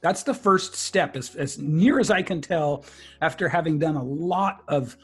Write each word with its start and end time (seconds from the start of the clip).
That's 0.00 0.22
the 0.22 0.34
first 0.34 0.74
step, 0.74 1.16
as, 1.16 1.34
as 1.34 1.58
near 1.58 1.98
as 1.98 2.10
I 2.10 2.22
can 2.22 2.40
tell, 2.40 2.84
after 3.22 3.48
having 3.48 3.78
done 3.78 3.96
a 3.96 4.02
lot 4.04 4.62
of 4.68 4.96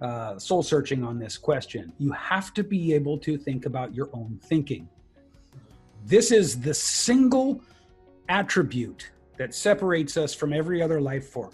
uh, 0.00 0.38
soul 0.38 0.62
searching 0.62 1.02
on 1.02 1.18
this 1.18 1.36
question. 1.36 1.92
You 1.98 2.12
have 2.12 2.54
to 2.54 2.62
be 2.62 2.94
able 2.94 3.18
to 3.18 3.36
think 3.36 3.66
about 3.66 3.94
your 3.94 4.08
own 4.12 4.38
thinking. 4.44 4.88
This 6.06 6.30
is 6.30 6.60
the 6.60 6.72
single 6.72 7.60
attribute 8.28 9.10
that 9.38 9.54
separates 9.54 10.16
us 10.16 10.34
from 10.34 10.52
every 10.52 10.80
other 10.82 11.00
life 11.00 11.28
form. 11.28 11.52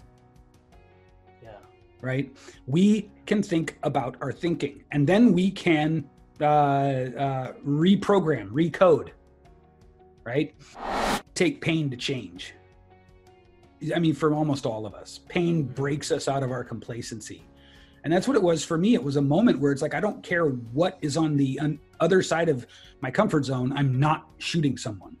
Yeah. 1.41 1.57
Right? 2.01 2.35
We 2.67 3.09
can 3.25 3.41
think 3.41 3.77
about 3.83 4.15
our 4.21 4.31
thinking, 4.31 4.83
and 4.91 5.07
then 5.07 5.33
we 5.33 5.49
can 5.49 6.07
uh, 6.39 6.43
uh, 6.45 7.53
reprogram, 7.65 8.49
recode, 8.51 9.09
right? 10.23 10.53
Take 11.33 11.61
pain 11.61 11.89
to 11.89 11.97
change. 11.97 12.53
I 13.93 13.99
mean, 13.99 14.13
for 14.13 14.33
almost 14.33 14.65
all 14.65 14.85
of 14.85 14.93
us, 14.93 15.19
pain 15.27 15.63
breaks 15.63 16.11
us 16.11 16.27
out 16.27 16.43
of 16.43 16.51
our 16.51 16.63
complacency. 16.63 17.45
And 18.03 18.13
that's 18.13 18.27
what 18.27 18.37
it 18.37 18.43
was 18.43 18.63
for 18.63 18.77
me. 18.77 18.93
It 18.93 19.03
was 19.03 19.15
a 19.15 19.21
moment 19.21 19.59
where 19.59 19.71
it's 19.71 19.81
like, 19.81 19.95
I 19.95 19.99
don't 19.99 20.21
care 20.21 20.45
what 20.45 20.99
is 21.01 21.17
on 21.17 21.35
the 21.35 21.59
other 21.99 22.21
side 22.21 22.49
of 22.49 22.67
my 23.01 23.09
comfort 23.09 23.45
zone. 23.45 23.73
I'm 23.73 23.99
not 23.99 24.27
shooting 24.37 24.77
someone. 24.77 25.17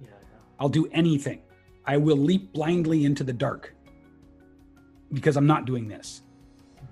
Yeah, 0.00 0.08
yeah. 0.08 0.38
I'll 0.58 0.70
do 0.70 0.86
anything. 0.92 1.42
I 1.84 1.98
will 1.98 2.16
leap 2.16 2.54
blindly 2.54 3.04
into 3.04 3.22
the 3.22 3.34
dark 3.34 3.74
because 5.12 5.36
I'm 5.36 5.46
not 5.46 5.66
doing 5.66 5.88
this. 5.88 6.22
Mm-hmm. 6.76 6.86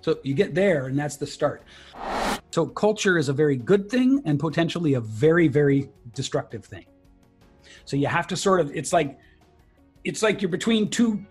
So 0.00 0.18
you 0.22 0.32
get 0.32 0.54
there, 0.54 0.86
and 0.86 0.98
that's 0.98 1.16
the 1.16 1.26
start. 1.26 1.62
So 2.50 2.66
culture 2.66 3.18
is 3.18 3.28
a 3.28 3.34
very 3.34 3.56
good 3.56 3.90
thing 3.90 4.22
and 4.24 4.40
potentially 4.40 4.94
a 4.94 5.00
very, 5.00 5.46
very 5.46 5.90
destructive 6.14 6.64
thing. 6.64 6.86
So 7.84 7.96
you 7.96 8.06
have 8.06 8.26
to 8.28 8.36
sort 8.36 8.60
of, 8.60 8.74
it's 8.74 8.92
like, 8.92 9.18
it's 10.04 10.22
like 10.22 10.42
you're 10.42 10.48
between 10.50 10.88
two, 10.88 11.24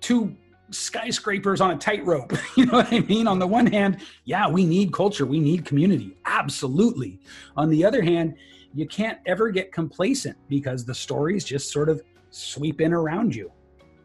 two 0.00 0.36
skyscrapers 0.70 1.60
on 1.60 1.72
a 1.72 1.76
tightrope. 1.76 2.32
you 2.56 2.66
know 2.66 2.78
what 2.78 2.92
I 2.92 3.00
mean? 3.00 3.26
On 3.26 3.38
the 3.38 3.46
one 3.46 3.66
hand, 3.66 3.98
yeah, 4.24 4.48
we 4.48 4.64
need 4.64 4.92
culture, 4.92 5.26
we 5.26 5.40
need 5.40 5.64
community, 5.64 6.16
absolutely. 6.26 7.20
On 7.56 7.68
the 7.70 7.84
other 7.84 8.02
hand, 8.02 8.34
you 8.74 8.86
can't 8.86 9.18
ever 9.26 9.50
get 9.50 9.72
complacent 9.72 10.36
because 10.48 10.84
the 10.84 10.94
stories 10.94 11.44
just 11.44 11.72
sort 11.72 11.88
of 11.88 12.02
sweep 12.30 12.80
in 12.80 12.92
around 12.92 13.34
you. 13.34 13.50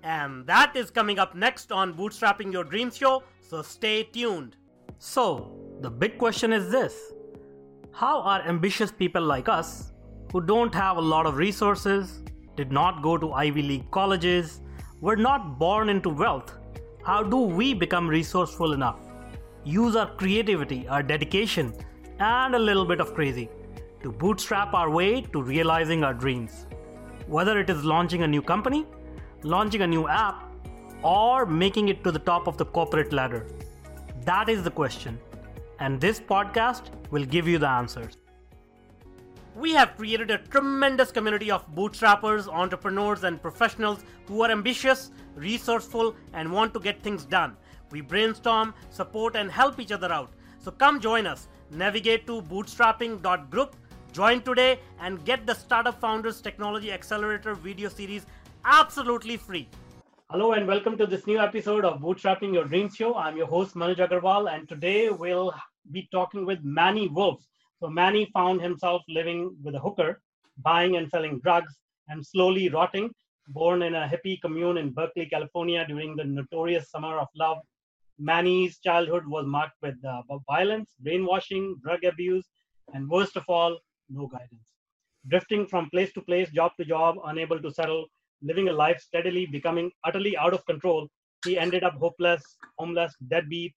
And 0.03 0.45
that 0.47 0.75
is 0.75 0.91
coming 0.91 1.19
up 1.19 1.35
next 1.35 1.71
on 1.71 1.93
Bootstrapping 1.95 2.51
Your 2.51 2.63
Dreams 2.63 2.97
show, 2.97 3.23
so 3.41 3.61
stay 3.61 4.03
tuned. 4.03 4.55
So, 4.99 5.51
the 5.81 5.89
big 5.89 6.17
question 6.17 6.53
is 6.53 6.71
this 6.71 7.13
How 7.91 8.21
are 8.21 8.41
ambitious 8.41 8.91
people 8.91 9.23
like 9.23 9.49
us, 9.49 9.93
who 10.31 10.41
don't 10.41 10.73
have 10.73 10.97
a 10.97 11.01
lot 11.01 11.25
of 11.25 11.37
resources, 11.37 12.23
did 12.55 12.71
not 12.71 13.01
go 13.01 13.17
to 13.17 13.33
Ivy 13.33 13.61
League 13.61 13.91
colleges, 13.91 14.61
were 15.01 15.15
not 15.15 15.59
born 15.59 15.89
into 15.89 16.09
wealth, 16.09 16.53
how 17.03 17.21
do 17.21 17.37
we 17.37 17.73
become 17.73 18.07
resourceful 18.07 18.73
enough? 18.73 18.99
Use 19.63 19.95
our 19.95 20.15
creativity, 20.15 20.87
our 20.87 21.03
dedication, 21.03 21.73
and 22.19 22.55
a 22.55 22.59
little 22.59 22.85
bit 22.85 22.99
of 22.99 23.13
crazy 23.13 23.49
to 24.01 24.11
bootstrap 24.11 24.73
our 24.73 24.89
way 24.89 25.21
to 25.21 25.41
realizing 25.41 26.03
our 26.03 26.13
dreams. 26.13 26.65
Whether 27.27 27.59
it 27.59 27.69
is 27.69 27.83
launching 27.83 28.23
a 28.23 28.27
new 28.27 28.41
company, 28.41 28.85
launching 29.43 29.81
a 29.81 29.87
new 29.87 30.07
app, 30.07 30.51
or 31.03 31.45
making 31.45 31.89
it 31.89 32.03
to 32.03 32.11
the 32.11 32.19
top 32.19 32.47
of 32.47 32.57
the 32.57 32.65
corporate 32.65 33.13
ladder. 33.13 33.45
That 34.23 34.49
is 34.49 34.63
the 34.63 34.71
question, 34.71 35.19
and 35.79 36.01
this 36.01 36.19
podcast 36.19 36.89
will 37.11 37.25
give 37.25 37.47
you 37.47 37.59
the 37.59 37.69
answers. 37.69 38.17
We 39.55 39.71
have 39.71 39.95
created 39.95 40.31
a 40.31 40.37
tremendous 40.37 41.13
community 41.13 41.49
of 41.49 41.65
bootstrappers, 41.73 42.49
entrepreneurs, 42.49 43.23
and 43.23 43.41
professionals 43.41 44.03
who 44.25 44.41
are 44.41 44.51
ambitious, 44.51 45.11
resourceful, 45.33 46.13
and 46.33 46.51
want 46.51 46.73
to 46.73 46.79
get 46.81 47.01
things 47.01 47.23
done. 47.23 47.55
We 47.89 48.01
brainstorm, 48.01 48.73
support, 48.89 49.37
and 49.37 49.49
help 49.49 49.79
each 49.79 49.93
other 49.93 50.11
out. 50.11 50.33
So 50.59 50.71
come 50.71 50.99
join 50.99 51.25
us. 51.25 51.47
Navigate 51.71 52.27
to 52.27 52.41
bootstrapping.group, 52.41 53.77
join 54.11 54.41
today, 54.41 54.81
and 54.99 55.23
get 55.23 55.47
the 55.47 55.53
Startup 55.53 55.97
Founders 56.01 56.41
Technology 56.41 56.91
Accelerator 56.91 57.55
video 57.55 57.87
series 57.87 58.25
absolutely 58.65 59.37
free. 59.37 59.69
Hello 60.31 60.51
and 60.51 60.67
welcome 60.67 60.97
to 60.97 61.07
this 61.07 61.25
new 61.27 61.39
episode 61.39 61.85
of 61.85 62.01
Bootstrapping 62.01 62.53
Your 62.53 62.65
Dreams 62.65 62.93
Show. 62.93 63.15
I'm 63.15 63.37
your 63.37 63.47
host 63.47 63.73
Manoj 63.73 64.05
Agarwal, 64.05 64.53
and 64.53 64.67
today 64.67 65.09
we'll 65.11 65.53
be 65.91 66.09
talking 66.11 66.45
with 66.45 66.59
Manny 66.61 67.07
Wolf. 67.07 67.41
So 67.79 67.89
Manny 67.89 68.29
found 68.33 68.61
himself 68.61 69.01
living 69.07 69.55
with 69.63 69.75
a 69.75 69.79
hooker, 69.79 70.21
buying 70.59 70.95
and 70.95 71.09
selling 71.09 71.39
drugs, 71.39 71.73
and 72.07 72.25
slowly 72.25 72.69
rotting. 72.69 73.09
Born 73.49 73.83
in 73.83 73.95
a 73.95 74.07
hippie 74.07 74.41
commune 74.41 74.77
in 74.77 74.91
Berkeley, 74.91 75.27
California 75.27 75.85
during 75.87 76.15
the 76.15 76.23
notorious 76.23 76.89
Summer 76.89 77.19
of 77.19 77.27
Love, 77.35 77.59
Manny's 78.17 78.79
childhood 78.79 79.27
was 79.27 79.45
marked 79.45 79.75
with 79.81 79.95
uh, 80.05 80.21
violence, 80.49 80.93
brainwashing, 80.99 81.75
drug 81.83 82.03
abuse, 82.05 82.45
and 82.93 83.09
worst 83.09 83.35
of 83.35 83.43
all, 83.49 83.77
no 84.09 84.27
guidance. 84.27 84.65
Drifting 85.27 85.67
from 85.67 85.89
place 85.89 86.13
to 86.13 86.21
place, 86.21 86.49
job 86.51 86.71
to 86.79 86.85
job, 86.85 87.15
unable 87.25 87.59
to 87.59 87.71
settle, 87.71 88.05
living 88.41 88.69
a 88.69 88.73
life 88.73 88.99
steadily 89.01 89.45
becoming 89.45 89.91
utterly 90.05 90.37
out 90.37 90.53
of 90.53 90.65
control, 90.65 91.09
he 91.45 91.57
ended 91.57 91.83
up 91.83 91.95
hopeless, 91.95 92.41
homeless, 92.77 93.13
deadbeat, 93.27 93.75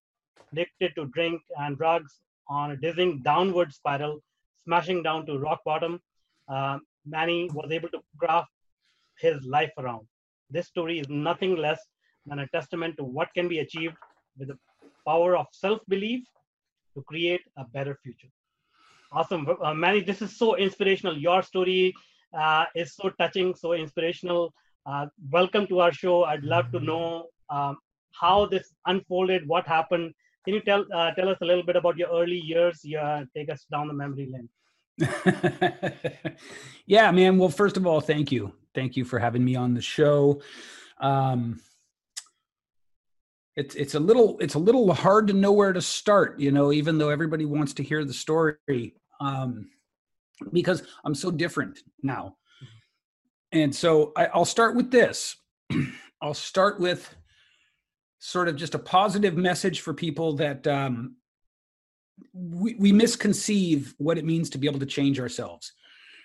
addicted 0.53 0.95
to 0.95 1.07
drink 1.07 1.43
and 1.59 1.77
drugs, 1.77 2.21
on 2.49 2.71
a 2.73 2.77
dizzying 2.77 3.21
downward 3.23 3.73
spiral, 3.73 4.21
smashing 4.65 5.03
down 5.03 5.27
to 5.27 5.39
rock 5.39 5.61
bottom. 5.65 6.01
Uh, 6.49 6.79
Manny 7.07 7.49
was 7.53 7.71
able 7.71 7.89
to 7.91 8.01
craft 8.19 8.49
his 9.19 9.43
life 9.45 9.73
around. 9.79 10.07
This 10.51 10.67
story 10.67 10.99
is 10.99 11.09
nothing 11.09 11.57
less 11.57 11.81
than 12.27 12.41
a 12.41 12.49
testament 12.49 12.97
to 12.99 13.05
what 13.05 13.29
can 13.35 13.49
be 13.49 13.59
achieved 13.59 13.97
with 14.39 14.49
the 14.49 14.59
power 15.07 15.37
of 15.37 15.47
self 15.53 15.81
belief 15.89 16.25
to 16.97 17.03
create 17.03 17.43
a 17.57 17.65
better 17.65 17.99
future. 18.03 18.29
Awesome. 19.13 19.47
Uh, 19.63 19.75
Manny, 19.75 20.01
this 20.01 20.21
is 20.21 20.37
so 20.37 20.57
inspirational. 20.57 21.17
Your 21.17 21.43
story 21.43 21.95
uh, 22.39 22.65
is 22.75 22.95
so 22.95 23.11
touching, 23.19 23.55
so 23.55 23.73
inspirational. 23.73 24.53
Uh, 24.85 25.07
welcome 25.31 25.67
to 25.67 25.81
our 25.81 25.93
show. 25.93 26.25
I'd 26.25 26.45
love 26.45 26.71
to 26.73 26.81
know 26.81 27.27
um, 27.51 27.79
how 28.13 28.47
this 28.47 28.73
unfolded, 28.87 29.47
what 29.47 29.67
happened, 29.67 30.13
can 30.49 30.55
you 30.55 30.63
tell 30.63 30.87
uh, 30.95 31.11
tell 31.11 31.29
us 31.29 31.37
a 31.43 31.45
little 31.45 31.63
bit 31.63 31.77
about 31.77 31.99
your 31.99 32.09
early 32.09 32.39
years? 32.39 32.81
Yeah, 32.83 33.23
take 33.37 33.51
us 33.51 33.67
down 33.71 33.87
the 33.87 33.93
memory 33.93 34.31
lane. 34.33 34.49
yeah, 36.87 37.11
man. 37.11 37.37
Well, 37.37 37.51
first 37.51 37.77
of 37.77 37.87
all, 37.87 38.01
thank 38.01 38.33
you, 38.33 38.55
thank 38.75 38.97
you 38.97 39.05
for 39.05 39.19
having 39.19 39.45
me 39.45 39.57
on 39.57 39.75
the 39.75 39.83
show. 39.83 40.41
Um, 41.03 41.61
it's 43.57 43.75
it's 43.75 43.95
a 43.95 44.01
little 44.01 44.39
it's 44.41 44.55
a 44.55 44.59
little 44.59 44.91
hard 44.95 45.27
to 45.27 45.35
know 45.35 45.53
where 45.53 45.75
to 45.75 45.83
start, 45.83 46.41
you 46.41 46.51
know, 46.51 46.73
even 46.73 46.97
though 46.97 47.11
everybody 47.11 47.45
wants 47.45 47.75
to 47.75 47.83
hear 47.83 48.03
the 48.07 48.15
story, 48.15 48.95
um, 49.21 49.69
because 50.51 50.83
I'm 51.05 51.15
so 51.15 51.31
different 51.31 51.79
now. 52.03 52.39
And 53.53 53.75
so 53.75 54.13
I, 54.17 54.29
I'll 54.33 54.47
start 54.47 54.77
with 54.77 54.91
this. 54.91 55.37
I'll 56.23 56.33
start 56.33 56.81
with 56.81 57.15
sort 58.19 58.49
of 58.49 58.57
just 58.57 58.75
a 58.75 58.79
positive 58.79 59.37
message 59.37 59.81
for 59.81 59.95
people 59.95 60.35
that 60.35 60.67
um, 60.67 61.17
we, 62.33 62.75
we 62.75 62.93
misconceive 62.93 63.95
what 63.99 64.19
it 64.19 64.25
means 64.25 64.51
to 64.51 64.59
be 64.59 64.67
able 64.67 64.81
to 64.81 64.87
change 64.87 65.21
ourselves. 65.21 65.73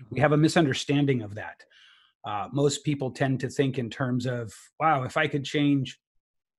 We 0.10 0.20
have 0.20 0.32
a 0.32 0.38
misunderstanding 0.38 1.22
of 1.22 1.36
that. 1.36 1.64
Uh, 2.26 2.48
most 2.52 2.84
people 2.84 3.12
tend 3.12 3.40
to 3.42 3.50
think 3.50 3.78
in 3.78 3.90
terms 3.90 4.26
of, 4.26 4.54
wow, 4.80 5.04
if 5.04 5.18
I 5.18 5.28
could 5.28 5.44
change 5.44 6.00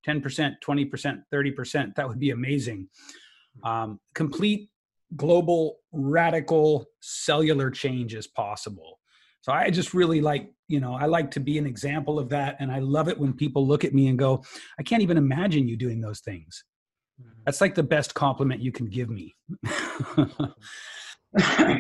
10%, 0.07 0.57
20%, 0.65 1.23
30%, 1.33 1.95
that 1.95 2.09
would 2.09 2.21
be 2.21 2.31
amazing. 2.31 2.89
Um, 3.63 3.99
complete 4.15 4.71
global, 5.17 5.77
radical 5.93 6.87
cellular 7.01 7.71
change 7.71 8.15
is 8.15 8.27
possible. 8.27 9.01
So 9.41 9.53
I 9.53 9.71
just 9.71 9.95
really 9.95 10.21
like, 10.21 10.51
you 10.69 10.81
know, 10.81 10.95
I 10.95 11.07
like 11.07 11.31
to 11.33 11.41
be 11.41 11.59
an 11.59 11.67
example 11.67 12.19
of 12.19 12.29
that. 12.31 12.57
And 12.59 12.73
I 12.73 12.79
love 12.79 13.09
it 13.09 13.19
when 13.19 13.33
people 13.33 13.67
look 13.67 13.85
at 13.85 13.95
me 13.95 14.09
and 14.09 14.19
go, 14.19 14.45
I 14.79 14.83
can't 14.83 15.03
even 15.03 15.17
imagine 15.17 15.69
you 15.69 15.77
doing 15.77 16.01
those 16.01 16.21
things. 16.21 16.65
Mm-hmm. 17.21 17.41
That's 17.45 17.61
like 17.61 17.75
the 17.75 17.83
best 17.83 18.15
compliment 18.15 18.63
you 18.63 18.73
can 18.73 18.87
give 18.87 19.11
me. 19.11 19.35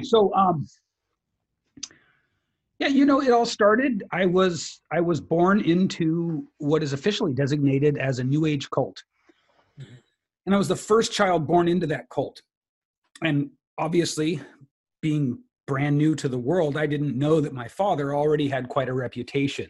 so, 0.02 0.34
um, 0.34 0.66
yeah, 2.78 2.88
you 2.88 3.06
know, 3.06 3.22
it 3.22 3.30
all 3.30 3.46
started. 3.46 4.04
I 4.10 4.26
was 4.26 4.80
I 4.92 5.00
was 5.00 5.20
born 5.20 5.60
into 5.60 6.46
what 6.58 6.82
is 6.82 6.92
officially 6.92 7.32
designated 7.32 7.98
as 7.98 8.18
a 8.18 8.24
New 8.24 8.46
Age 8.46 8.68
cult, 8.70 9.02
mm-hmm. 9.80 9.94
and 10.44 10.54
I 10.54 10.58
was 10.58 10.68
the 10.68 10.76
first 10.76 11.12
child 11.12 11.46
born 11.46 11.68
into 11.68 11.86
that 11.86 12.08
cult. 12.10 12.42
And 13.22 13.50
obviously, 13.78 14.40
being 15.00 15.38
brand 15.66 15.96
new 15.96 16.14
to 16.16 16.28
the 16.28 16.38
world, 16.38 16.76
I 16.76 16.86
didn't 16.86 17.18
know 17.18 17.40
that 17.40 17.52
my 17.52 17.68
father 17.68 18.14
already 18.14 18.48
had 18.48 18.68
quite 18.68 18.88
a 18.88 18.94
reputation. 18.94 19.68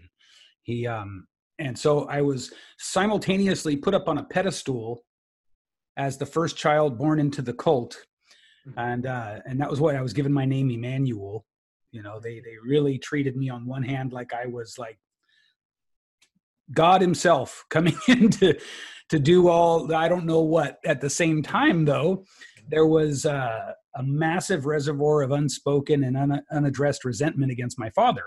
He 0.63 0.87
um, 0.87 1.27
and 1.59 1.79
so 1.79 2.07
I 2.09 2.21
was 2.21 2.53
simultaneously 2.79 3.77
put 3.77 3.95
up 3.95 4.09
on 4.09 4.19
a 4.19 4.25
pedestal 4.25 5.05
as 5.97 6.19
the 6.19 6.27
first 6.27 6.57
child 6.57 6.99
born 6.99 7.21
into 7.21 7.43
the 7.43 7.53
cult, 7.53 7.97
mm-hmm. 8.67 8.79
and 8.79 9.07
uh, 9.07 9.41
and 9.47 9.61
that 9.61 9.71
was 9.71 9.81
why 9.81 9.95
I 9.95 10.03
was 10.03 10.13
given 10.13 10.33
my 10.33 10.45
name 10.45 10.71
Emmanuel. 10.71 11.45
You 11.93 12.03
know, 12.03 12.19
they 12.19 12.41
they 12.41 12.57
really 12.63 12.99
treated 12.99 13.37
me 13.37 13.51
on 13.51 13.67
one 13.67 13.83
hand 13.83 14.13
like 14.13 14.33
I 14.35 14.47
was 14.47 14.79
like 14.79 14.99
God 16.73 17.01
Himself 17.01 17.65
coming 17.71 17.97
in 18.09 18.31
to 18.31 18.59
to 19.11 19.19
do 19.19 19.49
all 19.49 19.95
I 19.95 20.09
don't 20.09 20.27
know 20.27 20.41
what. 20.41 20.79
At 20.85 21.01
the 21.01 21.11
same 21.11 21.43
time, 21.43 21.85
though, 21.85 22.25
there 22.69 22.87
was 22.87 23.27
uh, 23.27 23.73
a 23.97 24.03
massive 24.03 24.67
reservoir 24.67 25.23
of 25.23 25.31
unspoken 25.31 26.05
and 26.05 26.17
un- 26.17 26.43
unaddressed 26.51 27.05
resentment 27.05 27.53
against 27.53 27.79
my 27.79 27.91
father. 27.91 28.25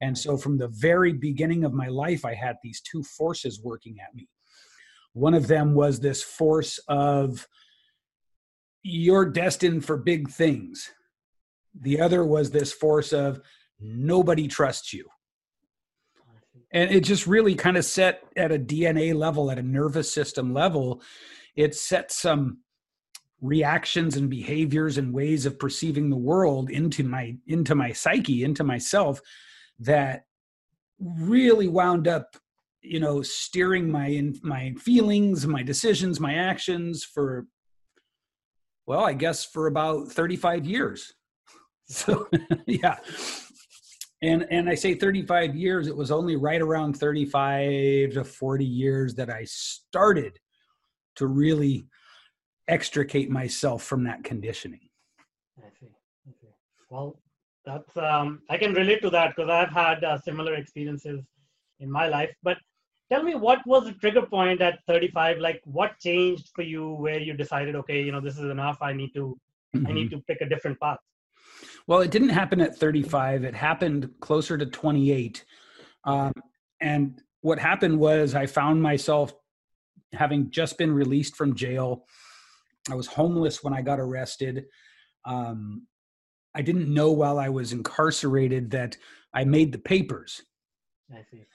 And 0.00 0.16
so, 0.16 0.36
from 0.36 0.56
the 0.58 0.68
very 0.68 1.12
beginning 1.12 1.64
of 1.64 1.74
my 1.74 1.88
life, 1.88 2.24
I 2.24 2.34
had 2.34 2.56
these 2.62 2.80
two 2.80 3.02
forces 3.02 3.60
working 3.62 3.96
at 4.00 4.14
me. 4.14 4.28
One 5.12 5.34
of 5.34 5.46
them 5.46 5.74
was 5.74 6.00
this 6.00 6.22
force 6.22 6.78
of, 6.88 7.46
you're 8.82 9.26
destined 9.26 9.84
for 9.84 9.96
big 9.96 10.30
things. 10.30 10.90
The 11.78 12.00
other 12.00 12.24
was 12.24 12.50
this 12.50 12.72
force 12.72 13.12
of, 13.12 13.40
nobody 13.78 14.48
trusts 14.48 14.92
you. 14.92 15.06
And 16.72 16.90
it 16.90 17.00
just 17.00 17.26
really 17.26 17.54
kind 17.54 17.76
of 17.76 17.84
set 17.84 18.22
at 18.36 18.52
a 18.52 18.58
DNA 18.58 19.14
level, 19.14 19.50
at 19.50 19.58
a 19.58 19.62
nervous 19.62 20.12
system 20.12 20.54
level, 20.54 21.02
it 21.56 21.74
set 21.74 22.12
some 22.12 22.58
reactions 23.40 24.16
and 24.16 24.28
behaviors 24.28 24.98
and 24.98 25.14
ways 25.14 25.46
of 25.46 25.58
perceiving 25.58 26.10
the 26.10 26.16
world 26.16 26.70
into 26.70 27.02
my 27.02 27.36
into 27.46 27.74
my 27.74 27.92
psyche 27.92 28.44
into 28.44 28.62
myself 28.62 29.20
that 29.78 30.24
really 30.98 31.68
wound 31.68 32.06
up 32.06 32.36
you 32.82 33.00
know 33.00 33.22
steering 33.22 33.90
my 33.90 34.06
in, 34.06 34.38
my 34.42 34.74
feelings 34.78 35.46
my 35.46 35.62
decisions 35.62 36.20
my 36.20 36.34
actions 36.34 37.02
for 37.02 37.46
well 38.86 39.04
i 39.04 39.12
guess 39.12 39.44
for 39.44 39.66
about 39.66 40.10
35 40.12 40.64
years. 40.66 41.14
So 41.92 42.28
yeah. 42.68 42.98
And 44.22 44.46
and 44.48 44.70
i 44.70 44.76
say 44.76 44.94
35 44.94 45.56
years 45.56 45.88
it 45.88 45.96
was 45.96 46.12
only 46.12 46.36
right 46.36 46.62
around 46.62 46.96
35 46.96 48.12
to 48.12 48.22
40 48.22 48.64
years 48.64 49.16
that 49.16 49.28
i 49.28 49.42
started 49.44 50.38
to 51.16 51.26
really 51.26 51.88
extricate 52.70 53.30
myself 53.30 53.82
from 53.82 54.04
that 54.04 54.24
conditioning. 54.24 54.88
I 55.58 55.68
see 55.78 55.90
i 56.28 56.32
see. 56.40 56.48
Well 56.90 57.20
that's 57.64 57.96
um, 57.96 58.40
i 58.48 58.56
can 58.56 58.72
relate 58.72 59.02
to 59.02 59.10
that 59.10 59.34
because 59.34 59.50
i've 59.50 59.72
had 59.72 60.02
uh, 60.04 60.18
similar 60.18 60.54
experiences 60.54 61.20
in 61.80 61.90
my 61.90 62.06
life 62.08 62.30
but 62.42 62.56
tell 63.12 63.22
me 63.22 63.34
what 63.34 63.60
was 63.66 63.84
the 63.84 63.92
trigger 63.92 64.22
point 64.22 64.60
at 64.60 64.78
35 64.86 65.38
like 65.38 65.60
what 65.64 65.98
changed 65.98 66.50
for 66.54 66.62
you 66.62 66.92
where 66.94 67.20
you 67.20 67.34
decided 67.34 67.74
okay 67.76 68.02
you 68.02 68.12
know 68.12 68.20
this 68.20 68.38
is 68.38 68.50
enough. 68.50 68.78
I 68.80 68.92
need 68.92 69.12
to 69.14 69.38
mm-hmm. 69.74 69.86
i 69.86 69.92
need 69.92 70.10
mm-hmm. 70.10 70.16
to 70.16 70.24
pick 70.28 70.40
a 70.40 70.48
different 70.48 70.78
path 70.80 70.98
well 71.86 72.00
it 72.00 72.10
didn't 72.10 72.30
happen 72.30 72.60
at 72.60 72.76
35 72.76 73.44
it 73.44 73.54
happened 73.54 74.10
closer 74.20 74.56
to 74.56 74.66
28 74.66 75.44
um, 76.04 76.32
and 76.80 77.20
what 77.42 77.58
happened 77.58 77.98
was 77.98 78.34
i 78.34 78.46
found 78.46 78.82
myself 78.82 79.34
having 80.12 80.50
just 80.50 80.78
been 80.78 80.92
released 80.92 81.36
from 81.36 81.54
jail 81.54 82.04
i 82.90 82.94
was 82.94 83.06
homeless 83.06 83.62
when 83.62 83.74
i 83.74 83.82
got 83.82 84.00
arrested 84.00 84.64
um, 85.26 85.86
I 86.54 86.62
didn't 86.62 86.92
know 86.92 87.12
while 87.12 87.38
I 87.38 87.48
was 87.48 87.72
incarcerated 87.72 88.70
that 88.72 88.96
I 89.32 89.44
made 89.44 89.72
the 89.72 89.78
papers. 89.78 90.42
I 91.12 91.22
see. 91.30 91.46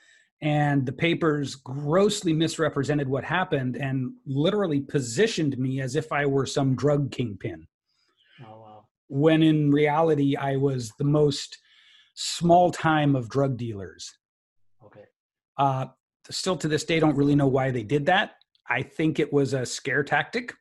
And 0.42 0.86
the 0.86 0.94
papers 0.94 1.56
grossly 1.56 2.34
misrepresented 2.34 3.08
what 3.08 3.24
happened 3.24 3.78
and 3.78 4.14
literally 4.26 4.82
positioned 4.82 5.58
me 5.58 5.82
as 5.82 5.96
if 5.96 6.12
I 6.12 6.26
were 6.26 6.46
some 6.46 6.76
drug 6.76 7.12
kingpin. 7.12 7.68
Oh, 8.46 8.60
wow. 8.60 8.86
When 9.08 9.42
in 9.42 9.72
reality, 9.72 10.36
I 10.36 10.58
was 10.58 10.92
the 10.98 11.06
most 11.06 11.58
small 12.16 12.72
time 12.72 13.16
of 13.16 13.30
drug 13.30 13.58
dealers. 13.58 14.18
Okay. 14.86 15.06
Uh, 15.58 15.88
still 16.30 16.58
to 16.58 16.68
this 16.68 16.84
day, 16.84 17.00
don't 17.00 17.18
really 17.18 17.36
know 17.36 17.48
why 17.48 17.72
they 17.72 17.84
did 17.84 18.06
that. 18.06 18.36
I 18.70 18.82
think 18.82 19.20
it 19.20 19.32
was 19.32 19.54
a 19.54 19.66
scare 19.66 20.04
tactic, 20.04 20.54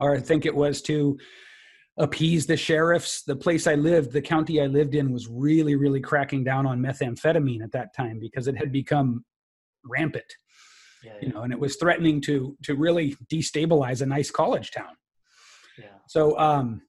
or 0.00 0.16
I 0.16 0.20
think 0.20 0.46
it 0.46 0.54
was 0.54 0.82
to 0.82 1.18
appease 1.98 2.46
the 2.46 2.56
sheriffs. 2.56 3.22
The 3.22 3.36
place 3.36 3.66
I 3.66 3.74
lived, 3.74 4.12
the 4.12 4.22
county 4.22 4.60
I 4.60 4.66
lived 4.66 4.94
in, 4.94 5.12
was 5.12 5.28
really, 5.28 5.74
really 5.74 6.00
cracking 6.00 6.44
down 6.44 6.66
on 6.66 6.80
methamphetamine 6.80 7.62
at 7.62 7.72
that 7.72 7.94
time 7.94 8.18
because 8.18 8.48
it 8.48 8.56
had 8.56 8.72
become 8.72 9.24
rampant. 9.84 10.24
Yeah, 11.02 11.12
yeah. 11.20 11.28
You 11.28 11.34
know, 11.34 11.42
and 11.42 11.52
it 11.52 11.58
was 11.58 11.76
threatening 11.76 12.20
to 12.22 12.56
to 12.64 12.74
really 12.74 13.16
destabilize 13.32 14.02
a 14.02 14.06
nice 14.06 14.30
college 14.30 14.70
town. 14.70 14.96
Yeah. 15.78 15.86
So, 16.08 16.38
um, 16.38 16.82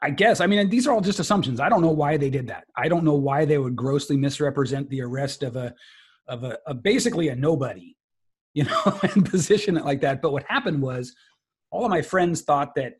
I 0.00 0.10
guess 0.10 0.40
I 0.40 0.46
mean 0.46 0.68
these 0.68 0.86
are 0.86 0.92
all 0.92 1.00
just 1.00 1.18
assumptions. 1.18 1.60
I 1.60 1.68
don't 1.68 1.82
know 1.82 1.90
why 1.90 2.16
they 2.16 2.30
did 2.30 2.46
that. 2.48 2.64
I 2.76 2.88
don't 2.88 3.04
know 3.04 3.14
why 3.14 3.44
they 3.44 3.58
would 3.58 3.76
grossly 3.76 4.16
misrepresent 4.16 4.88
the 4.88 5.02
arrest 5.02 5.42
of 5.42 5.56
a 5.56 5.74
of 6.28 6.44
a, 6.44 6.58
a 6.66 6.74
basically 6.74 7.28
a 7.28 7.36
nobody, 7.36 7.96
you 8.54 8.64
know, 8.64 9.00
and 9.14 9.28
position 9.28 9.76
it 9.76 9.84
like 9.84 10.00
that. 10.02 10.22
But 10.22 10.32
what 10.32 10.44
happened 10.48 10.80
was 10.80 11.14
all 11.70 11.84
of 11.84 11.90
my 11.90 12.02
friends 12.02 12.42
thought 12.42 12.74
that 12.74 12.94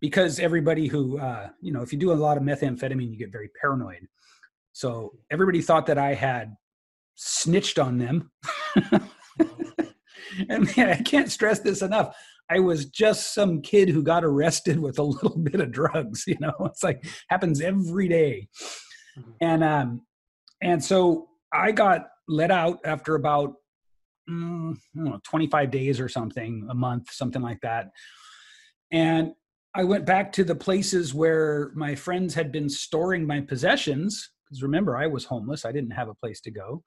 because 0.00 0.38
everybody 0.38 0.86
who 0.86 1.18
uh, 1.18 1.48
you 1.60 1.72
know 1.72 1.82
if 1.82 1.92
you 1.92 1.98
do 1.98 2.12
a 2.12 2.14
lot 2.14 2.36
of 2.36 2.42
methamphetamine 2.42 3.10
you 3.10 3.16
get 3.16 3.32
very 3.32 3.50
paranoid 3.60 4.06
so 4.72 5.12
everybody 5.30 5.60
thought 5.62 5.86
that 5.86 5.98
i 5.98 6.14
had 6.14 6.54
snitched 7.14 7.78
on 7.78 7.98
them 7.98 8.30
and 10.48 10.76
man, 10.76 10.90
i 10.90 11.00
can't 11.02 11.30
stress 11.30 11.60
this 11.60 11.82
enough 11.82 12.14
i 12.50 12.58
was 12.58 12.86
just 12.86 13.34
some 13.34 13.62
kid 13.62 13.88
who 13.88 14.02
got 14.02 14.24
arrested 14.24 14.78
with 14.78 14.98
a 14.98 15.02
little 15.02 15.38
bit 15.38 15.60
of 15.60 15.72
drugs 15.72 16.24
you 16.26 16.36
know 16.40 16.52
it's 16.60 16.82
like 16.82 17.04
happens 17.28 17.60
every 17.60 18.08
day. 18.08 18.48
Mm-hmm. 19.18 19.30
and 19.40 19.64
um 19.64 20.02
and 20.62 20.84
so 20.84 21.28
i 21.52 21.72
got 21.72 22.08
let 22.28 22.50
out 22.50 22.80
after 22.84 23.14
about 23.14 23.54
mm, 24.28 24.76
know, 24.94 25.20
25 25.24 25.70
days 25.70 26.00
or 26.00 26.08
something 26.08 26.66
a 26.70 26.74
month 26.74 27.10
something 27.10 27.42
like 27.42 27.60
that 27.60 27.90
and 28.92 29.32
I 29.76 29.84
went 29.84 30.06
back 30.06 30.32
to 30.32 30.44
the 30.44 30.54
places 30.54 31.12
where 31.12 31.70
my 31.74 31.94
friends 31.94 32.34
had 32.34 32.50
been 32.50 32.68
storing 32.70 33.26
my 33.26 33.42
possessions. 33.42 34.30
Because 34.44 34.62
remember, 34.62 34.96
I 34.96 35.06
was 35.06 35.26
homeless, 35.26 35.66
I 35.66 35.72
didn't 35.72 35.90
have 35.90 36.08
a 36.08 36.14
place 36.14 36.40
to 36.42 36.50
go. 36.50 36.82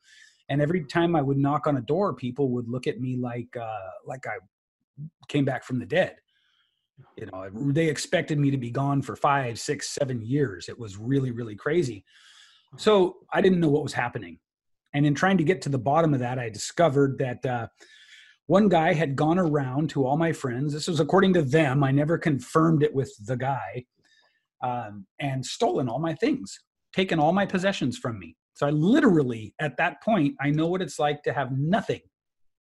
And 0.49 0.59
every 0.59 0.83
time 0.85 1.15
I 1.15 1.21
would 1.21 1.37
knock 1.37 1.67
on 1.67 1.77
a 1.77 1.81
door, 1.81 2.15
people 2.15 2.49
would 2.49 2.67
look 2.67 2.87
at 2.87 2.99
me 2.99 3.15
like 3.15 3.55
uh, 3.55 3.89
like 4.07 4.25
I 4.25 4.37
came 5.27 5.45
back 5.45 5.63
from 5.63 5.77
the 5.77 5.85
dead. 5.85 6.15
You 7.15 7.27
know, 7.27 7.47
they 7.71 7.87
expected 7.87 8.39
me 8.39 8.49
to 8.49 8.57
be 8.57 8.71
gone 8.71 9.03
for 9.03 9.15
five, 9.15 9.59
six, 9.59 9.91
seven 9.91 10.21
years. 10.23 10.67
It 10.67 10.79
was 10.79 10.97
really, 10.97 11.29
really 11.29 11.55
crazy. 11.55 12.03
So 12.77 13.17
I 13.31 13.41
didn't 13.41 13.59
know 13.59 13.69
what 13.69 13.83
was 13.83 13.93
happening. 13.93 14.39
And 14.93 15.05
in 15.05 15.13
trying 15.13 15.37
to 15.37 15.43
get 15.43 15.61
to 15.63 15.69
the 15.69 15.77
bottom 15.77 16.13
of 16.13 16.19
that, 16.19 16.39
I 16.39 16.49
discovered 16.49 17.17
that 17.19 17.45
uh, 17.45 17.67
one 18.47 18.69
guy 18.69 18.93
had 18.93 19.15
gone 19.15 19.37
around 19.37 19.91
to 19.91 20.05
all 20.05 20.17
my 20.17 20.31
friends. 20.31 20.73
This 20.73 20.87
was 20.87 20.99
according 20.99 21.33
to 21.33 21.43
them. 21.43 21.83
I 21.83 21.91
never 21.91 22.17
confirmed 22.17 22.81
it 22.81 22.93
with 22.93 23.13
the 23.25 23.37
guy, 23.37 23.85
um, 24.63 25.05
and 25.19 25.45
stolen 25.45 25.87
all 25.87 25.99
my 25.99 26.15
things, 26.15 26.59
taken 26.93 27.19
all 27.19 27.31
my 27.31 27.45
possessions 27.45 27.97
from 27.97 28.17
me. 28.17 28.35
So 28.55 28.67
I 28.67 28.71
literally, 28.71 29.53
at 29.59 29.77
that 29.77 30.01
point, 30.01 30.35
I 30.41 30.49
know 30.49 30.67
what 30.67 30.81
it's 30.81 30.99
like 30.99 31.23
to 31.23 31.33
have 31.33 31.51
nothing, 31.51 32.01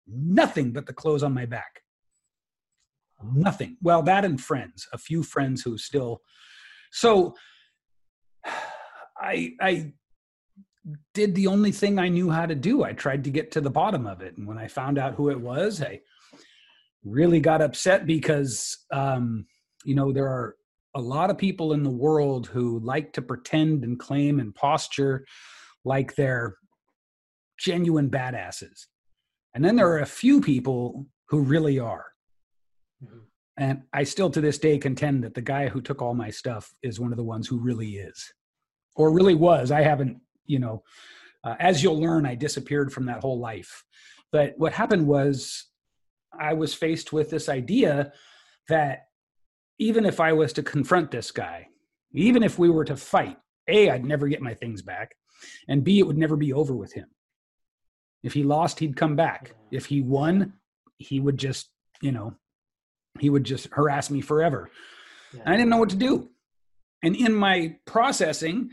nothing 0.07 0.73
but 0.73 0.87
the 0.87 0.93
clothes 0.93 1.23
on 1.23 1.35
my 1.35 1.47
back. 1.47 1.81
Nothing. 3.35 3.77
Well, 3.83 4.03
that 4.03 4.25
and 4.25 4.41
friends, 4.41 4.87
a 4.93 4.99
few 4.99 5.23
friends 5.23 5.63
who 5.63 5.77
still. 5.79 6.21
So 6.93 7.35
I 9.17 9.53
I 9.61 9.93
did 11.15 11.35
the 11.35 11.47
only 11.47 11.73
thing 11.73 11.99
I 11.99 12.09
knew 12.09 12.31
how 12.31 12.47
to 12.47 12.55
do. 12.55 12.85
I 12.85 12.93
tried 12.93 13.25
to 13.25 13.31
get 13.31 13.51
to 13.53 13.61
the 13.61 13.71
bottom 13.71 14.07
of 14.07 14.23
it. 14.23 14.37
And 14.37 14.47
when 14.47 14.59
I 14.59 14.69
found 14.69 14.99
out 14.99 15.15
who 15.15 15.31
it 15.31 15.41
was, 15.41 15.83
I 15.83 16.01
really 17.05 17.41
got 17.41 17.63
upset 17.63 18.07
because, 18.07 18.79
um, 18.93 19.47
you 19.85 19.95
know, 19.95 20.13
there 20.13 20.29
are 20.29 20.57
a 20.95 21.01
lot 21.01 21.31
of 21.31 21.39
people 21.39 21.73
in 21.73 21.83
the 21.83 21.91
world 21.91 22.47
who 22.47 22.81
like 22.81 23.13
to 23.13 23.23
pretend 23.23 23.85
and 23.85 23.99
claim 23.99 24.41
and 24.41 24.55
posture 24.55 25.25
like 25.85 26.15
they're 26.15 26.57
genuine 27.59 28.11
badasses. 28.11 28.87
And 29.55 29.65
then 29.65 29.77
there 29.77 29.89
are 29.89 30.01
a 30.01 30.07
few 30.07 30.41
people 30.41 31.07
who 31.29 31.41
really 31.41 31.79
are. 31.79 32.07
Mm-hmm. 33.05 33.19
And 33.57 33.83
I 33.93 34.05
still 34.05 34.31
to 34.31 34.41
this 34.41 34.59
day 34.59 34.79
contend 34.79 35.23
that 35.25 35.35
the 35.35 35.43
guy 35.43 35.69
who 35.69 35.81
took 35.81 36.01
all 36.01 36.15
my 36.15 36.31
stuff 36.31 36.73
is 36.83 36.99
one 36.99 37.13
of 37.13 37.19
the 37.19 37.25
ones 37.25 37.47
who 37.47 37.59
really 37.59 37.97
is 37.97 38.33
or 38.97 39.13
really 39.13 39.35
was. 39.35 39.71
I 39.71 39.83
haven't 39.83 40.19
you 40.47 40.59
know, 40.59 40.83
uh, 41.45 41.55
as 41.59 41.83
you'll 41.83 42.01
learn, 42.01 42.27
I 42.27 42.35
disappeared 42.35 42.93
from 42.93 43.07
that 43.07 43.21
whole 43.21 43.39
life. 43.39 43.85
But 44.33 44.55
what 44.57 44.73
happened 44.73 45.07
was 45.07 45.67
I 46.39 46.55
was 46.55 46.75
faced 46.75 47.13
with 47.13 47.31
this 47.31 47.49
idea 47.49 48.13
that 48.69 49.07
even 49.79 50.05
if 50.05 50.21
I 50.21 50.33
was 50.33 50.53
to 50.55 50.63
confront 50.63 51.11
this 51.11 51.31
guy, 51.31 51.69
even 52.13 52.43
if 52.43 52.59
we 52.59 52.69
were 52.69 52.85
to 52.85 52.97
fight, 52.97 53.37
A, 53.69 53.91
I'd 53.91 54.05
never 54.05 54.29
get 54.29 54.43
my 54.43 54.55
things 54.55 54.83
back, 54.83 55.15
and 55.69 55.83
B, 55.83 55.99
it 55.99 56.07
would 56.07 56.19
never 56.19 56.37
be 56.37 56.53
over 56.53 56.75
with 56.75 56.93
him. 56.93 57.07
If 58.23 58.35
he 58.35 58.43
lost, 58.43 58.79
he'd 58.79 58.97
come 58.97 59.17
back. 59.17 59.55
If 59.71 59.87
he 59.87 60.03
won, 60.03 60.55
he 60.99 61.21
would 61.21 61.39
just, 61.39 61.71
you 62.03 62.13
know, 62.13 62.35
he 63.19 63.31
would 63.31 63.45
just 63.45 63.69
harass 63.73 64.11
me 64.11 64.21
forever. 64.21 64.71
Yeah. 65.33 65.43
I 65.47 65.53
didn't 65.53 65.71
know 65.71 65.79
what 65.79 65.91
to 65.91 65.97
do. 65.97 66.29
And 67.03 67.17
in 67.17 67.35
my 67.35 67.77
processing, 67.87 68.71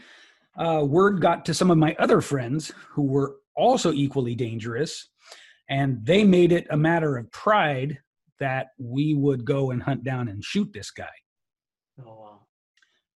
uh, 0.58 0.84
word 0.84 1.22
got 1.22 1.46
to 1.46 1.54
some 1.54 1.72
of 1.72 1.78
my 1.78 1.96
other 2.00 2.22
friends 2.22 2.72
who 2.90 3.04
were 3.04 3.36
also 3.56 3.92
equally 3.94 4.36
dangerous. 4.36 5.10
And 5.70 6.06
they 6.06 6.24
made 6.24 6.52
it 6.52 6.68
a 6.70 6.78
matter 6.78 7.18
of 7.18 7.32
pride 7.32 8.00
that 8.40 8.68
we 8.78 9.14
would 9.14 9.46
go 9.46 9.72
and 9.72 9.84
hunt 9.84 10.04
down 10.04 10.28
and 10.28 10.44
shoot 10.44 10.72
this 10.74 10.92
guy. 10.92 11.06
Oh, 12.00 12.20
wow. 12.20 12.40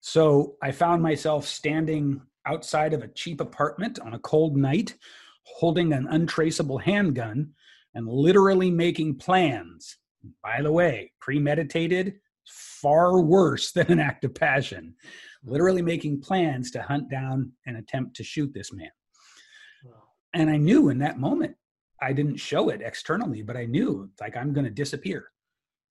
So 0.01 0.55
I 0.62 0.71
found 0.71 1.01
myself 1.03 1.48
standing 1.48 2.21
outside 2.45 2.93
of 2.93 3.03
a 3.03 3.07
cheap 3.07 3.39
apartment 3.39 4.00
on 4.00 4.15
a 4.15 4.19
cold 4.19 4.57
night, 4.57 4.95
holding 5.43 5.93
an 5.93 6.07
untraceable 6.10 6.79
handgun 6.79 7.51
and 7.93 8.07
literally 8.07 8.71
making 8.71 9.17
plans. 9.17 9.98
By 10.43 10.62
the 10.62 10.71
way, 10.71 11.12
premeditated, 11.19 12.15
far 12.45 13.21
worse 13.21 13.71
than 13.74 13.91
an 13.91 14.00
act 14.00 14.25
of 14.25 14.33
passion. 14.33 14.95
Literally 15.43 15.81
making 15.81 16.21
plans 16.21 16.69
to 16.71 16.81
hunt 16.81 17.10
down 17.10 17.51
and 17.65 17.77
attempt 17.77 18.15
to 18.17 18.24
shoot 18.24 18.53
this 18.53 18.71
man. 18.71 18.91
Wow. 19.83 19.93
And 20.33 20.50
I 20.50 20.57
knew 20.57 20.89
in 20.89 21.00
that 21.00 21.19
moment, 21.19 21.55
I 22.01 22.13
didn't 22.13 22.38
show 22.38 22.69
it 22.69 22.81
externally, 22.83 23.41
but 23.41 23.57
I 23.57 23.65
knew 23.65 24.10
like 24.19 24.36
I'm 24.36 24.53
going 24.53 24.65
to 24.65 24.71
disappear. 24.71 25.29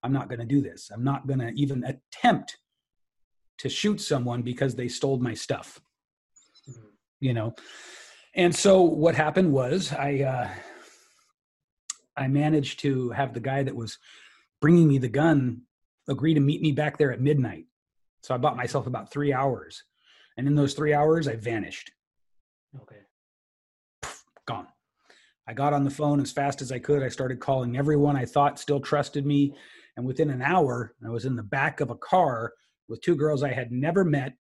I'm 0.03 0.13
not 0.13 0.29
going 0.29 0.41
to 0.41 0.47
do 0.47 0.61
this. 0.61 0.91
I'm 0.93 1.05
not 1.05 1.27
going 1.27 1.41
to 1.41 1.53
even 1.55 1.85
attempt 1.85 2.59
to 3.59 3.69
shoot 3.69 4.01
someone 4.01 4.43
because 4.43 4.75
they 4.75 4.89
stole 4.89 5.19
my 5.19 5.35
stuff. 5.35 5.81
Mhm. 6.69 6.93
You 7.21 7.35
know. 7.35 7.55
And 8.35 8.55
so 8.55 8.83
what 8.83 9.15
happened 9.15 9.53
was 9.53 9.93
I 9.93 10.21
uh 10.21 10.49
I 12.17 12.29
managed 12.29 12.81
to 12.81 13.11
have 13.11 13.35
the 13.35 13.41
guy 13.41 13.63
that 13.63 13.75
was 13.75 13.99
bringing 14.61 14.89
me 14.89 14.99
the 14.99 15.09
gun 15.09 15.63
agree 16.09 16.35
to 16.35 16.41
meet 16.41 16.61
me 16.61 16.73
back 16.73 16.99
there 16.99 17.13
at 17.13 17.21
midnight. 17.21 17.67
So 18.23 18.35
I 18.35 18.39
bought 18.39 18.57
myself 18.57 18.87
about 18.87 19.11
3 19.11 19.33
hours. 19.33 19.85
And 20.37 20.47
in 20.47 20.55
those 20.55 20.75
3 20.75 20.93
hours 20.95 21.29
I 21.29 21.37
vanished. 21.37 21.91
Okay. 22.83 22.97
gone. 24.47 24.67
I 25.47 25.53
got 25.53 25.73
on 25.73 25.85
the 25.85 25.91
phone 25.91 26.21
as 26.21 26.33
fast 26.33 26.61
as 26.63 26.73
I 26.73 26.79
could. 26.79 27.03
I 27.03 27.09
started 27.09 27.39
calling 27.41 27.77
everyone 27.77 28.17
I 28.17 28.25
thought 28.25 28.59
still 28.59 28.81
trusted 28.81 29.25
me. 29.27 29.55
And 29.97 30.05
within 30.07 30.31
an 30.31 30.43
hour, 30.43 30.95
I 31.05 31.09
was 31.11 31.25
in 31.25 31.37
the 31.37 31.43
back 31.43 31.81
of 31.81 31.91
a 31.91 31.95
car 31.97 32.53
with 32.89 33.01
two 33.01 33.15
girls 33.17 33.43
I 33.43 33.53
had 33.53 33.71
never 33.71 34.05
met 34.05 34.35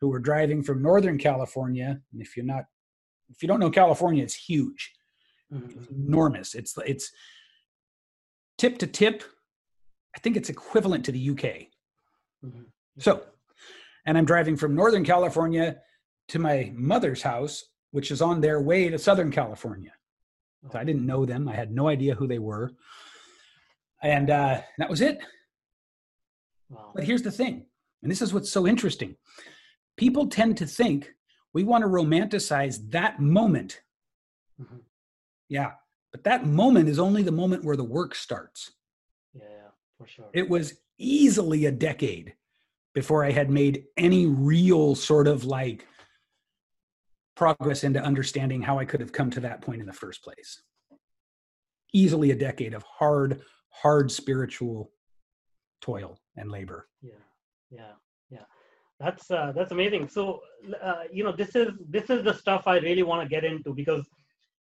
who 0.00 0.08
were 0.08 0.18
driving 0.18 0.62
from 0.62 0.82
Northern 0.82 1.18
California. 1.18 2.00
And 2.12 2.20
if 2.20 2.36
you're 2.36 2.44
not, 2.44 2.64
if 3.30 3.42
you 3.42 3.48
don't 3.48 3.60
know 3.60 3.70
California, 3.70 4.22
it's 4.22 4.34
huge, 4.34 4.92
Mhm. 5.52 5.76
it's 5.76 5.86
enormous. 5.90 6.54
It's, 6.54 6.76
it's 6.84 7.10
tip 8.58 8.76
to 8.78 8.86
tip. 8.86 9.22
I 10.14 10.20
think 10.20 10.36
it's 10.36 10.50
equivalent 10.50 11.04
to 11.06 11.12
the 11.12 11.18
UK. 11.30 11.70
Mhm. 12.44 12.66
So, 12.98 13.22
and 14.06 14.16
I'm 14.16 14.24
driving 14.24 14.56
from 14.56 14.74
Northern 14.74 15.04
California 15.04 15.76
to 16.28 16.38
my 16.38 16.72
mother's 16.74 17.22
house, 17.22 17.64
which 17.90 18.10
is 18.10 18.22
on 18.22 18.40
their 18.40 18.60
way 18.60 18.88
to 18.88 18.98
Southern 18.98 19.30
California. 19.30 19.92
So 20.70 20.78
I 20.78 20.84
didn't 20.84 21.04
know 21.04 21.26
them. 21.26 21.48
I 21.48 21.54
had 21.54 21.72
no 21.72 21.88
idea 21.88 22.14
who 22.14 22.26
they 22.26 22.38
were. 22.38 22.72
And 24.02 24.30
uh, 24.30 24.60
that 24.78 24.88
was 24.90 25.00
it. 25.00 25.18
Wow. 26.70 26.92
But 26.94 27.04
here's 27.04 27.22
the 27.22 27.30
thing, 27.30 27.66
and 28.02 28.10
this 28.10 28.22
is 28.22 28.32
what's 28.32 28.50
so 28.50 28.66
interesting. 28.66 29.16
People 29.96 30.26
tend 30.26 30.56
to 30.58 30.66
think 30.66 31.10
we 31.52 31.62
want 31.62 31.82
to 31.82 31.88
romanticize 31.88 32.90
that 32.90 33.20
moment. 33.20 33.80
Mhm. 34.60 34.80
Yeah. 35.48 35.72
But 36.10 36.24
that 36.24 36.46
moment 36.46 36.88
is 36.88 36.98
only 36.98 37.22
the 37.22 37.32
moment 37.32 37.64
where 37.64 37.76
the 37.76 37.84
work 37.84 38.14
starts. 38.14 38.72
Yeah, 39.34 39.68
for 39.98 40.06
sure. 40.06 40.30
It 40.32 40.48
was 40.48 40.80
easily 40.98 41.66
a 41.66 41.72
decade 41.72 42.34
before 42.94 43.24
I 43.24 43.32
had 43.32 43.50
made 43.50 43.84
any 43.96 44.26
real 44.26 44.94
sort 44.94 45.26
of 45.28 45.44
like 45.44 45.86
progress 47.36 47.84
into 47.84 48.00
understanding 48.00 48.62
how 48.62 48.78
I 48.78 48.84
could 48.84 49.00
have 49.00 49.12
come 49.12 49.30
to 49.32 49.40
that 49.40 49.60
point 49.60 49.80
in 49.80 49.86
the 49.86 49.92
first 49.92 50.22
place. 50.22 50.62
Easily 51.92 52.30
a 52.30 52.36
decade 52.36 52.74
of 52.74 52.82
hard, 52.84 53.42
hard 53.70 54.10
spiritual 54.10 54.92
toil 55.80 56.18
and 56.36 56.50
labor. 56.50 56.88
yeah 57.02 57.24
yeah 57.70 57.94
yeah 58.30 58.46
that's 59.00 59.30
uh, 59.30 59.52
that's 59.56 59.72
amazing 59.72 60.08
so 60.08 60.40
uh, 60.82 61.02
you 61.12 61.22
know 61.24 61.32
this 61.32 61.54
is 61.54 61.68
this 61.96 62.08
is 62.14 62.20
the 62.28 62.34
stuff 62.42 62.62
i 62.66 62.76
really 62.78 63.02
want 63.02 63.20
to 63.22 63.28
get 63.34 63.44
into 63.44 63.70
because 63.74 64.04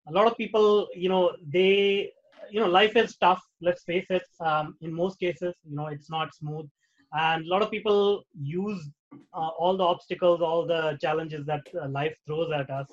a 0.09 0.13
lot 0.13 0.27
of 0.31 0.37
people 0.37 0.87
you 0.95 1.09
know 1.09 1.25
they 1.57 2.11
you 2.53 2.61
know 2.61 2.71
life 2.81 2.95
is 3.03 3.17
tough 3.17 3.43
let's 3.61 3.83
face 3.83 4.07
it 4.19 4.27
um, 4.49 4.77
in 4.85 4.93
most 5.03 5.19
cases 5.19 5.55
you 5.69 5.75
know 5.79 5.87
it's 5.95 6.11
not 6.17 6.35
smooth 6.35 6.69
and 7.13 7.47
a 7.47 7.49
lot 7.49 7.63
of 7.63 7.71
people 7.71 8.23
use 8.41 8.89
uh, 9.35 9.51
all 9.59 9.77
the 9.77 9.85
obstacles 9.85 10.41
all 10.41 10.67
the 10.67 10.99
challenges 11.01 11.47
that 11.47 11.63
uh, 11.81 11.89
life 11.89 12.17
throws 12.27 12.51
at 12.53 12.69
us 12.71 12.87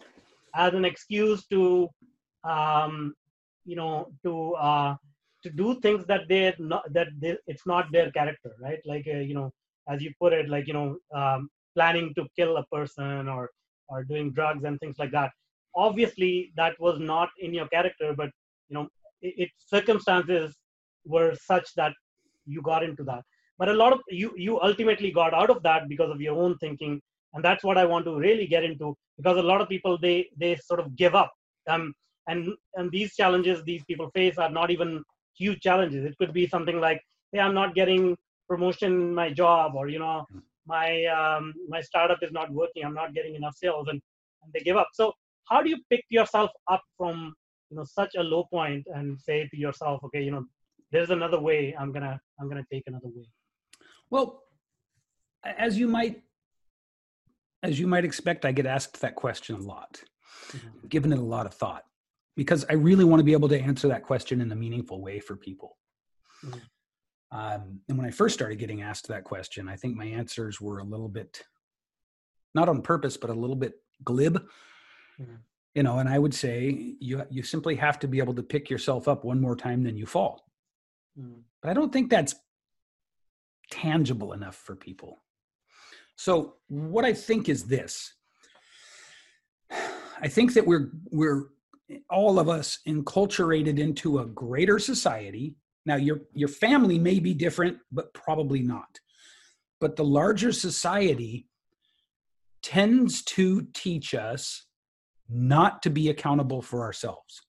as 0.55 0.73
an 0.73 0.85
excuse 0.85 1.45
to 1.47 1.87
um, 2.43 3.13
you 3.65 3.75
know 3.75 4.07
to 4.23 4.53
uh, 4.55 4.95
to 5.43 5.49
do 5.49 5.79
things 5.81 6.05
that 6.05 6.21
they're 6.29 6.55
not 6.59 6.83
that 6.93 7.07
they, 7.19 7.37
it's 7.47 7.65
not 7.65 7.91
their 7.91 8.11
character 8.11 8.51
right? 8.61 8.79
Like 8.85 9.05
uh, 9.07 9.17
you 9.17 9.33
know 9.33 9.51
as 9.89 10.01
you 10.01 10.11
put 10.19 10.33
it 10.33 10.49
like 10.49 10.67
you 10.67 10.73
know 10.73 10.97
um, 11.13 11.49
planning 11.75 12.13
to 12.15 12.25
kill 12.37 12.57
a 12.57 12.65
person 12.67 13.27
or 13.27 13.49
or 13.89 14.03
doing 14.03 14.31
drugs 14.31 14.63
and 14.63 14.79
things 14.79 14.97
like 14.97 15.11
that. 15.11 15.31
Obviously 15.75 16.51
that 16.55 16.79
was 16.79 16.99
not 16.99 17.29
in 17.39 17.53
your 17.53 17.67
character 17.67 18.13
but 18.15 18.29
you 18.69 18.75
know 18.75 18.87
it, 19.21 19.33
it 19.37 19.49
circumstances 19.59 20.55
were 21.05 21.35
such 21.35 21.73
that 21.75 21.93
you 22.45 22.61
got 22.61 22.83
into 22.83 23.03
that 23.03 23.23
but 23.57 23.69
a 23.69 23.73
lot 23.73 23.93
of 23.93 23.99
you 24.09 24.31
you 24.35 24.59
ultimately 24.61 25.11
got 25.11 25.33
out 25.33 25.49
of 25.49 25.61
that 25.63 25.87
because 25.89 26.11
of 26.11 26.21
your 26.21 26.37
own 26.43 26.57
thinking. 26.57 27.01
And 27.33 27.43
that's 27.43 27.65
what 27.65 27.77
i 27.77 27.85
want 27.85 28.05
to 28.05 28.15
really 28.15 28.47
get 28.47 28.63
into 28.63 28.95
because 29.17 29.37
a 29.37 29.43
lot 29.43 29.61
of 29.61 29.67
people 29.67 29.97
they 29.97 30.29
they 30.37 30.55
sort 30.55 30.79
of 30.79 30.95
give 30.95 31.15
up. 31.15 31.31
Um 31.67 31.93
and 32.27 32.53
and 32.75 32.91
these 32.91 33.15
challenges 33.15 33.63
these 33.63 33.83
people 33.85 34.09
face 34.11 34.37
are 34.37 34.49
not 34.49 34.71
even 34.71 35.03
huge 35.37 35.59
challenges. 35.61 36.05
It 36.05 36.17
could 36.17 36.33
be 36.33 36.47
something 36.47 36.79
like 36.79 37.01
hey 37.31 37.39
i'm 37.39 37.53
not 37.53 37.75
getting 37.75 38.15
promotion 38.47 38.91
in 38.91 39.13
my 39.13 39.29
job 39.29 39.75
or 39.75 39.89
you 39.89 39.99
know 39.99 40.25
my 40.67 41.05
um, 41.05 41.53
my 41.67 41.81
startup 41.81 42.19
is 42.21 42.31
not 42.31 42.51
working. 42.51 42.83
I'm 42.83 42.93
not 42.93 43.13
getting 43.13 43.35
enough 43.35 43.55
sales 43.55 43.87
and, 43.87 44.01
and 44.43 44.53
they 44.53 44.61
give 44.61 44.77
up. 44.77 44.87
So 44.93 45.13
how 45.49 45.61
do 45.61 45.69
you 45.69 45.77
pick 45.91 46.03
yourself 46.09 46.49
up 46.71 46.81
from 46.97 47.33
you 47.69 47.77
know 47.77 47.83
such 47.83 48.15
a 48.15 48.23
low 48.23 48.45
point 48.51 48.85
and 48.93 49.19
say 49.19 49.47
to 49.51 49.57
yourself 49.57 50.03
okay 50.05 50.21
you 50.21 50.31
know 50.31 50.45
there's 50.91 51.09
another 51.09 51.39
way. 51.39 51.75
I'm 51.79 51.91
gonna 51.91 52.19
i'm 52.39 52.49
gonna 52.49 52.65
take 52.71 52.83
another 52.87 53.07
way 53.07 53.25
Well, 54.09 54.43
as 55.43 55.77
you 55.77 55.87
might 55.87 56.21
as 57.63 57.79
you 57.79 57.87
might 57.87 58.05
expect, 58.05 58.45
I 58.45 58.51
get 58.51 58.65
asked 58.67 59.01
that 59.01 59.15
question 59.15 59.55
a 59.55 59.59
lot. 59.59 60.03
Mhm. 60.51 60.87
given 60.89 61.11
it 61.11 61.17
a 61.17 61.21
lot 61.23 61.47
of 61.47 61.53
thought 61.55 61.85
because 62.35 62.65
I 62.69 62.73
really 62.73 63.03
want 63.03 63.19
to 63.19 63.23
be 63.23 63.33
able 63.33 63.49
to 63.49 63.59
answer 63.59 63.87
that 63.87 64.03
question 64.03 64.41
in 64.41 64.51
a 64.51 64.55
meaningful 64.55 65.01
way 65.01 65.19
for 65.19 65.35
people. 65.35 65.79
Mhm. 66.43 66.61
Um, 67.31 67.81
and 67.89 67.97
when 67.97 68.05
I 68.05 68.11
first 68.11 68.35
started 68.35 68.59
getting 68.59 68.83
asked 68.83 69.07
that 69.07 69.23
question, 69.23 69.67
I 69.67 69.75
think 69.75 69.95
my 69.95 70.05
answers 70.05 70.61
were 70.61 70.77
a 70.79 70.83
little 70.83 71.09
bit, 71.09 71.43
not 72.53 72.69
on 72.69 72.83
purpose, 72.83 73.17
but 73.17 73.31
a 73.31 73.33
little 73.33 73.55
bit 73.55 73.81
glib. 74.03 74.47
Mhm. 75.17 75.39
You 75.73 75.81
know, 75.83 75.97
and 75.97 76.07
I 76.07 76.19
would 76.19 76.33
say 76.35 76.69
you 76.99 77.25
you 77.31 77.41
simply 77.41 77.75
have 77.77 77.97
to 77.99 78.07
be 78.07 78.19
able 78.19 78.35
to 78.35 78.43
pick 78.43 78.69
yourself 78.69 79.07
up 79.07 79.23
one 79.25 79.41
more 79.41 79.55
time 79.55 79.81
than 79.83 79.97
you 79.97 80.05
fall. 80.05 80.47
Mm. 81.17 81.43
But 81.61 81.71
I 81.71 81.73
don't 81.73 81.91
think 81.91 82.11
that's 82.11 82.35
tangible 83.69 84.33
enough 84.33 84.55
for 84.55 84.75
people. 84.75 85.23
So 86.15 86.55
what 86.67 87.05
I 87.05 87.13
think 87.13 87.49
is 87.49 87.65
this. 87.65 88.13
I 90.21 90.27
think 90.27 90.53
that 90.53 90.65
we're 90.65 90.91
we're 91.11 91.49
all 92.09 92.39
of 92.39 92.49
us 92.49 92.79
enculturated 92.87 93.79
into 93.79 94.19
a 94.19 94.25
greater 94.25 94.79
society. 94.79 95.55
Now 95.85 95.95
your 95.95 96.21
your 96.33 96.47
family 96.47 96.97
may 96.97 97.19
be 97.19 97.33
different, 97.33 97.77
but 97.91 98.13
probably 98.13 98.61
not. 98.61 98.99
But 99.81 99.97
the 99.97 100.05
larger 100.05 100.51
society 100.51 101.47
tends 102.63 103.21
to 103.23 103.67
teach 103.73 104.15
us 104.15 104.65
not 105.29 105.83
to 105.83 105.89
be 105.89 106.09
accountable 106.09 106.61
for 106.61 106.81
ourselves. 106.81 107.41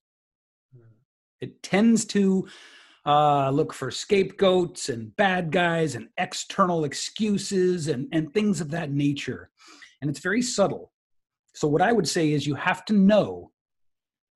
Mm. 0.76 0.90
It 1.40 1.62
tends 1.62 2.04
to 2.06 2.48
uh, 3.06 3.50
look 3.50 3.72
for 3.72 3.90
scapegoats 3.90 4.88
and 4.88 5.14
bad 5.16 5.52
guys 5.52 5.94
and 5.94 6.08
external 6.18 6.84
excuses 6.84 7.86
and, 7.86 8.08
and 8.12 8.34
things 8.34 8.60
of 8.60 8.70
that 8.72 8.90
nature. 8.90 9.48
And 10.00 10.10
it's 10.10 10.18
very 10.18 10.42
subtle. 10.42 10.92
So, 11.54 11.68
what 11.68 11.82
I 11.82 11.92
would 11.92 12.08
say 12.08 12.32
is 12.32 12.46
you 12.46 12.56
have 12.56 12.84
to 12.86 12.92
know 12.92 13.52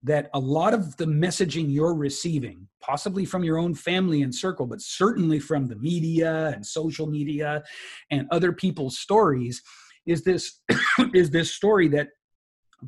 that 0.02 0.30
a 0.32 0.38
lot 0.38 0.72
of 0.72 0.96
the 0.96 1.04
messaging 1.04 1.66
you're 1.68 1.94
receiving, 1.94 2.66
possibly 2.80 3.26
from 3.26 3.44
your 3.44 3.58
own 3.58 3.74
family 3.74 4.22
and 4.22 4.34
circle, 4.34 4.66
but 4.66 4.80
certainly 4.80 5.38
from 5.38 5.66
the 5.66 5.76
media 5.76 6.48
and 6.54 6.64
social 6.64 7.06
media 7.06 7.62
and 8.10 8.26
other 8.30 8.52
people's 8.52 8.98
stories, 8.98 9.60
is 10.06 10.22
this 10.22 10.60
is 11.14 11.30
this 11.30 11.52
story 11.52 11.88
that 11.88 12.08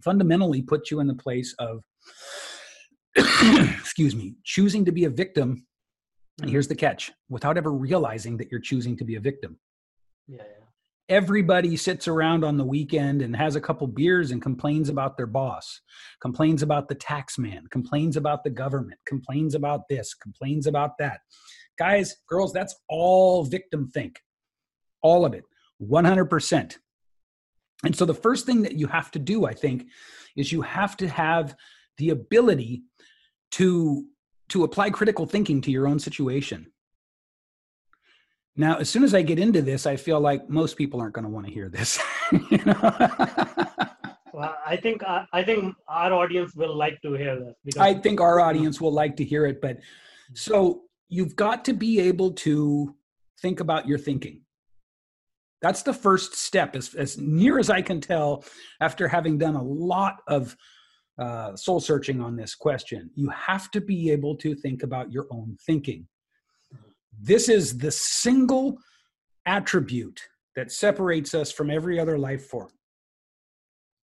fundamentally 0.03 0.63
puts 0.63 0.91
you 0.91 1.01
in 1.01 1.07
the 1.07 1.15
place 1.15 1.55
of 1.59 1.83
excuse 3.79 4.17
me 4.17 4.35
choosing 4.45 4.87
to 4.87 4.93
be 4.93 5.05
a 5.05 5.11
victim 5.11 5.67
and 6.41 6.51
here's 6.51 6.67
mm-hmm. 6.67 6.73
the 6.73 6.77
catch 6.77 7.13
without 7.29 7.57
ever 7.57 7.73
realizing 7.73 8.37
that 8.37 8.51
you're 8.51 8.61
choosing 8.61 8.97
to 8.97 9.05
be 9.05 9.17
a 9.17 9.21
victim 9.21 9.59
yeah 10.29 10.39
yeah 10.39 10.63
Everybody 11.09 11.77
sits 11.77 12.07
around 12.09 12.43
on 12.43 12.57
the 12.57 12.65
weekend 12.65 13.21
and 13.23 13.37
has 13.37 13.57
a 13.57 13.61
couple 13.61 13.87
beers 13.87 14.31
and 14.31 14.41
complains 14.41 14.89
about 14.89 15.17
their 15.17 15.27
boss, 15.27 15.81
complains 16.23 16.63
about 16.63 16.89
the 16.89 16.95
tax 16.95 17.39
man, 17.39 17.65
complains 17.71 18.17
about 18.17 18.45
the 18.45 18.51
government, 18.51 18.99
complains 19.05 19.55
about 19.55 19.83
this, 19.91 20.15
complains 20.15 20.67
about 20.67 20.93
that. 20.99 21.21
Guys, 21.79 22.17
girls, 22.29 22.53
that's 22.53 22.77
all 22.89 23.45
victim 23.45 23.91
think. 23.93 24.21
All 25.03 25.27
of 25.27 25.35
it. 25.35 25.45
100%. 25.83 26.77
And 27.85 27.95
so 27.95 28.05
the 28.05 28.15
first 28.15 28.47
thing 28.47 28.63
that 28.63 28.77
you 28.77 28.87
have 28.87 29.11
to 29.11 29.19
do, 29.19 29.45
I 29.45 29.55
think, 29.55 29.87
is 30.37 30.53
you 30.53 30.63
have 30.63 30.97
to 30.99 31.09
have 31.09 31.57
the 31.99 32.11
ability 32.11 32.85
to 33.53 34.07
to 34.53 34.65
apply 34.65 34.91
critical 34.91 35.25
thinking 35.25 35.63
to 35.63 35.71
your 35.71 35.89
own 35.89 35.99
situation. 35.99 36.67
Now, 38.55 38.77
as 38.77 38.91
soon 38.91 39.03
as 39.03 39.15
I 39.15 39.23
get 39.23 39.39
into 39.39 39.63
this, 39.63 39.87
I 39.87 39.97
feel 39.97 40.21
like 40.21 40.47
most 40.51 40.77
people 40.77 41.01
aren't 41.01 41.15
going 41.15 41.25
to 41.25 41.31
want 41.31 41.47
to 41.47 41.53
hear 41.53 41.71
this. 41.71 41.99
you 42.51 42.59
know? 42.67 42.75
well, 44.35 44.55
I 44.67 44.77
think 44.77 45.03
uh, 45.07 45.25
I 45.33 45.43
think 45.43 45.75
our 45.89 46.13
audience 46.13 46.55
will 46.55 46.77
like 46.77 47.01
to 47.01 47.15
hear 47.15 47.41
this. 47.41 47.55
Because- 47.65 47.81
I 47.81 47.95
think 47.95 48.21
our 48.21 48.41
audience 48.41 48.79
will 48.79 48.93
like 48.93 49.17
to 49.17 49.25
hear 49.25 49.47
it. 49.47 49.63
But 49.63 49.79
so 50.35 50.83
you've 51.09 51.35
got 51.35 51.65
to 51.65 51.73
be 51.73 51.99
able 52.01 52.33
to 52.47 52.95
think 53.41 53.61
about 53.61 53.89
your 53.89 53.99
thinking. 53.99 54.43
That's 55.63 55.83
the 55.83 55.95
first 55.95 56.35
step, 56.35 56.77
as, 56.77 56.93
as 56.95 57.17
near 57.17 57.59
as 57.59 57.71
I 57.71 57.81
can 57.81 58.03
tell, 58.03 58.45
after 58.83 59.09
having 59.09 59.39
done 59.39 59.55
a 59.55 59.63
lot 59.63 60.21
of 60.27 60.55
uh, 61.23 61.57
soul 61.57 61.81
searching 61.81 62.21
on 62.21 62.37
this 62.37 62.55
question. 62.55 63.11
You 63.15 63.29
have 63.31 63.71
to 63.71 63.81
be 63.81 64.11
able 64.11 64.35
to 64.37 64.55
think 64.55 64.83
about 64.83 65.13
your 65.13 65.27
own 65.31 65.57
thinking. 65.67 66.09
This 67.21 67.49
is 67.49 67.79
the 67.79 67.93
single 67.93 68.79
attribute 69.47 70.21
that 70.57 70.73
separates 70.73 71.33
us 71.35 71.53
from 71.53 71.71
every 71.71 72.01
other 72.01 72.19
life 72.19 72.47
form. 72.47 72.73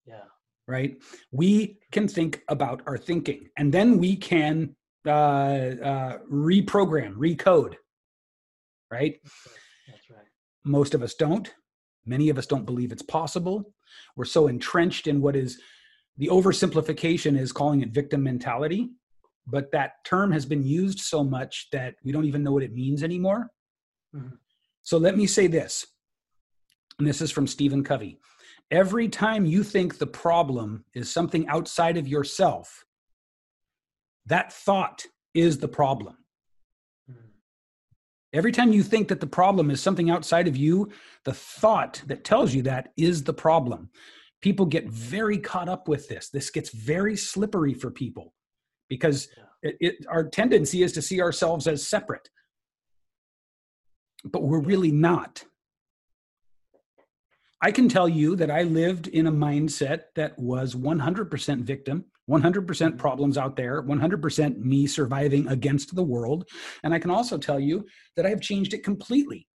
Yeah. 0.05 0.27
Right? 0.67 0.97
We 1.31 1.79
can 1.91 2.07
think 2.07 2.43
about 2.49 2.81
our 2.85 2.97
thinking, 2.97 3.47
and 3.57 3.73
then 3.73 3.97
we 3.97 4.15
can 4.15 4.75
uh, 5.05 5.09
uh, 5.09 6.17
reprogram, 6.31 7.13
recode. 7.15 7.75
Right? 8.91 9.15
That's 9.87 10.09
right. 10.09 10.31
Most 10.63 10.93
of 10.93 11.01
us 11.01 11.13
don't. 11.15 11.51
Many 12.05 12.29
of 12.29 12.37
us 12.37 12.45
don't 12.45 12.65
believe 12.65 12.91
it's 12.91 13.01
possible. 13.01 13.73
We're 14.15 14.25
so 14.25 14.47
entrenched 14.47 15.07
in 15.07 15.21
what 15.21 15.35
is 15.35 15.59
the 16.17 16.27
oversimplification 16.27 17.39
is 17.39 17.51
calling 17.51 17.81
it 17.81 17.89
victim 17.89 18.23
mentality, 18.23 18.89
but 19.45 19.71
that 19.71 20.03
term 20.03 20.31
has 20.31 20.45
been 20.45 20.63
used 20.63 20.99
so 20.99 21.23
much 21.23 21.67
that 21.71 21.95
we 22.03 22.11
don't 22.11 22.25
even 22.25 22.43
know 22.43 22.51
what 22.51 22.63
it 22.63 22.73
means 22.73 23.03
anymore. 23.03 23.49
Mm-hmm. 24.15 24.35
So 24.81 24.97
let 24.97 25.15
me 25.15 25.27
say 25.27 25.47
this, 25.47 25.85
and 26.97 27.07
this 27.07 27.21
is 27.21 27.31
from 27.31 27.47
Stephen 27.47 27.83
Covey. 27.83 28.19
Every 28.71 29.07
time 29.07 29.45
you 29.45 29.63
think 29.63 29.97
the 29.97 30.07
problem 30.07 30.83
is 30.93 31.11
something 31.11 31.47
outside 31.47 31.97
of 31.97 32.07
yourself, 32.07 32.83
that 34.25 34.51
thought 34.51 35.05
is 35.33 35.59
the 35.59 35.67
problem. 35.67 36.17
Mm-hmm. 37.09 37.27
Every 38.33 38.51
time 38.51 38.73
you 38.73 38.83
think 38.83 39.07
that 39.09 39.21
the 39.21 39.27
problem 39.27 39.69
is 39.69 39.81
something 39.81 40.09
outside 40.09 40.47
of 40.47 40.57
you, 40.57 40.91
the 41.25 41.33
thought 41.33 42.01
that 42.07 42.25
tells 42.25 42.53
you 42.53 42.63
that 42.63 42.89
is 42.97 43.23
the 43.23 43.33
problem 43.33 43.89
people 44.41 44.65
get 44.65 44.89
very 44.89 45.37
caught 45.37 45.69
up 45.69 45.87
with 45.87 46.07
this. 46.07 46.29
This 46.29 46.49
gets 46.49 46.69
very 46.69 47.15
slippery 47.15 47.73
for 47.73 47.91
people 47.91 48.33
because 48.89 49.27
it, 49.61 49.77
it, 49.79 50.05
our 50.07 50.23
tendency 50.23 50.83
is 50.83 50.91
to 50.93 51.01
see 51.01 51.21
ourselves 51.21 51.67
as 51.67 51.87
separate, 51.87 52.29
but 54.23 54.43
we're 54.43 54.61
really 54.61 54.91
not. 54.91 55.43
I 57.61 57.71
can 57.71 57.89
tell 57.89 58.07
you 58.07 58.35
that 58.35 58.51
I 58.51 58.63
lived 58.63 59.07
in 59.07 59.27
a 59.27 59.31
mindset 59.31 60.03
that 60.15 60.37
was 60.37 60.75
100% 60.75 61.61
victim, 61.61 62.05
100% 62.29 62.43
mm-hmm. 62.43 62.97
problems 62.97 63.37
out 63.37 63.55
there, 63.55 63.81
100% 63.81 64.57
me 64.59 64.85
surviving 64.85 65.47
against 65.47 65.95
the 65.95 66.03
world. 66.03 66.47
And 66.83 66.93
I 66.93 66.99
can 66.99 67.09
also 67.09 67.37
tell 67.37 67.59
you 67.59 67.85
that 68.15 68.27
I've 68.27 68.41
changed 68.41 68.75
it 68.75 68.83
completely. 68.83 69.47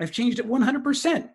I've 0.00 0.10
changed 0.10 0.40
it 0.40 0.48
100% 0.48 1.28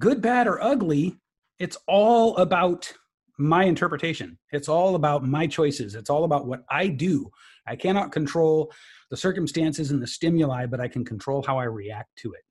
good, 0.00 0.20
bad, 0.20 0.48
or 0.48 0.60
ugly, 0.60 1.16
it's 1.60 1.76
all 1.86 2.36
about 2.38 2.92
my 3.38 3.64
interpretation. 3.64 4.38
It's 4.50 4.68
all 4.68 4.96
about 4.96 5.24
my 5.24 5.46
choices. 5.46 5.94
It's 5.94 6.10
all 6.10 6.24
about 6.24 6.46
what 6.46 6.64
I 6.68 6.88
do. 6.88 7.30
I 7.66 7.76
cannot 7.76 8.10
control 8.10 8.72
the 9.10 9.16
circumstances 9.16 9.90
and 9.90 10.02
the 10.02 10.06
stimuli, 10.06 10.66
but 10.66 10.80
I 10.80 10.88
can 10.88 11.04
control 11.04 11.42
how 11.46 11.58
I 11.58 11.64
react 11.64 12.16
to 12.16 12.32
it. 12.32 12.42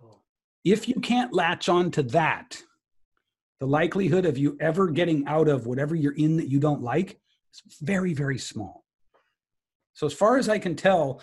Cool. 0.00 0.22
If 0.64 0.88
you 0.88 0.94
can't 0.94 1.34
latch 1.34 1.68
on 1.68 1.90
to 1.92 2.02
that, 2.04 2.62
the 3.58 3.66
likelihood 3.66 4.24
of 4.24 4.38
you 4.38 4.56
ever 4.60 4.88
getting 4.88 5.26
out 5.26 5.48
of 5.48 5.66
whatever 5.66 5.94
you're 5.94 6.16
in 6.16 6.38
that 6.38 6.48
you 6.48 6.58
don't 6.58 6.82
like 6.82 7.20
is 7.52 7.78
very, 7.80 8.14
very 8.14 8.38
small. 8.38 8.84
So, 9.92 10.06
as 10.06 10.14
far 10.14 10.38
as 10.38 10.48
I 10.48 10.58
can 10.58 10.76
tell, 10.76 11.20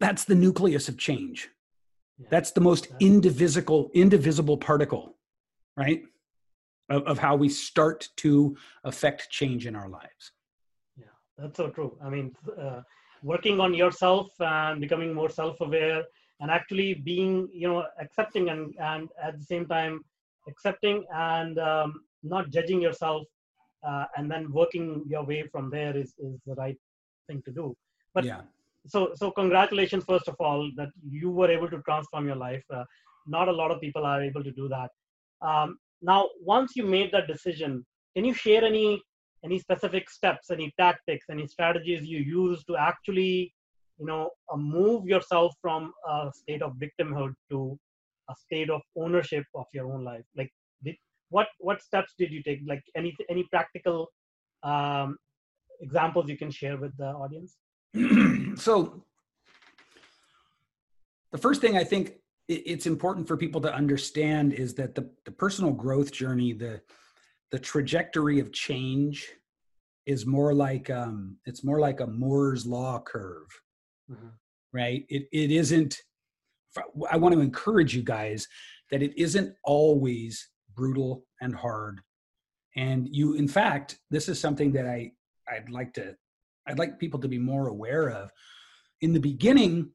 that's 0.00 0.24
the 0.24 0.34
nucleus 0.34 0.88
of 0.88 0.96
change. 0.96 1.50
That's 2.30 2.50
the 2.52 2.60
most 2.60 2.88
indivisible, 3.00 3.90
indivisible 3.94 4.56
particle, 4.56 5.16
right? 5.76 6.02
Of, 6.88 7.02
of 7.02 7.18
how 7.18 7.36
we 7.36 7.48
start 7.48 8.08
to 8.18 8.56
affect 8.84 9.30
change 9.30 9.66
in 9.66 9.76
our 9.76 9.88
lives. 9.88 10.32
Yeah, 10.96 11.06
that's 11.36 11.56
so 11.56 11.68
true. 11.68 11.98
I 12.02 12.08
mean, 12.08 12.34
uh, 12.58 12.82
working 13.22 13.60
on 13.60 13.74
yourself 13.74 14.28
and 14.40 14.80
becoming 14.80 15.12
more 15.12 15.28
self-aware 15.28 16.04
and 16.40 16.50
actually 16.50 16.94
being, 16.94 17.48
you 17.52 17.68
know, 17.68 17.84
accepting 18.00 18.48
and, 18.50 18.74
and 18.78 19.08
at 19.22 19.38
the 19.38 19.44
same 19.44 19.66
time 19.66 20.00
accepting 20.48 21.04
and 21.12 21.58
um, 21.58 22.00
not 22.22 22.50
judging 22.50 22.80
yourself 22.80 23.26
uh, 23.86 24.04
and 24.16 24.30
then 24.30 24.50
working 24.52 25.02
your 25.06 25.24
way 25.24 25.44
from 25.50 25.70
there 25.70 25.96
is, 25.96 26.14
is 26.18 26.38
the 26.46 26.54
right 26.54 26.78
thing 27.26 27.42
to 27.44 27.50
do. 27.50 27.76
But 28.14 28.24
yeah 28.24 28.42
so 28.86 29.10
so 29.14 29.30
congratulations 29.30 30.04
first 30.04 30.28
of 30.28 30.36
all 30.38 30.70
that 30.76 30.90
you 31.08 31.30
were 31.30 31.50
able 31.50 31.70
to 31.70 31.80
transform 31.82 32.26
your 32.26 32.36
life. 32.36 32.62
Uh, 32.72 32.84
not 33.26 33.48
a 33.48 33.52
lot 33.52 33.70
of 33.70 33.80
people 33.80 34.04
are 34.04 34.22
able 34.22 34.44
to 34.44 34.52
do 34.52 34.68
that. 34.68 34.90
Um, 35.46 35.78
now 36.02 36.28
once 36.40 36.72
you 36.76 36.84
made 36.84 37.10
that 37.12 37.26
decision 37.26 37.84
can 38.14 38.24
you 38.24 38.34
share 38.34 38.64
any 38.64 39.02
any 39.44 39.58
specific 39.58 40.10
steps 40.10 40.50
any 40.50 40.72
tactics 40.78 41.26
any 41.30 41.46
strategies 41.46 42.04
you 42.04 42.18
use 42.18 42.64
to 42.64 42.76
actually 42.76 43.52
you 43.98 44.06
know 44.06 44.30
uh, 44.52 44.56
move 44.56 45.06
yourself 45.06 45.54
from 45.60 45.92
a 46.08 46.30
state 46.34 46.62
of 46.62 46.72
victimhood 46.84 47.32
to 47.50 47.78
a 48.30 48.34
state 48.34 48.70
of 48.70 48.80
ownership 48.96 49.44
of 49.54 49.66
your 49.72 49.92
own 49.92 50.04
life? 50.04 50.24
Like 50.36 50.50
did, 50.82 50.96
what 51.30 51.48
what 51.58 51.82
steps 51.82 52.14
did 52.18 52.30
you 52.30 52.42
take? 52.42 52.60
Like 52.66 52.82
any 52.96 53.16
any 53.30 53.44
practical 53.44 54.08
um, 54.62 55.16
examples 55.80 56.28
you 56.28 56.36
can 56.36 56.50
share 56.50 56.76
with 56.76 56.96
the 56.96 57.06
audience 57.06 57.56
so 58.56 59.02
the 61.32 61.38
first 61.38 61.60
thing 61.60 61.76
I 61.76 61.84
think 61.84 62.14
it's 62.48 62.86
important 62.86 63.26
for 63.26 63.36
people 63.36 63.60
to 63.60 63.74
understand 63.74 64.52
is 64.52 64.74
that 64.74 64.94
the, 64.94 65.10
the 65.24 65.32
personal 65.32 65.72
growth 65.72 66.12
journey, 66.12 66.52
the 66.52 66.80
the 67.52 67.58
trajectory 67.58 68.40
of 68.40 68.52
change 68.52 69.28
is 70.04 70.26
more 70.26 70.54
like 70.54 70.90
um, 70.90 71.36
it's 71.44 71.64
more 71.64 71.80
like 71.80 72.00
a 72.00 72.06
Moore's 72.06 72.66
law 72.66 73.00
curve, 73.00 73.48
mm-hmm. 74.10 74.28
right? 74.72 75.04
It 75.08 75.28
it 75.32 75.50
isn't. 75.50 76.00
I 77.10 77.16
want 77.16 77.34
to 77.34 77.40
encourage 77.40 77.94
you 77.96 78.02
guys 78.02 78.46
that 78.90 79.02
it 79.02 79.18
isn't 79.18 79.54
always 79.64 80.48
brutal 80.74 81.24
and 81.40 81.54
hard, 81.54 82.00
and 82.76 83.08
you, 83.10 83.34
in 83.34 83.48
fact, 83.48 83.98
this 84.10 84.28
is 84.28 84.38
something 84.38 84.72
that 84.72 84.86
I 84.86 85.12
I'd 85.48 85.70
like 85.70 85.92
to 85.94 86.16
I'd 86.66 86.78
like 86.78 86.98
people 86.98 87.20
to 87.20 87.28
be 87.28 87.38
more 87.38 87.68
aware 87.68 88.08
of. 88.08 88.30
In 89.00 89.12
the 89.12 89.20
beginning, 89.20 89.90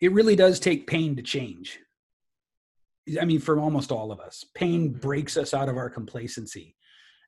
it 0.00 0.12
really 0.12 0.36
does 0.36 0.60
take 0.60 0.86
pain 0.86 1.16
to 1.16 1.22
change. 1.22 1.78
I 3.20 3.24
mean, 3.24 3.40
for 3.40 3.58
almost 3.58 3.92
all 3.92 4.12
of 4.12 4.20
us, 4.20 4.44
pain 4.54 4.90
mm-hmm. 4.90 4.98
breaks 4.98 5.36
us 5.36 5.54
out 5.54 5.68
of 5.68 5.76
our 5.76 5.90
complacency. 5.90 6.76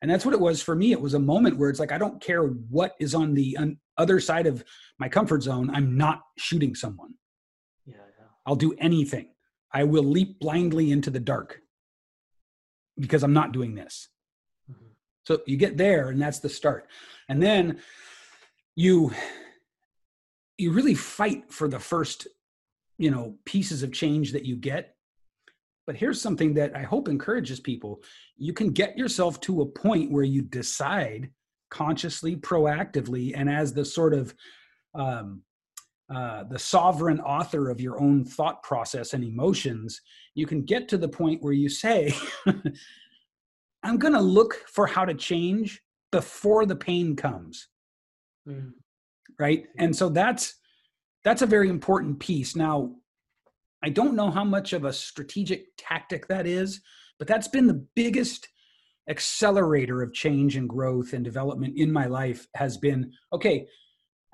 And 0.03 0.11
that's 0.11 0.25
what 0.25 0.35
it 0.35 0.41
was 0.41 0.63
for 0.63 0.75
me. 0.75 0.93
It 0.93 1.01
was 1.01 1.15
a 1.15 1.19
moment 1.19 1.57
where 1.57 1.71
it's 1.71 1.81
like, 1.81 1.93
I 1.93 1.99
don't 1.99 2.21
care 2.21 2.43
what 2.43 2.95
is 3.01 3.15
on 3.15 3.35
the 3.35 3.57
other 3.97 4.21
side 4.21 4.47
of 4.47 4.63
my 4.99 5.09
comfort 5.09 5.43
zone. 5.43 5.71
I'm 5.73 5.97
not 5.97 6.21
shooting 6.37 6.75
someone. 6.75 7.15
Yeah, 7.87 7.97
yeah. 7.97 8.27
I'll 8.45 8.57
do 8.57 8.75
anything. 8.79 9.31
I 9.73 9.85
will 9.85 10.05
leap 10.05 10.39
blindly 10.39 10.93
into 10.93 11.11
the 11.11 11.21
dark 11.21 11.61
because 12.99 13.23
I'm 13.23 13.33
not 13.33 13.53
doing 13.53 13.75
this. 13.75 14.09
Mm-hmm. 14.71 14.91
So 15.27 15.41
you 15.47 15.57
get 15.57 15.79
there, 15.79 16.11
and 16.11 16.21
that's 16.21 16.41
the 16.41 16.49
start. 16.51 16.89
And 17.29 17.43
then 17.43 17.79
you 18.77 19.12
you 20.59 20.73
really 20.73 20.95
fight 20.95 21.53
for 21.53 21.69
the 21.69 21.79
first 21.79 22.29
you 22.99 23.11
know 23.11 23.37
pieces 23.45 23.83
of 23.83 23.93
change 23.93 24.33
that 24.33 24.45
you 24.45 24.57
get 24.57 24.95
but 25.87 25.97
here's 25.97 26.21
something 26.21 26.55
that 26.55 26.75
i 26.77 26.83
hope 26.83 27.09
encourages 27.09 27.59
people 27.59 28.03
you 28.37 28.53
can 28.53 28.71
get 28.71 28.97
yourself 28.97 29.41
to 29.41 29.62
a 29.62 29.67
point 29.67 30.12
where 30.12 30.25
you 30.25 30.43
decide 30.43 31.31
consciously 31.71 32.37
proactively 32.37 33.33
and 33.35 33.51
as 33.51 33.73
the 33.73 33.85
sort 33.85 34.15
of 34.15 34.35
um, 34.95 35.43
uh, 36.15 36.45
the 36.45 36.59
sovereign 36.59 37.21
author 37.21 37.69
of 37.69 37.81
your 37.81 38.01
own 38.01 38.25
thought 38.25 38.62
process 38.62 39.12
and 39.12 39.25
emotions, 39.25 40.01
you 40.35 40.47
can 40.47 40.62
get 40.62 40.89
to 40.89 40.97
the 40.97 41.09
point 41.09 41.43
where 41.43 41.53
you 41.53 41.69
say, 41.69 42.15
I'm 43.83 43.99
going 43.99 44.15
to 44.15 44.21
look 44.21 44.55
for 44.69 44.87
how 44.87 45.05
to 45.05 45.15
change 45.15 45.83
before 46.12 46.65
the 46.65 46.77
pain 46.77 47.17
comes. 47.17 47.67
Mm. 48.47 48.73
Right. 49.39 49.67
And 49.79 49.95
so 49.95 50.09
that's 50.09 50.55
that's 51.25 51.43
a 51.43 51.47
very 51.47 51.69
important 51.69 52.21
piece. 52.21 52.55
Now, 52.55 52.93
I 53.83 53.89
don't 53.89 54.15
know 54.15 54.31
how 54.31 54.45
much 54.45 54.73
of 54.73 54.85
a 54.85 54.93
strategic 54.93 55.67
tactic 55.77 56.29
that 56.29 56.47
is, 56.47 56.81
but 57.19 57.27
that's 57.29 57.49
been 57.49 57.67
the 57.67 57.87
biggest 57.95 58.49
accelerator 59.09 60.03
of 60.03 60.13
change 60.13 60.57
and 60.57 60.69
growth 60.69 61.13
and 61.13 61.25
development 61.25 61.75
in 61.77 61.93
my 61.93 62.07
life 62.07 62.49
has 62.55 62.77
been 62.77 63.13
okay 63.33 63.67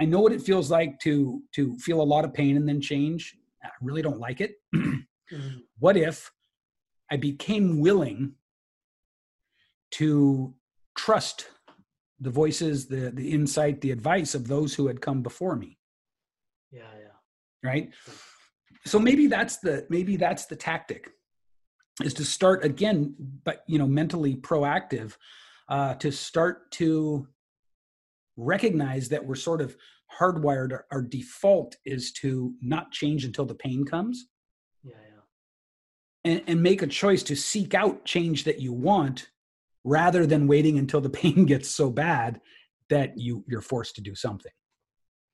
i 0.00 0.04
know 0.04 0.20
what 0.20 0.32
it 0.32 0.40
feels 0.40 0.70
like 0.70 0.98
to 0.98 1.42
to 1.54 1.76
feel 1.78 2.00
a 2.00 2.02
lot 2.02 2.24
of 2.24 2.32
pain 2.32 2.56
and 2.56 2.66
then 2.66 2.80
change 2.80 3.36
i 3.62 3.68
really 3.82 4.02
don't 4.02 4.18
like 4.18 4.40
it 4.40 4.54
mm-hmm. 4.74 5.58
what 5.78 5.96
if 5.96 6.30
i 7.10 7.16
became 7.16 7.80
willing 7.80 8.32
to 9.90 10.54
trust 10.96 11.48
the 12.22 12.30
voices 12.30 12.86
the 12.86 13.10
the 13.10 13.30
insight 13.32 13.80
the 13.80 13.90
advice 13.90 14.34
of 14.34 14.48
those 14.48 14.74
who 14.74 14.86
had 14.86 15.00
come 15.00 15.22
before 15.22 15.56
me. 15.56 15.78
Yeah 16.70 16.82
yeah. 16.98 17.68
Right? 17.68 17.90
So 18.86 18.98
maybe 18.98 19.26
that's 19.26 19.58
the 19.58 19.86
maybe 19.90 20.16
that's 20.16 20.46
the 20.46 20.56
tactic 20.56 21.10
is 22.02 22.14
to 22.14 22.24
start 22.24 22.64
again 22.64 23.14
but 23.44 23.64
you 23.66 23.78
know 23.78 23.86
mentally 23.86 24.34
proactive 24.36 25.16
uh, 25.68 25.94
to 25.94 26.10
start 26.10 26.70
to 26.72 27.26
recognize 28.36 29.08
that 29.08 29.24
we're 29.24 29.34
sort 29.34 29.60
of 29.60 29.76
hardwired 30.18 30.72
our, 30.72 30.86
our, 30.90 31.02
default 31.02 31.76
is 31.84 32.12
to 32.12 32.54
not 32.60 32.90
change 32.92 33.24
until 33.24 33.44
the 33.46 33.54
pain 33.54 33.84
comes. 33.84 34.26
Yeah 34.82 34.94
yeah. 35.04 36.30
And, 36.30 36.42
and 36.46 36.62
make 36.62 36.82
a 36.82 36.86
choice 36.86 37.22
to 37.24 37.36
seek 37.36 37.74
out 37.74 38.04
change 38.04 38.44
that 38.44 38.60
you 38.60 38.72
want 38.72 39.28
rather 39.84 40.26
than 40.26 40.46
waiting 40.46 40.78
until 40.78 41.00
the 41.00 41.10
pain 41.22 41.44
gets 41.46 41.68
so 41.68 41.90
bad 41.90 42.40
that 42.90 43.16
you 43.16 43.44
you're 43.48 43.60
forced 43.60 43.94
to 43.96 44.00
do 44.00 44.14
something. 44.14 44.52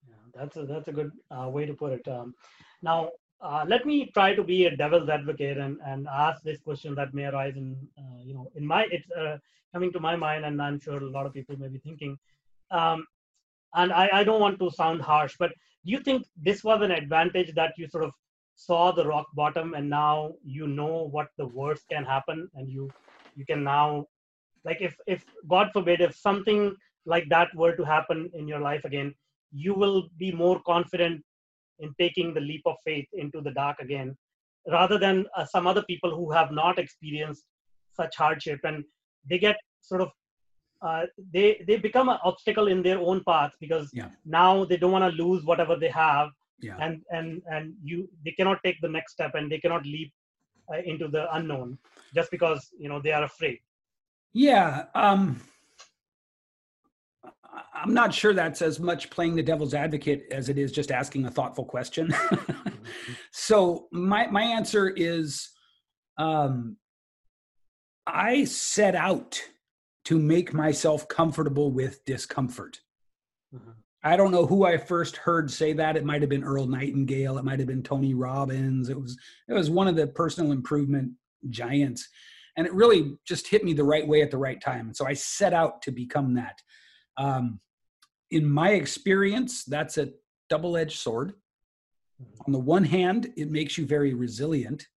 Yeah 0.08 0.14
that's 0.38 0.56
a 0.56 0.64
that's 0.64 0.88
a 0.88 0.92
good 0.92 1.10
uh, 1.30 1.48
way 1.48 1.66
to 1.66 1.74
put 1.74 1.92
it 1.92 2.06
um, 2.08 2.34
now 2.82 3.10
uh, 3.40 3.64
let 3.68 3.86
me 3.86 4.10
try 4.14 4.34
to 4.34 4.42
be 4.42 4.64
a 4.66 4.76
devil's 4.76 5.08
advocate 5.08 5.58
and, 5.58 5.78
and 5.86 6.08
ask 6.12 6.42
this 6.42 6.60
question 6.60 6.94
that 6.96 7.14
may 7.14 7.24
arise 7.24 7.56
in 7.56 7.76
uh, 7.98 8.20
you 8.22 8.34
know 8.34 8.50
in 8.54 8.66
my 8.66 8.86
it's 8.90 9.10
uh, 9.12 9.36
coming 9.72 9.92
to 9.92 10.00
my 10.00 10.16
mind 10.16 10.44
and 10.44 10.60
i'm 10.62 10.80
sure 10.80 10.98
a 10.98 11.10
lot 11.10 11.26
of 11.26 11.32
people 11.32 11.56
may 11.58 11.68
be 11.68 11.78
thinking 11.78 12.16
um, 12.70 13.06
and 13.74 13.92
I, 13.92 14.08
I 14.12 14.24
don't 14.24 14.40
want 14.40 14.58
to 14.60 14.70
sound 14.70 15.02
harsh 15.02 15.34
but 15.38 15.50
do 15.84 15.92
you 15.92 16.00
think 16.00 16.26
this 16.36 16.64
was 16.64 16.82
an 16.82 16.90
advantage 16.90 17.54
that 17.54 17.72
you 17.76 17.88
sort 17.88 18.04
of 18.04 18.12
saw 18.56 18.90
the 18.92 19.06
rock 19.06 19.26
bottom 19.34 19.74
and 19.74 19.88
now 19.88 20.32
you 20.42 20.66
know 20.66 21.08
what 21.12 21.28
the 21.38 21.46
worst 21.46 21.84
can 21.90 22.04
happen 22.04 22.48
and 22.54 22.68
you 22.68 22.90
you 23.36 23.44
can 23.46 23.62
now 23.62 24.04
like 24.68 24.80
if 24.88 24.94
if 25.14 25.24
god 25.54 25.70
forbid 25.76 26.00
if 26.06 26.14
something 26.28 26.62
like 27.12 27.26
that 27.34 27.54
were 27.62 27.74
to 27.76 27.84
happen 27.94 28.30
in 28.34 28.46
your 28.52 28.62
life 28.68 28.84
again 28.90 29.14
you 29.64 29.74
will 29.82 30.00
be 30.22 30.30
more 30.44 30.60
confident 30.72 31.22
in 31.78 31.94
taking 31.98 32.34
the 32.34 32.46
leap 32.48 32.62
of 32.66 32.76
faith 32.84 33.08
into 33.24 33.40
the 33.40 33.54
dark 33.62 33.78
again 33.80 34.16
rather 34.76 34.98
than 34.98 35.26
uh, 35.36 35.44
some 35.44 35.66
other 35.66 35.82
people 35.90 36.14
who 36.14 36.30
have 36.30 36.50
not 36.50 36.78
experienced 36.78 37.44
such 38.00 38.16
hardship 38.16 38.60
and 38.64 38.84
they 39.28 39.38
get 39.38 39.56
sort 39.80 40.02
of 40.02 40.10
uh, 40.86 41.04
they 41.34 41.60
they 41.66 41.76
become 41.76 42.08
an 42.08 42.18
obstacle 42.24 42.68
in 42.68 42.82
their 42.82 42.98
own 42.98 43.22
path 43.24 43.52
because 43.60 43.88
yeah. 43.92 44.10
now 44.24 44.64
they 44.64 44.76
don't 44.76 44.92
want 44.92 45.06
to 45.08 45.22
lose 45.22 45.44
whatever 45.44 45.76
they 45.76 45.88
have 45.88 46.28
yeah. 46.60 46.76
and 46.80 47.00
and 47.10 47.42
and 47.50 47.74
you 47.82 48.08
they 48.24 48.30
cannot 48.32 48.62
take 48.64 48.80
the 48.80 48.92
next 48.96 49.12
step 49.12 49.32
and 49.34 49.50
they 49.50 49.58
cannot 49.58 49.84
leap 49.84 50.12
uh, 50.72 50.80
into 50.84 51.08
the 51.08 51.24
unknown 51.34 51.78
just 52.14 52.30
because 52.30 52.68
you 52.78 52.88
know 52.88 53.00
they 53.00 53.12
are 53.12 53.24
afraid 53.24 53.58
yeah 54.38 54.84
um 54.94 55.40
I'm 57.74 57.94
not 57.94 58.12
sure 58.12 58.34
that's 58.34 58.62
as 58.62 58.80
much 58.80 59.10
playing 59.10 59.36
the 59.36 59.42
devil's 59.42 59.74
advocate 59.74 60.26
as 60.30 60.48
it 60.48 60.58
is 60.58 60.72
just 60.72 60.90
asking 60.90 61.26
a 61.26 61.30
thoughtful 61.30 61.64
question. 61.64 62.12
so 63.32 63.86
my 63.92 64.26
my 64.28 64.42
answer 64.42 64.88
is 64.88 65.50
um, 66.18 66.76
I 68.06 68.44
set 68.44 68.94
out 68.94 69.40
to 70.06 70.18
make 70.18 70.52
myself 70.52 71.06
comfortable 71.08 71.70
with 71.70 72.04
discomfort. 72.04 72.80
Mm-hmm. 73.54 73.70
I 74.02 74.16
don't 74.16 74.30
know 74.30 74.46
who 74.46 74.64
I 74.64 74.78
first 74.78 75.16
heard 75.16 75.50
say 75.50 75.72
that. 75.74 75.96
It 75.96 76.04
might 76.04 76.22
have 76.22 76.30
been 76.30 76.44
Earl 76.44 76.66
Nightingale. 76.66 77.38
It 77.38 77.44
might 77.44 77.58
have 77.58 77.68
been 77.68 77.82
Tony 77.82 78.14
Robbins. 78.14 78.88
It 78.88 79.00
was 79.00 79.16
it 79.48 79.54
was 79.54 79.70
one 79.70 79.88
of 79.88 79.96
the 79.96 80.06
personal 80.06 80.52
improvement 80.52 81.12
giants, 81.50 82.08
and 82.58 82.66
it 82.66 82.74
really 82.74 83.16
just 83.24 83.46
hit 83.46 83.62
me 83.64 83.72
the 83.72 83.84
right 83.84 84.06
way 84.06 84.20
at 84.20 84.32
the 84.32 84.36
right 84.36 84.60
time. 84.60 84.88
And 84.88 84.96
so 84.96 85.06
I 85.06 85.12
set 85.12 85.54
out 85.54 85.80
to 85.82 85.92
become 85.92 86.34
that. 86.34 86.60
Um, 87.16 87.60
in 88.32 88.44
my 88.44 88.70
experience, 88.70 89.64
that's 89.64 89.96
a 89.96 90.10
double 90.50 90.76
edged 90.76 90.98
sword. 90.98 91.34
Mm-hmm. 92.20 92.42
On 92.48 92.52
the 92.52 92.58
one 92.58 92.82
hand, 92.82 93.32
it 93.36 93.48
makes 93.48 93.78
you 93.78 93.86
very 93.86 94.12
resilient. 94.12 94.88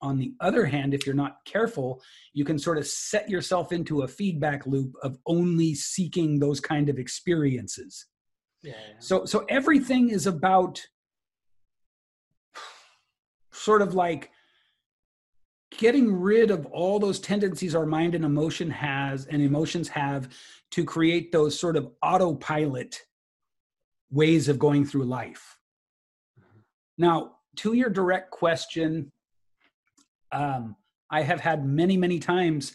On 0.00 0.18
the 0.18 0.32
other 0.40 0.64
hand, 0.64 0.94
if 0.94 1.04
you're 1.04 1.14
not 1.14 1.44
careful, 1.44 2.02
you 2.32 2.46
can 2.46 2.58
sort 2.58 2.78
of 2.78 2.86
set 2.86 3.28
yourself 3.28 3.70
into 3.70 4.00
a 4.00 4.08
feedback 4.08 4.66
loop 4.66 4.94
of 5.02 5.18
only 5.26 5.74
seeking 5.74 6.38
those 6.38 6.58
kind 6.58 6.88
of 6.88 6.98
experiences. 6.98 8.06
Yeah, 8.62 8.72
yeah. 8.72 8.94
So 8.98 9.26
so 9.26 9.44
everything 9.50 10.08
is 10.08 10.26
about 10.26 10.80
sort 13.52 13.82
of 13.82 13.94
like 13.94 14.30
getting 15.80 16.12
rid 16.14 16.50
of 16.50 16.66
all 16.66 16.98
those 16.98 17.18
tendencies 17.18 17.74
our 17.74 17.86
mind 17.86 18.14
and 18.14 18.22
emotion 18.22 18.70
has 18.70 19.24
and 19.24 19.40
emotions 19.40 19.88
have 19.88 20.28
to 20.70 20.84
create 20.84 21.32
those 21.32 21.58
sort 21.58 21.74
of 21.74 21.90
autopilot 22.02 23.00
ways 24.10 24.50
of 24.50 24.58
going 24.58 24.84
through 24.84 25.04
life. 25.04 25.56
Now, 26.98 27.36
to 27.56 27.72
your 27.72 27.88
direct 27.88 28.30
question, 28.30 29.10
um, 30.32 30.76
I 31.10 31.22
have 31.22 31.40
had 31.40 31.64
many, 31.64 31.96
many 31.96 32.18
times 32.18 32.74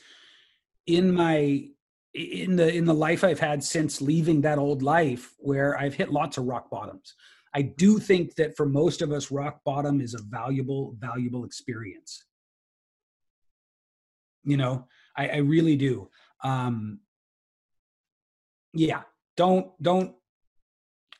in 0.87 1.13
my 1.13 1.67
in 2.15 2.55
the 2.55 2.73
in 2.73 2.85
the 2.85 2.93
life 2.93 3.23
I've 3.23 3.39
had 3.39 3.63
since 3.63 4.01
leaving 4.01 4.41
that 4.41 4.57
old 4.57 4.81
life 4.81 5.35
where 5.37 5.77
I've 5.77 5.93
hit 5.93 6.11
lots 6.11 6.39
of 6.39 6.45
rock 6.45 6.71
bottoms. 6.71 7.13
I 7.53 7.61
do 7.61 7.99
think 7.99 8.33
that 8.35 8.57
for 8.57 8.65
most 8.65 9.03
of 9.03 9.11
us, 9.11 9.29
rock 9.29 9.59
bottom 9.63 10.01
is 10.01 10.15
a 10.15 10.23
valuable, 10.23 10.95
valuable 10.99 11.45
experience. 11.45 12.23
You 14.45 14.57
know, 14.57 14.87
I, 15.17 15.27
I 15.27 15.37
really 15.37 15.75
do. 15.75 16.09
Um, 16.43 16.99
yeah 18.75 19.01
don't 19.37 19.71
don't 19.81 20.13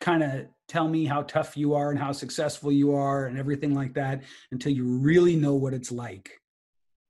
kind 0.02 0.22
of 0.22 0.46
tell 0.68 0.88
me 0.88 1.06
how 1.06 1.24
tough 1.24 1.56
you 1.56 1.74
are 1.74 1.90
and 1.90 2.00
how 2.00 2.12
successful 2.12 2.72
you 2.72 2.94
are 2.94 3.28
and 3.28 3.40
everything 3.40 3.74
like 3.74 3.94
that 3.94 4.24
until 4.52 4.72
you 4.72 4.98
really 4.98 5.36
know 5.36 5.56
what 5.56 5.74
it's 5.74 5.92
like 5.92 6.30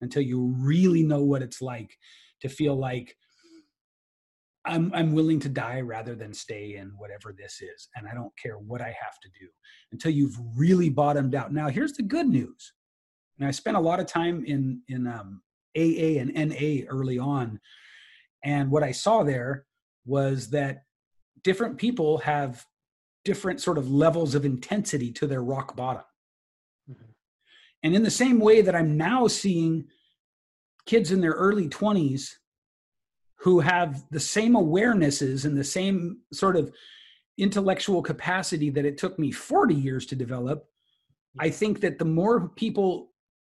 until 0.02 0.22
you 0.22 0.54
really 0.60 1.04
know 1.04 1.22
what 1.22 1.42
it's 1.42 1.62
like 1.62 1.98
to 2.42 2.48
feel 2.48 2.76
like 2.76 3.16
I'm 4.66 4.92
I'm 4.94 5.14
willing 5.14 5.40
to 5.42 5.50
die 5.50 5.82
rather 5.82 6.16
than 6.16 6.34
stay 6.34 6.76
in 6.76 6.90
whatever 6.98 7.34
this 7.34 7.62
is 7.62 7.88
and 7.96 8.08
I 8.08 8.14
don't 8.14 8.34
care 8.38 8.58
what 8.58 8.82
I 8.82 8.88
have 8.88 9.20
to 9.22 9.30
do 9.40 9.48
until 9.92 10.12
you've 10.12 10.38
really 10.56 10.90
bottomed 10.90 11.36
out. 11.36 11.54
Now 11.54 11.70
here's 11.70 11.94
the 11.94 12.04
good 12.04 12.28
news. 12.28 12.74
And 13.40 13.48
I 13.48 13.52
spent 13.52 13.78
a 13.78 13.82
lot 13.82 14.00
of 14.00 14.06
time 14.06 14.44
in 14.46 14.82
in 14.88 15.08
um, 15.08 15.42
AA 15.76 16.20
and 16.20 16.34
NA 16.34 16.86
early 16.90 17.20
on 17.20 17.60
and 18.46 18.70
what 18.70 18.84
I 18.84 18.92
saw 18.92 19.24
there 19.24 19.66
was 20.06 20.52
that 20.52 20.84
different 21.44 21.78
people 21.78 22.20
have 22.20 22.64
different 23.26 23.60
sort 23.60 23.80
of 23.80 23.90
levels 23.90 24.36
of 24.36 24.46
intensity 24.46 25.12
to 25.14 25.26
their 25.26 25.44
rock 25.44 25.76
bottom. 25.76 26.04
Mm-hmm. 26.90 27.12
And 27.84 27.96
in 27.96 28.04
the 28.04 28.12
same 28.12 28.40
way 28.40 28.62
that 28.62 28.76
I'm 28.76 28.96
now 28.96 29.28
seeing 29.28 29.88
kids 30.86 31.12
in 31.12 31.22
their 31.22 31.32
early 31.32 31.68
20s 31.68 32.30
who 33.40 33.60
have 33.60 34.06
the 34.12 34.20
same 34.20 34.54
awarenesses 34.54 35.46
and 35.46 35.58
the 35.58 35.64
same 35.64 36.20
sort 36.32 36.56
of 36.56 36.72
intellectual 37.40 38.04
capacity 38.04 38.70
that 38.70 38.86
it 38.86 38.98
took 39.00 39.18
me 39.18 39.32
40 39.32 39.74
years 39.74 40.06
to 40.06 40.16
develop, 40.16 40.66
I 41.40 41.50
think 41.50 41.82
that 41.82 41.98
the 41.98 42.06
more 42.06 42.50
people 42.50 43.10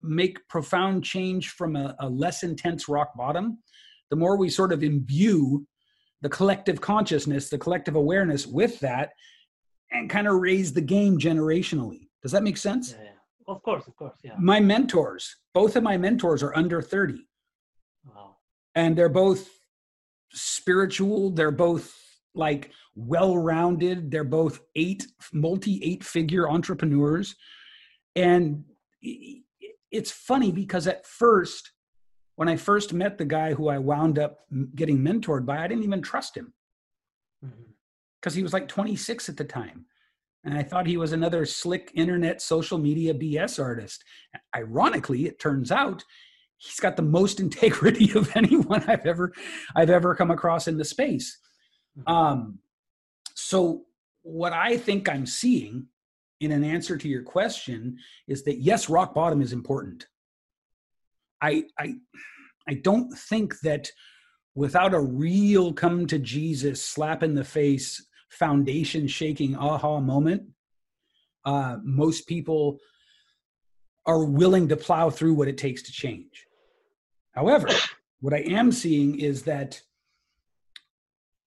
make 0.03 0.47
profound 0.49 1.05
change 1.05 1.51
from 1.51 1.77
a, 1.77 1.95
a 2.01 2.09
less 2.09 2.43
intense 2.43 2.89
rock 2.89 3.17
bottom, 3.17 3.59
the 4.11 4.17
more 4.17 4.37
we 4.37 4.49
sort 4.49 4.73
of 4.73 4.83
imbue 4.83 5.67
the 6.23 6.29
collective 6.29 6.81
consciousness, 6.81 7.51
the 7.51 7.59
collective 7.59 7.95
awareness 7.95 8.47
with 8.47 8.81
that, 8.81 9.11
and 9.91 10.09
kind 10.09 10.27
of 10.27 10.37
raise 10.37 10.73
the 10.73 10.81
game 10.81 11.19
generationally. 11.19 12.09
Does 12.23 12.33
that 12.33 12.43
make 12.43 12.57
sense? 12.57 12.93
Yeah, 12.93 13.05
yeah. 13.05 13.55
Of 13.55 13.63
course, 13.63 13.87
of 13.87 13.95
course, 13.97 14.17
yeah. 14.25 14.35
My 14.39 14.59
mentors, 14.59 15.37
both 15.55 15.77
of 15.77 15.83
my 15.83 15.97
mentors 15.97 16.43
are 16.43 16.57
under 16.57 16.83
30. 16.83 17.27
Wow. 18.05 18.37
And 18.75 18.97
they're 18.97 19.09
both 19.09 19.49
spiritual, 20.33 21.31
they're 21.31 21.53
both 21.53 21.95
like 22.37 22.71
well-rounded. 22.95 24.11
They're 24.11 24.25
both 24.25 24.61
eight 24.77 25.07
multi 25.33 25.81
eight 25.83 26.05
figure 26.05 26.49
entrepreneurs, 26.49 27.35
and 28.15 28.65
it's 29.91 30.11
funny 30.11 30.53
because 30.53 30.87
at 30.87 31.07
first, 31.07 31.73
when 32.37 32.49
I 32.49 32.57
first 32.57 32.93
met 32.93 33.19
the 33.19 33.25
guy 33.25 33.55
who 33.55 33.69
I 33.69 33.79
wound 33.79 34.19
up 34.19 34.41
getting 34.75 34.99
mentored 34.99 35.47
by, 35.47 35.59
I 35.59 35.69
didn't 35.69 35.85
even 35.85 36.03
trust 36.03 36.37
him 36.37 36.53
because 37.41 38.33
mm-hmm. 38.33 38.39
he 38.39 38.43
was 38.43 38.53
like 38.53 38.69
26 38.69 39.29
at 39.29 39.37
the 39.37 39.45
time. 39.45 39.87
And 40.45 40.57
I 40.57 40.63
thought 40.63 40.87
he 40.87 40.97
was 40.97 41.13
another 41.13 41.45
slick 41.45 41.91
internet 41.95 42.41
social 42.41 42.79
media 42.79 43.13
BS 43.13 43.63
artist. 43.63 44.05
Ironically, 44.55 45.27
it 45.27 45.41
turns 45.41 45.73
out 45.73 46.05
he's 46.59 46.79
got 46.79 46.97
the 46.97 47.03
most 47.03 47.41
integrity 47.47 48.13
of 48.17 48.35
anyone 48.37 48.85
I've 48.89 49.07
ever 49.07 49.33
I've 49.75 49.91
ever 49.91 50.15
come 50.15 50.31
across 50.31 50.69
in 50.69 50.77
the 50.77 50.85
space. 50.85 51.37
Mm-hmm. 51.99 52.13
Um, 52.13 52.59
so 53.35 53.87
what 54.23 54.53
I 54.53 54.77
think 54.77 55.09
I'm 55.09 55.27
seeing 55.27 55.87
in 56.41 56.53
an 56.53 56.65
answer 56.65 56.97
to 56.97 57.09
your 57.09 57.23
question 57.23 57.99
is 58.29 58.45
that 58.45 58.59
yes, 58.61 58.89
rock 58.89 59.15
bottom 59.15 59.41
is 59.41 59.53
important. 59.53 60.07
I 61.41 61.65
I 61.79 61.95
I 62.69 62.75
don't 62.75 63.13
think 63.13 63.61
that 63.61 63.91
without 64.55 64.95
a 64.95 65.01
real 65.01 65.73
come 65.73 66.07
to 66.07 66.19
Jesus 66.19 66.83
slap 66.83 67.23
in 67.23 67.35
the 67.35 67.45
face 67.45 68.05
foundation 68.31 69.07
shaking 69.07 69.57
aha 69.57 70.01
moment, 70.01 70.43
uh, 71.45 71.77
most 71.83 72.27
people 72.27 72.79
are 74.07 74.25
willing 74.25 74.69
to 74.69 74.77
plow 74.77 75.11
through 75.11 75.35
what 75.35 75.49
it 75.49 75.59
takes 75.59 75.83
to 75.83 75.93
change. 75.93 76.47
However, 77.33 77.69
what 78.21 78.35
I 78.35 78.39
am 78.39 78.73
seeing 78.73 79.19
is 79.21 79.43
that 79.43 79.81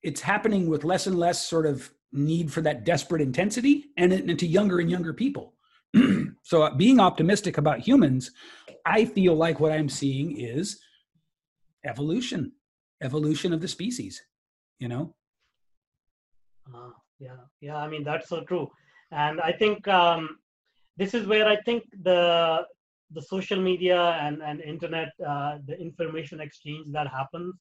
it's 0.04 0.21
happening 0.21 0.69
with 0.69 0.84
less 0.84 1.08
and 1.08 1.17
less 1.17 1.45
sort 1.45 1.65
of 1.65 1.91
need 2.12 2.52
for 2.52 2.62
that 2.62 2.84
desperate 2.84 3.22
intensity 3.22 3.86
and 3.98 4.12
into 4.12 4.45
younger 4.45 4.80
and 4.80 4.89
younger 4.89 5.13
people. 5.13 5.54
so, 6.43 6.63
uh, 6.63 6.76
being 6.76 7.00
optimistic 7.00 7.58
about 7.58 7.80
humans, 7.80 8.32
I 8.86 9.06
feel 9.06 9.36
like 9.36 9.60
what 9.60 9.72
I'm 9.72 9.89
seeing 9.89 10.39
is 10.39 10.80
evolution, 11.86 12.52
evolution 13.02 13.54
of 13.54 13.62
the 13.62 13.67
species, 13.67 14.22
you 14.80 14.88
know? 14.88 15.15
Uh, 16.74 16.91
yeah, 17.19 17.38
yeah, 17.62 17.78
I 17.78 17.88
mean, 17.88 18.04
that's 18.04 18.30
so 18.30 18.41
true. 18.41 18.69
And 19.12 19.41
I 19.41 19.52
think 19.52 19.88
um, 19.88 20.38
this 20.98 21.13
is 21.13 21.26
where 21.28 21.48
I 21.48 21.58
think 21.62 21.84
the 22.04 22.65
the 23.12 23.22
social 23.24 23.60
media 23.60 24.12
and, 24.22 24.41
and 24.43 24.62
internet, 24.62 25.10
uh, 25.28 25.58
the 25.65 25.76
information 25.82 26.39
exchange 26.39 26.86
that 26.91 27.08
happens 27.08 27.56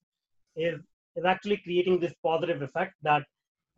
is 0.56 0.80
is 1.16 1.24
actually 1.24 1.56
creating 1.58 1.98
this 1.98 2.12
positive 2.22 2.60
effect 2.62 2.94
that 3.02 3.22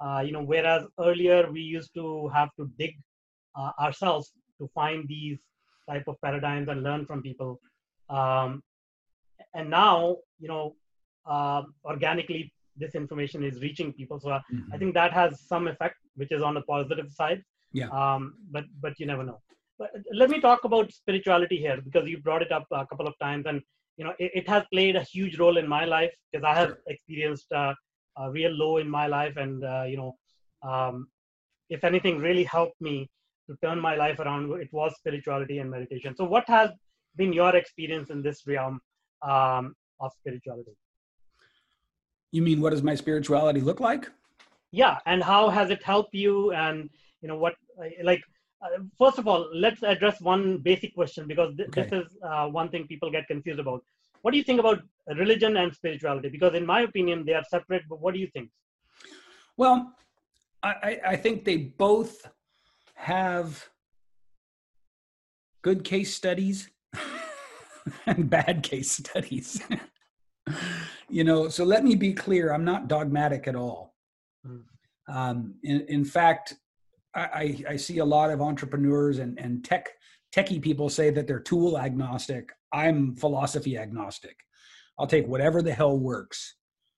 uh, 0.00 0.22
you 0.24 0.32
know 0.32 0.42
whereas 0.42 0.84
earlier 0.98 1.50
we 1.50 1.60
used 1.60 1.92
to 1.94 2.28
have 2.28 2.50
to 2.58 2.70
dig 2.78 2.94
uh, 3.56 3.72
ourselves 3.78 4.32
to 4.58 4.68
find 4.74 5.06
these 5.08 5.38
type 5.88 6.04
of 6.06 6.20
paradigms 6.22 6.68
and 6.68 6.82
learn 6.82 7.06
from 7.06 7.22
people. 7.22 7.60
Um, 8.08 8.62
and 9.54 9.70
now 9.70 10.16
you 10.38 10.48
know 10.48 10.76
uh, 11.26 11.62
organically 11.84 12.52
this 12.76 12.94
information 12.94 13.44
is 13.44 13.60
reaching 13.60 13.92
people. 13.92 14.18
So 14.20 14.28
mm-hmm. 14.28 14.72
i 14.72 14.78
think 14.78 14.94
that 14.94 15.12
has 15.12 15.40
some 15.52 15.68
effect 15.68 15.96
which 16.16 16.32
is 16.32 16.42
on 16.42 16.54
the 16.54 16.62
positive 16.62 17.10
side. 17.10 17.42
Yeah. 17.72 17.88
Um, 17.88 18.34
but 18.50 18.64
but 18.80 18.98
you 18.98 19.06
never 19.06 19.24
know. 19.24 19.40
But 19.78 19.90
let 20.12 20.28
me 20.30 20.40
talk 20.40 20.64
about 20.64 20.92
spirituality 20.92 21.56
here 21.56 21.80
because 21.80 22.08
you 22.08 22.18
brought 22.18 22.42
it 22.42 22.52
up 22.52 22.66
a 22.70 22.86
couple 22.86 23.06
of 23.06 23.14
times 23.18 23.46
and 23.46 23.62
you 23.96 24.04
know 24.04 24.14
it, 24.18 24.30
it 24.40 24.48
has 24.48 24.64
played 24.72 24.96
a 24.96 25.02
huge 25.02 25.38
role 25.38 25.56
in 25.62 25.68
my 25.68 25.84
life 25.84 26.12
because 26.30 26.44
i 26.50 26.54
have 26.54 26.70
sure. 26.70 26.78
experienced 26.94 27.50
uh, 27.52 27.74
a 28.16 28.30
real 28.30 28.50
low 28.52 28.78
in 28.78 28.88
my 28.88 29.06
life. 29.06 29.36
And 29.36 29.64
uh, 29.64 29.84
you 29.86 29.96
know 29.96 30.16
um, 30.62 31.08
if 31.68 31.84
anything 31.84 32.18
really 32.18 32.44
helped 32.44 32.80
me 32.80 33.08
to 33.48 33.56
turn 33.62 33.80
my 33.80 33.96
life 33.96 34.18
around 34.20 34.50
it 34.60 34.68
was 34.72 34.94
spirituality 34.96 35.58
and 35.58 35.70
meditation. 35.70 36.14
So 36.16 36.24
what 36.24 36.48
has 36.48 36.70
been 37.16 37.32
your 37.32 37.54
experience 37.56 38.10
in 38.10 38.22
this 38.22 38.46
realm 38.46 38.80
um, 39.22 39.74
of 40.00 40.12
spirituality? 40.20 40.72
You 42.32 42.42
mean 42.42 42.60
what 42.60 42.70
does 42.70 42.82
my 42.82 42.94
spirituality 42.94 43.60
look 43.60 43.80
like? 43.80 44.08
Yeah 44.72 44.98
and 45.06 45.22
how 45.22 45.48
has 45.48 45.70
it 45.70 45.82
helped 45.82 46.14
you? 46.14 46.52
And 46.52 46.88
you 47.22 47.28
know 47.28 47.36
what 47.36 47.54
like 48.02 48.22
uh, 48.62 48.82
first 48.98 49.18
of 49.18 49.26
all 49.26 49.48
let's 49.54 49.82
address 49.82 50.20
one 50.20 50.58
basic 50.58 50.94
question 50.94 51.26
because 51.26 51.56
th- 51.56 51.68
okay. 51.68 51.82
this 51.82 51.92
is 51.92 52.16
uh, 52.22 52.46
one 52.46 52.68
thing 52.68 52.86
people 52.86 53.10
get 53.10 53.26
confused 53.26 53.58
about 53.58 53.82
what 54.22 54.32
do 54.32 54.38
you 54.38 54.44
think 54.44 54.60
about 54.60 54.80
religion 55.16 55.56
and 55.56 55.74
spirituality? 55.74 56.28
Because 56.28 56.54
in 56.54 56.66
my 56.66 56.82
opinion 56.82 57.24
they 57.26 57.34
are 57.34 57.44
separate 57.48 57.82
but 57.88 58.00
what 58.00 58.14
do 58.14 58.20
you 58.20 58.28
think? 58.34 58.50
Well 59.56 59.94
i, 60.62 60.98
I 61.06 61.16
think 61.16 61.44
they 61.44 61.56
both 61.56 62.28
have 62.94 63.68
good 65.62 65.84
case 65.84 66.14
studies 66.14 66.70
and 68.06 68.28
bad 68.28 68.62
case 68.62 68.92
studies. 68.92 69.62
You 71.08 71.24
know 71.24 71.48
so 71.48 71.64
let 71.64 71.82
me 71.84 71.96
be 71.96 72.12
clear 72.12 72.52
i'm 72.52 72.64
not 72.64 72.86
dogmatic 72.86 73.48
at 73.48 73.56
all. 73.56 73.94
Mm. 74.46 74.62
um, 75.08 75.54
in, 75.64 75.80
in 75.88 76.04
fact 76.04 76.54
I, 77.14 77.64
I 77.68 77.76
see 77.76 77.98
a 77.98 78.04
lot 78.04 78.30
of 78.30 78.40
entrepreneurs 78.40 79.18
and, 79.18 79.38
and 79.38 79.64
tech 79.64 79.88
techie 80.34 80.62
people 80.62 80.88
say 80.88 81.10
that 81.10 81.26
they're 81.26 81.40
tool 81.40 81.78
agnostic. 81.78 82.50
I'm 82.72 83.14
philosophy 83.14 83.76
agnostic. 83.76 84.36
I'll 84.98 85.06
take 85.06 85.26
whatever 85.26 85.62
the 85.62 85.72
hell 85.72 85.98
works. 85.98 86.56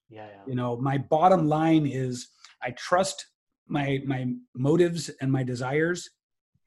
Yeah, 0.09 0.27
yeah. 0.27 0.43
You 0.47 0.55
know, 0.55 0.77
my 0.77 0.99
bottom 0.99 1.49
line 1.49 1.87
is 1.87 2.29
I 2.63 2.73
trust 2.73 3.27
my 3.69 4.01
my 4.07 4.27
motives 4.55 5.11
and 5.21 5.31
my 5.31 5.43
desires. 5.43 6.09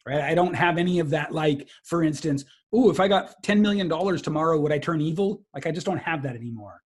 Right. 0.07 0.21
I 0.21 0.35
don't 0.35 0.53
have 0.53 0.77
any 0.77 0.99
of 0.99 1.09
that. 1.09 1.31
Like, 1.31 1.67
for 1.83 2.03
instance, 2.03 2.45
oh, 2.71 2.91
if 2.91 2.99
I 2.99 3.07
got 3.07 3.33
ten 3.43 3.61
million 3.61 3.87
dollars 3.87 4.21
tomorrow, 4.21 4.59
would 4.59 4.71
I 4.71 4.77
turn 4.77 5.01
evil? 5.01 5.43
Like, 5.53 5.65
I 5.65 5.71
just 5.71 5.85
don't 5.85 5.97
have 5.97 6.21
that 6.23 6.35
anymore. 6.35 6.81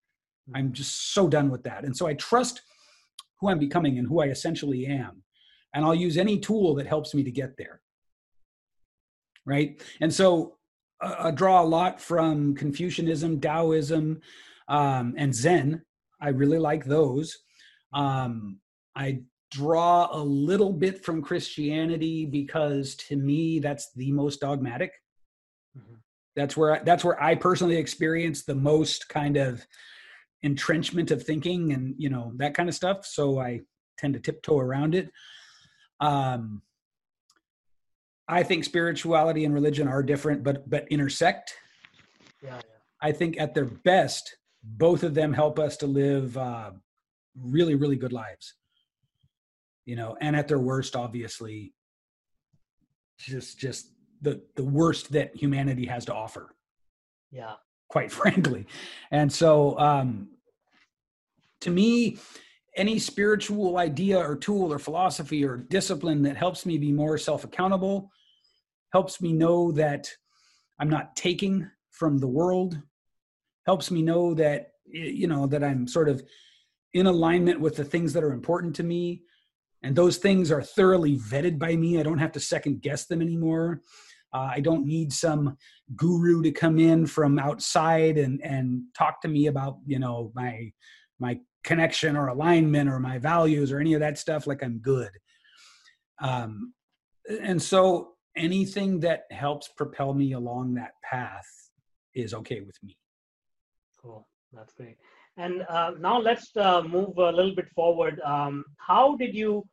Mm-hmm. 0.50 0.58
I'm 0.58 0.74
just 0.74 1.14
so 1.14 1.28
done 1.28 1.50
with 1.50 1.64
that. 1.64 1.84
And 1.84 1.96
so 1.96 2.08
I 2.08 2.14
trust 2.14 2.62
who 3.40 3.50
I'm 3.50 3.60
becoming 3.60 3.98
and 3.98 4.08
who 4.08 4.22
I 4.22 4.28
essentially 4.28 4.86
am 4.86 5.24
and 5.74 5.86
I'll 5.86 5.96
use 5.96 6.18
any 6.18 6.40
tool 6.40 6.76
that 6.76 6.88
helps 6.88 7.14
me 7.14 7.24
to 7.24 7.32
get 7.32 7.58
there. 7.58 7.82
Right. 9.50 9.82
And 10.00 10.14
so 10.14 10.58
uh, 11.02 11.16
I 11.18 11.32
draw 11.32 11.64
a 11.64 11.66
lot 11.66 12.00
from 12.00 12.54
Confucianism, 12.54 13.42
Taoism, 13.42 14.22
um, 14.68 15.16
and 15.18 15.34
Zen. 15.34 15.82
I 16.22 16.30
really 16.30 16.60
like 16.60 16.86
those. 16.86 17.36
Um, 17.92 18.60
I 18.96 19.22
draw 19.50 20.08
a 20.12 20.22
little 20.22 20.72
bit 20.72 21.04
from 21.04 21.24
Christianity 21.24 22.28
because 22.28 22.94
to 23.08 23.16
me 23.16 23.58
that's 23.58 23.92
the 23.96 24.12
most 24.12 24.42
dogmatic. 24.42 24.92
Mm-hmm. 25.76 25.96
That's 26.36 26.56
where 26.56 26.76
I, 26.76 26.84
that's 26.84 27.04
where 27.04 27.22
I 27.22 27.34
personally 27.34 27.78
experience 27.78 28.44
the 28.44 28.54
most 28.54 29.10
kind 29.10 29.36
of 29.36 29.66
entrenchment 30.44 31.10
of 31.10 31.24
thinking 31.24 31.74
and 31.74 31.96
you 31.98 32.10
know 32.10 32.34
that 32.36 32.54
kind 32.54 32.70
of 32.70 32.76
stuff. 32.76 33.04
So 33.08 33.40
I 33.40 33.62
tend 33.98 34.14
to 34.14 34.20
tiptoe 34.20 34.60
around 34.60 34.94
it. 34.94 35.10
Um, 36.00 36.62
I 38.30 38.44
think 38.44 38.64
spirituality 38.64 39.44
and 39.44 39.54
religion 39.54 39.88
are 39.88 40.04
different, 40.04 40.44
but 40.44 40.70
but 40.70 40.88
intersect. 40.90 41.56
Yeah, 42.44 42.56
yeah. 42.56 42.62
I 43.02 43.12
think 43.12 43.40
at 43.40 43.56
their 43.56 43.66
best, 43.66 44.38
both 44.64 45.04
of 45.04 45.16
them 45.16 45.34
help 45.34 45.58
us 45.58 45.76
to 45.78 45.88
live 45.88 46.38
uh, 46.38 46.72
really, 47.36 47.74
really 47.74 47.96
good 47.96 48.14
lives. 48.14 48.54
You 49.86 49.96
know, 49.96 50.16
and 50.22 50.36
at 50.36 50.48
their 50.48 50.60
worst, 50.60 50.96
obviously, 50.96 51.74
just 53.18 53.58
just 53.58 53.92
the 54.22 54.44
the 54.56 54.64
worst 54.64 55.12
that 55.14 55.36
humanity 55.36 55.88
has 55.88 56.06
to 56.06 56.14
offer. 56.14 56.56
Yeah, 57.32 57.56
quite 57.90 58.12
frankly, 58.20 58.68
and 59.10 59.34
so 59.34 59.78
um, 59.80 60.30
to 61.62 61.72
me, 61.72 62.20
any 62.76 63.00
spiritual 63.00 63.78
idea 63.78 64.20
or 64.20 64.36
tool 64.36 64.72
or 64.72 64.78
philosophy 64.78 65.44
or 65.44 65.58
discipline 65.58 66.22
that 66.24 66.38
helps 66.38 66.64
me 66.68 66.78
be 66.78 66.92
more 66.92 67.18
self 67.18 67.44
accountable, 67.44 68.12
helps 68.92 69.22
me 69.22 69.34
know 69.34 69.72
that 69.74 70.10
I'm 70.80 70.90
not 70.90 71.16
taking 71.16 71.70
from 71.92 72.18
the 72.18 72.28
world, 72.28 72.82
helps 73.66 73.92
me 73.92 74.02
know 74.02 74.34
that, 74.36 74.72
you 74.86 75.28
know, 75.28 75.48
that 75.48 75.64
I'm 75.64 75.88
sort 75.88 76.10
of 76.10 76.24
in 76.94 77.06
alignment 77.06 77.60
with 77.60 77.76
the 77.76 77.84
things 77.84 78.14
that 78.14 78.24
are 78.24 78.34
important 78.34 78.76
to 78.78 78.84
me. 78.84 79.24
And 79.84 79.96
those 79.96 80.18
things 80.18 80.52
are 80.52 80.62
thoroughly 80.62 81.18
vetted 81.18 81.60
by 81.60 81.76
me. 81.76 82.00
I 82.00 82.04
don't 82.04 82.18
have 82.18 82.32
to 82.34 82.40
second 82.40 82.82
guess 82.82 83.06
them 83.06 83.22
anymore. 83.22 83.82
Uh, 84.34 84.52
I 84.56 84.60
don't 84.60 84.86
need 84.86 85.12
some 85.12 85.58
guru 85.96 86.42
to 86.44 86.52
come 86.52 86.78
in 86.78 87.06
from 87.08 87.40
outside 87.40 88.18
and 88.18 88.42
and 88.44 88.84
talk 88.96 89.22
to 89.22 89.28
me 89.28 89.48
about 89.48 89.78
you 89.86 89.98
know 89.98 90.32
my 90.36 90.72
my 91.20 91.40
connection 91.64 92.16
or 92.16 92.28
alignment 92.28 92.90
or 92.90 93.00
my 93.00 93.18
values 93.18 93.72
or 93.72 93.80
any 93.80 93.94
of 93.94 94.00
that 94.00 94.18
stuff 94.18 94.48
like 94.48 94.64
i'm 94.64 94.78
good 94.80 95.10
um, 96.22 96.74
and 97.42 97.62
so 97.62 98.14
anything 98.40 99.00
that 99.00 99.24
helps 99.32 99.68
propel 99.68 100.14
me 100.14 100.32
along 100.34 100.74
that 100.74 100.94
path 101.04 101.50
is 102.16 102.34
okay 102.34 102.62
with 102.62 102.78
me 102.84 102.98
cool 104.02 104.28
That's 104.54 104.74
great. 104.74 104.98
And 105.38 105.64
uh, 105.70 105.92
now 106.00 106.20
let's 106.20 106.56
uh, 106.58 106.82
move 106.82 107.18
a 107.18 107.32
little 107.32 107.56
bit 107.56 107.70
forward. 107.70 108.20
Um, 108.22 108.66
how 108.78 109.16
did 109.16 109.36
you 109.36 109.66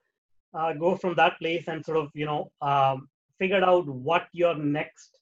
uh, 0.55 0.73
go 0.75 0.97
from 0.97 1.15
that 1.17 1.39
place 1.39 1.65
and 1.67 1.85
sort 1.85 1.99
of, 1.99 2.11
you 2.15 2.27
know, 2.27 2.51
um, 2.63 3.09
figured 3.39 3.65
out 3.65 3.87
what 3.89 4.27
your 4.33 4.55
next 4.55 5.19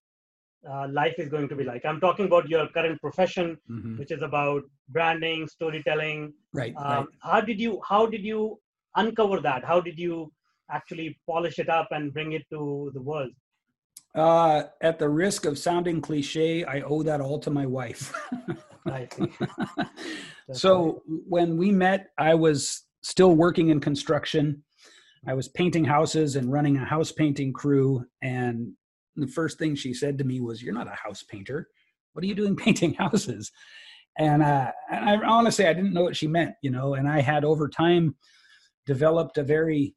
uh, 0.71 0.87
life 0.89 1.15
is 1.19 1.31
going 1.31 1.49
to 1.49 1.57
be 1.57 1.65
like? 1.65 1.85
I'm 1.85 2.01
talking 2.01 2.27
about 2.27 2.49
your 2.49 2.67
current 2.69 3.01
profession, 3.01 3.57
mm-hmm. 3.71 3.97
which 3.99 4.11
is 4.11 4.23
about 4.23 4.63
branding, 4.91 5.47
storytelling. 5.49 6.35
Right, 6.53 6.75
um, 6.77 6.85
right. 6.85 7.07
How 7.21 7.41
did 7.41 7.59
you 7.61 7.81
How 7.89 8.05
did 8.07 8.23
you 8.23 8.61
uncover 8.97 9.41
that? 9.41 9.65
How 9.65 9.81
did 9.81 9.99
you 9.99 10.31
actually 10.70 11.18
polish 11.29 11.59
it 11.59 11.68
up 11.68 11.88
and 11.90 12.12
bring 12.12 12.33
it 12.33 12.44
to 12.50 12.90
the 12.94 13.03
world? 13.03 13.31
Uh, 14.14 14.64
at 14.81 14.98
the 14.98 15.09
risk 15.09 15.44
of 15.44 15.59
sounding 15.59 16.00
cliche, 16.00 16.64
I 16.64 16.83
owe 16.83 17.03
that 17.03 17.20
all 17.20 17.38
to 17.40 17.50
my 17.50 17.66
wife. 17.66 18.12
so 20.53 21.03
when 21.07 21.57
we 21.57 21.72
met, 21.72 22.11
I 22.16 22.35
was 22.35 22.85
still 23.03 23.35
working 23.35 23.70
in 23.70 23.81
construction. 23.81 24.62
I 25.27 25.35
was 25.35 25.48
painting 25.48 25.85
houses 25.85 26.37
and 26.37 26.53
running 26.53 26.77
a 26.77 26.85
house 26.85 27.11
painting 27.11 27.53
crew. 27.53 28.05
And 28.22 28.72
the 29.16 29.27
first 29.27 29.59
thing 29.59 29.74
she 29.74 29.92
said 29.92 30.18
to 30.18 30.24
me 30.24 30.40
was, 30.40 30.62
You're 30.62 30.74
not 30.74 30.87
a 30.87 30.96
house 31.03 31.24
painter. 31.24 31.68
What 32.12 32.24
are 32.24 32.29
you 32.29 32.35
doing 32.35 32.57
painting 32.64 32.94
houses? 32.94 33.50
And, 34.16 34.44
uh, 34.44 34.70
and 34.92 35.11
I 35.11 35.16
honestly, 35.27 35.66
I 35.66 35.72
didn't 35.72 35.92
know 35.92 36.05
what 36.05 36.16
she 36.16 36.29
meant, 36.29 36.55
you 36.62 36.70
know, 36.70 36.94
and 36.94 37.09
I 37.09 37.20
had 37.20 37.44
over 37.44 37.68
time 37.68 38.14
developed 38.87 39.38
a 39.38 39.42
very 39.42 39.96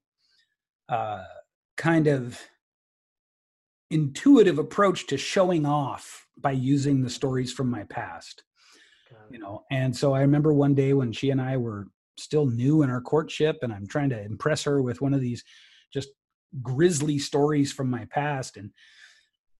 uh, 0.90 1.24
kind 1.76 2.08
of 2.08 2.42
intuitive 3.90 4.60
approach 4.60 5.08
to 5.08 5.18
showing 5.18 5.66
off 5.66 6.28
by 6.38 6.52
using 6.52 7.02
the 7.02 7.10
stories 7.10 7.54
from 7.54 7.70
my 7.70 7.84
past 7.86 8.44
you 9.30 9.40
know 9.40 9.64
and 9.72 9.96
so 9.96 10.14
i 10.14 10.22
remember 10.22 10.54
one 10.54 10.74
day 10.74 10.94
when 10.94 11.12
she 11.12 11.30
and 11.30 11.42
i 11.42 11.56
were 11.56 11.88
still 12.18 12.46
new 12.46 12.82
in 12.82 12.90
our 12.90 13.02
courtship 13.02 13.58
and 13.62 13.72
i'm 13.72 13.88
trying 13.88 14.10
to 14.10 14.22
impress 14.22 14.64
her 14.64 14.82
with 14.82 15.02
one 15.02 15.14
of 15.14 15.22
these 15.22 15.44
just 15.94 16.10
grisly 16.62 17.18
stories 17.18 17.72
from 17.72 17.90
my 17.90 18.06
past 18.06 18.58
and 18.58 18.72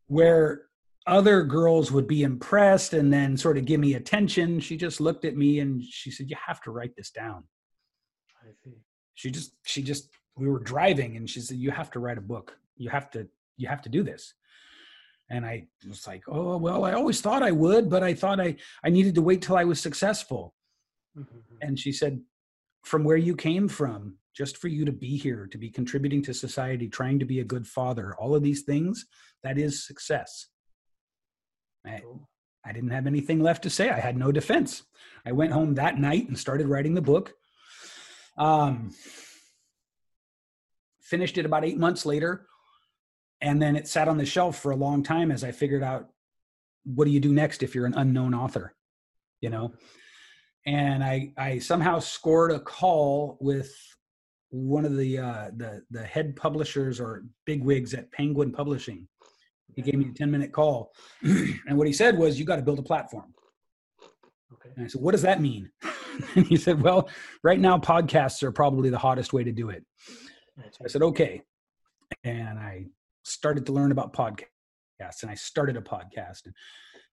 where 0.08 0.64
other 1.06 1.44
girls 1.44 1.92
would 1.92 2.08
be 2.08 2.24
impressed 2.24 2.94
and 2.94 3.14
then 3.14 3.38
sort 3.38 3.58
of 3.58 3.66
give 3.66 3.80
me 3.80 3.94
attention 3.94 4.60
she 4.60 4.76
just 4.76 5.00
looked 5.00 5.26
at 5.26 5.38
me 5.38 5.60
and 5.60 5.84
she 5.84 6.12
said 6.12 6.30
you 6.30 6.36
have 6.46 6.62
to 6.62 6.72
write 6.72 6.96
this 6.96 7.12
down. 7.12 7.44
I 8.42 8.52
see. 8.64 8.76
She 9.16 9.32
just 9.32 9.54
she 9.66 9.82
just 9.82 10.10
we 10.38 10.48
were 10.48 10.60
driving 10.60 11.18
and 11.18 11.30
she 11.30 11.42
said 11.42 11.58
you 11.58 11.72
have 11.72 11.92
to 11.92 12.00
write 12.00 12.18
a 12.18 12.22
book. 12.22 12.58
You 12.76 12.90
have 12.90 13.10
to 13.12 13.28
you 13.58 13.68
have 13.68 13.82
to 13.84 13.90
do 13.90 14.04
this. 14.04 14.34
And 15.30 15.46
i 15.46 15.68
was 15.88 16.08
like 16.08 16.24
oh 16.28 16.58
well 16.58 16.86
i 16.86 16.94
always 16.94 17.20
thought 17.20 17.44
i 17.44 17.52
would 17.52 17.90
but 17.90 18.02
i 18.02 18.14
thought 18.14 18.40
i 18.40 18.56
i 18.84 18.90
needed 18.90 19.14
to 19.16 19.22
wait 19.22 19.42
till 19.42 19.58
i 19.58 19.66
was 19.66 19.82
successful. 19.82 20.54
Mm-hmm. 21.18 21.58
and 21.62 21.80
she 21.80 21.92
said 21.92 22.22
from 22.84 23.04
where 23.04 23.18
you 23.18 23.36
came 23.36 23.68
from 23.68 24.18
just 24.36 24.58
for 24.58 24.68
you 24.68 24.86
to 24.86 24.92
be 24.92 25.18
here 25.18 25.48
to 25.52 25.58
be 25.58 25.70
contributing 25.70 26.22
to 26.22 26.34
society 26.34 26.88
trying 26.88 27.18
to 27.18 27.26
be 27.26 27.40
a 27.40 27.44
good 27.44 27.66
father 27.66 28.16
all 28.20 28.36
of 28.36 28.44
these 28.44 28.62
things 28.62 29.08
that 29.44 29.58
is 29.58 29.86
success. 29.86 30.48
I, 31.86 32.02
I 32.66 32.74
didn't 32.74 32.90
have 32.90 33.08
anything 33.08 33.40
left 33.40 33.64
to 33.64 33.70
say. 33.70 33.90
I 33.90 34.00
had 34.00 34.18
no 34.18 34.32
defense. 34.32 34.84
I 35.26 35.32
went 35.32 35.54
home 35.54 35.76
that 35.76 36.00
night 36.00 36.28
and 36.28 36.38
started 36.38 36.68
writing 36.68 36.94
the 36.94 37.02
book. 37.02 37.34
Um, 38.38 38.92
finished 41.10 41.38
it 41.38 41.46
about 41.46 41.66
eight 41.66 41.78
months 41.78 42.06
later 42.06 42.48
and 43.42 43.62
then 43.62 43.76
it 43.76 43.88
sat 43.88 44.08
on 44.08 44.18
the 44.18 44.26
shelf 44.26 44.58
for 44.60 44.72
a 44.72 44.76
long 44.76 45.04
time 45.04 45.32
as 45.32 45.44
i 45.44 45.52
figured 45.52 45.84
out 45.84 46.08
what 46.84 47.06
do 47.06 47.12
you 47.12 47.20
do 47.20 47.34
next 47.34 47.64
if 47.64 47.76
you're 47.76 47.86
an 47.86 47.94
unknown 47.96 48.34
author 48.34 48.74
you 49.42 49.50
know? 49.50 49.74
And 50.66 51.04
i 51.04 51.32
i 51.38 51.60
somehow 51.60 52.00
scored 52.00 52.52
a 52.52 52.60
call 52.60 53.38
with 53.40 53.72
one 54.50 54.86
of 54.86 54.98
the 54.98 55.18
uh 55.18 55.50
the 55.56 55.82
the 55.92 56.04
head 56.04 56.36
publishers 56.36 57.00
or 57.00 57.24
big 57.46 57.64
wigs 57.64 57.94
at 57.94 58.12
penguin 58.12 58.52
publishing. 58.52 59.08
He 59.76 59.82
gave 59.82 59.96
me 59.96 60.10
a 60.10 60.14
10 60.14 60.32
minute 60.32 60.52
call 60.52 60.92
and 61.22 61.78
what 61.78 61.88
he 61.88 61.94
said 61.94 62.18
was 62.18 62.40
you 62.40 62.46
got 62.46 62.58
to 62.58 62.62
build 62.62 62.80
a 62.80 62.84
platform. 62.84 63.34
Okay. 64.54 64.70
And 64.76 64.86
i 64.86 64.88
said 64.88 65.02
what 65.02 65.12
does 65.12 65.22
that 65.24 65.42
mean? 65.42 65.72
And 66.36 66.48
he 66.48 66.58
said 66.58 66.82
well 66.82 67.10
right 67.44 67.60
now 67.60 67.78
podcasts 67.78 68.42
are 68.42 68.52
probably 68.52 68.90
the 68.90 68.98
hottest 68.98 69.34
way 69.34 69.44
to 69.44 69.52
do 69.52 69.70
it 69.70 69.86
so 70.72 70.84
i 70.84 70.88
said 70.88 71.02
okay 71.02 71.42
and 72.24 72.60
i 72.60 72.86
started 73.28 73.66
to 73.66 73.72
learn 73.72 73.92
about 73.92 74.14
podcasts 74.14 75.22
and 75.22 75.30
I 75.30 75.36
started 75.36 75.78
a 75.78 75.82
podcast. 75.82 76.46
And 76.46 76.54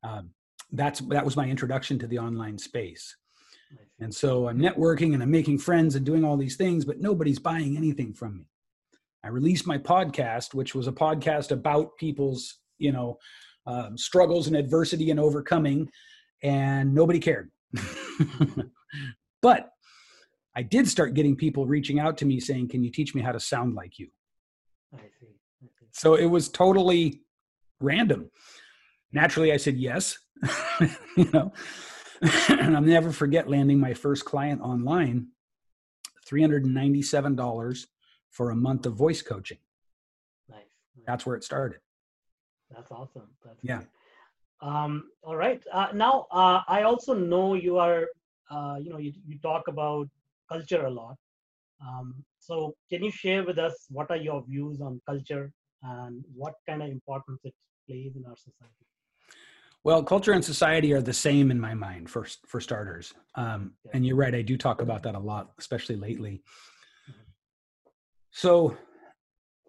um, 0.02 0.30
that's 0.72 1.00
that 1.00 1.24
was 1.24 1.36
my 1.36 1.46
introduction 1.46 1.98
to 1.98 2.06
the 2.06 2.18
online 2.18 2.58
space. 2.58 3.16
And 4.00 4.14
so 4.14 4.48
I'm 4.48 4.58
networking 4.58 5.14
and 5.14 5.22
I'm 5.22 5.30
making 5.30 5.58
friends 5.58 5.94
and 5.94 6.06
doing 6.06 6.24
all 6.24 6.36
these 6.36 6.56
things, 6.56 6.84
but 6.84 7.00
nobody's 7.00 7.38
buying 7.38 7.76
anything 7.76 8.12
from 8.12 8.36
me. 8.36 8.46
I 9.24 9.28
released 9.28 9.66
my 9.66 9.78
podcast, 9.78 10.54
which 10.54 10.74
was 10.74 10.86
a 10.86 10.92
podcast 10.92 11.50
about 11.50 11.96
people's, 11.96 12.58
you 12.78 12.92
know, 12.92 13.18
um, 13.66 13.96
struggles 13.96 14.46
and 14.46 14.56
adversity 14.56 15.10
and 15.10 15.18
overcoming, 15.18 15.90
and 16.42 16.94
nobody 16.94 17.18
cared. 17.18 17.50
but 19.42 19.70
I 20.56 20.62
did 20.62 20.88
start 20.88 21.14
getting 21.14 21.36
people 21.36 21.66
reaching 21.66 21.98
out 21.98 22.16
to 22.18 22.24
me 22.24 22.40
saying, 22.40 22.68
"Can 22.68 22.82
you 22.82 22.90
teach 22.90 23.14
me 23.14 23.22
how 23.22 23.32
to 23.32 23.40
sound 23.40 23.74
like 23.74 23.98
you?" 23.98 24.08
I 24.94 24.98
see. 25.20 25.34
So 25.92 26.14
it 26.14 26.26
was 26.26 26.48
totally 26.48 27.22
random. 27.80 28.30
Naturally, 29.12 29.52
I 29.52 29.56
said 29.56 29.76
yes. 29.76 30.18
you 31.16 31.30
know, 31.32 31.52
and 32.48 32.76
I'll 32.76 32.82
never 32.82 33.12
forget 33.12 33.48
landing 33.48 33.78
my 33.78 33.94
first 33.94 34.24
client 34.24 34.60
online, 34.60 35.28
$397 36.28 37.86
for 38.30 38.50
a 38.50 38.56
month 38.56 38.86
of 38.86 38.94
voice 38.94 39.22
coaching. 39.22 39.58
Nice. 40.48 40.58
That's 41.06 41.24
where 41.24 41.36
it 41.36 41.44
started. 41.44 41.78
That's 42.74 42.90
awesome. 42.90 43.28
That's 43.44 43.58
yeah. 43.62 43.76
Great. 43.78 43.88
Um, 44.62 45.04
all 45.22 45.36
right. 45.36 45.62
Uh, 45.72 45.88
now, 45.94 46.26
uh, 46.32 46.62
I 46.66 46.82
also 46.82 47.14
know 47.14 47.54
you 47.54 47.78
are, 47.78 48.06
uh, 48.50 48.76
you 48.80 48.90
know, 48.90 48.98
you, 48.98 49.12
you 49.26 49.38
talk 49.38 49.68
about 49.68 50.08
culture 50.50 50.84
a 50.84 50.90
lot. 50.90 51.16
Um, 51.80 52.24
so, 52.38 52.74
can 52.90 53.02
you 53.02 53.10
share 53.10 53.44
with 53.44 53.58
us 53.58 53.86
what 53.90 54.10
are 54.10 54.16
your 54.16 54.44
views 54.48 54.80
on 54.80 55.00
culture 55.06 55.50
and 55.82 56.24
what 56.34 56.54
kind 56.68 56.82
of 56.82 56.88
importance 56.88 57.40
it 57.44 57.54
plays 57.88 58.12
in 58.16 58.24
our 58.26 58.36
society? 58.36 58.84
Well, 59.82 60.02
culture 60.02 60.32
and 60.32 60.44
society 60.44 60.94
are 60.94 61.02
the 61.02 61.12
same 61.12 61.50
in 61.50 61.60
my 61.60 61.74
mind, 61.74 62.08
for 62.08 62.26
for 62.46 62.60
starters. 62.60 63.12
Um, 63.34 63.72
yeah. 63.84 63.90
And 63.94 64.06
you're 64.06 64.16
right, 64.16 64.34
I 64.34 64.42
do 64.42 64.56
talk 64.56 64.80
about 64.80 65.02
that 65.02 65.14
a 65.14 65.18
lot, 65.18 65.52
especially 65.58 65.96
lately. 65.96 66.42
Mm-hmm. 67.10 67.20
So, 68.30 68.76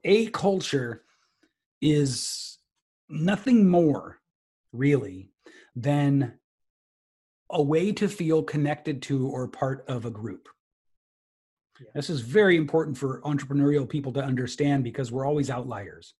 a 0.03 0.27
culture 0.27 1.03
is 1.81 2.57
nothing 3.09 3.69
more, 3.69 4.19
really, 4.71 5.31
than 5.75 6.39
a 7.51 7.61
way 7.61 7.91
to 7.91 8.07
feel 8.07 8.41
connected 8.41 9.01
to 9.03 9.27
or 9.27 9.47
part 9.47 9.85
of 9.87 10.05
a 10.05 10.11
group. 10.11 10.47
Yeah. 11.79 11.87
This 11.95 12.09
is 12.09 12.21
very 12.21 12.57
important 12.57 12.97
for 12.97 13.21
entrepreneurial 13.21 13.87
people 13.87 14.13
to 14.13 14.23
understand 14.23 14.83
because 14.83 15.11
we're 15.11 15.25
always 15.25 15.49
outliers. 15.49 16.13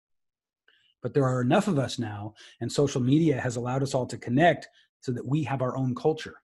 But 1.01 1.13
there 1.13 1.25
are 1.25 1.41
enough 1.41 1.67
of 1.67 1.77
us 1.77 1.99
now, 1.99 2.33
and 2.61 2.71
social 2.71 3.01
media 3.01 3.39
has 3.39 3.55
allowed 3.55 3.83
us 3.83 3.93
all 3.93 4.07
to 4.07 4.17
connect 4.17 4.67
so 5.01 5.11
that 5.11 5.25
we 5.25 5.43
have 5.43 5.61
our 5.61 5.77
own 5.77 5.93
culture. 5.93 6.35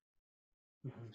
Mm-hmm. 0.85 1.07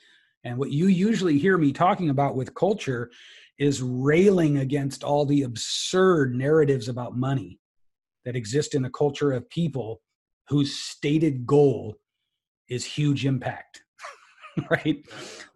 And 0.44 0.58
what 0.58 0.72
you 0.72 0.88
usually 0.88 1.38
hear 1.38 1.58
me 1.58 1.72
talking 1.72 2.10
about 2.10 2.36
with 2.36 2.54
culture 2.54 3.10
is 3.58 3.82
railing 3.82 4.58
against 4.58 5.02
all 5.02 5.24
the 5.24 5.42
absurd 5.42 6.34
narratives 6.34 6.88
about 6.88 7.16
money 7.16 7.58
that 8.24 8.36
exist 8.36 8.74
in 8.74 8.84
a 8.84 8.90
culture 8.90 9.32
of 9.32 9.48
people 9.48 10.02
whose 10.48 10.78
stated 10.78 11.46
goal 11.46 11.96
is 12.68 12.84
huge 12.84 13.24
impact. 13.24 13.82
right? 14.70 15.04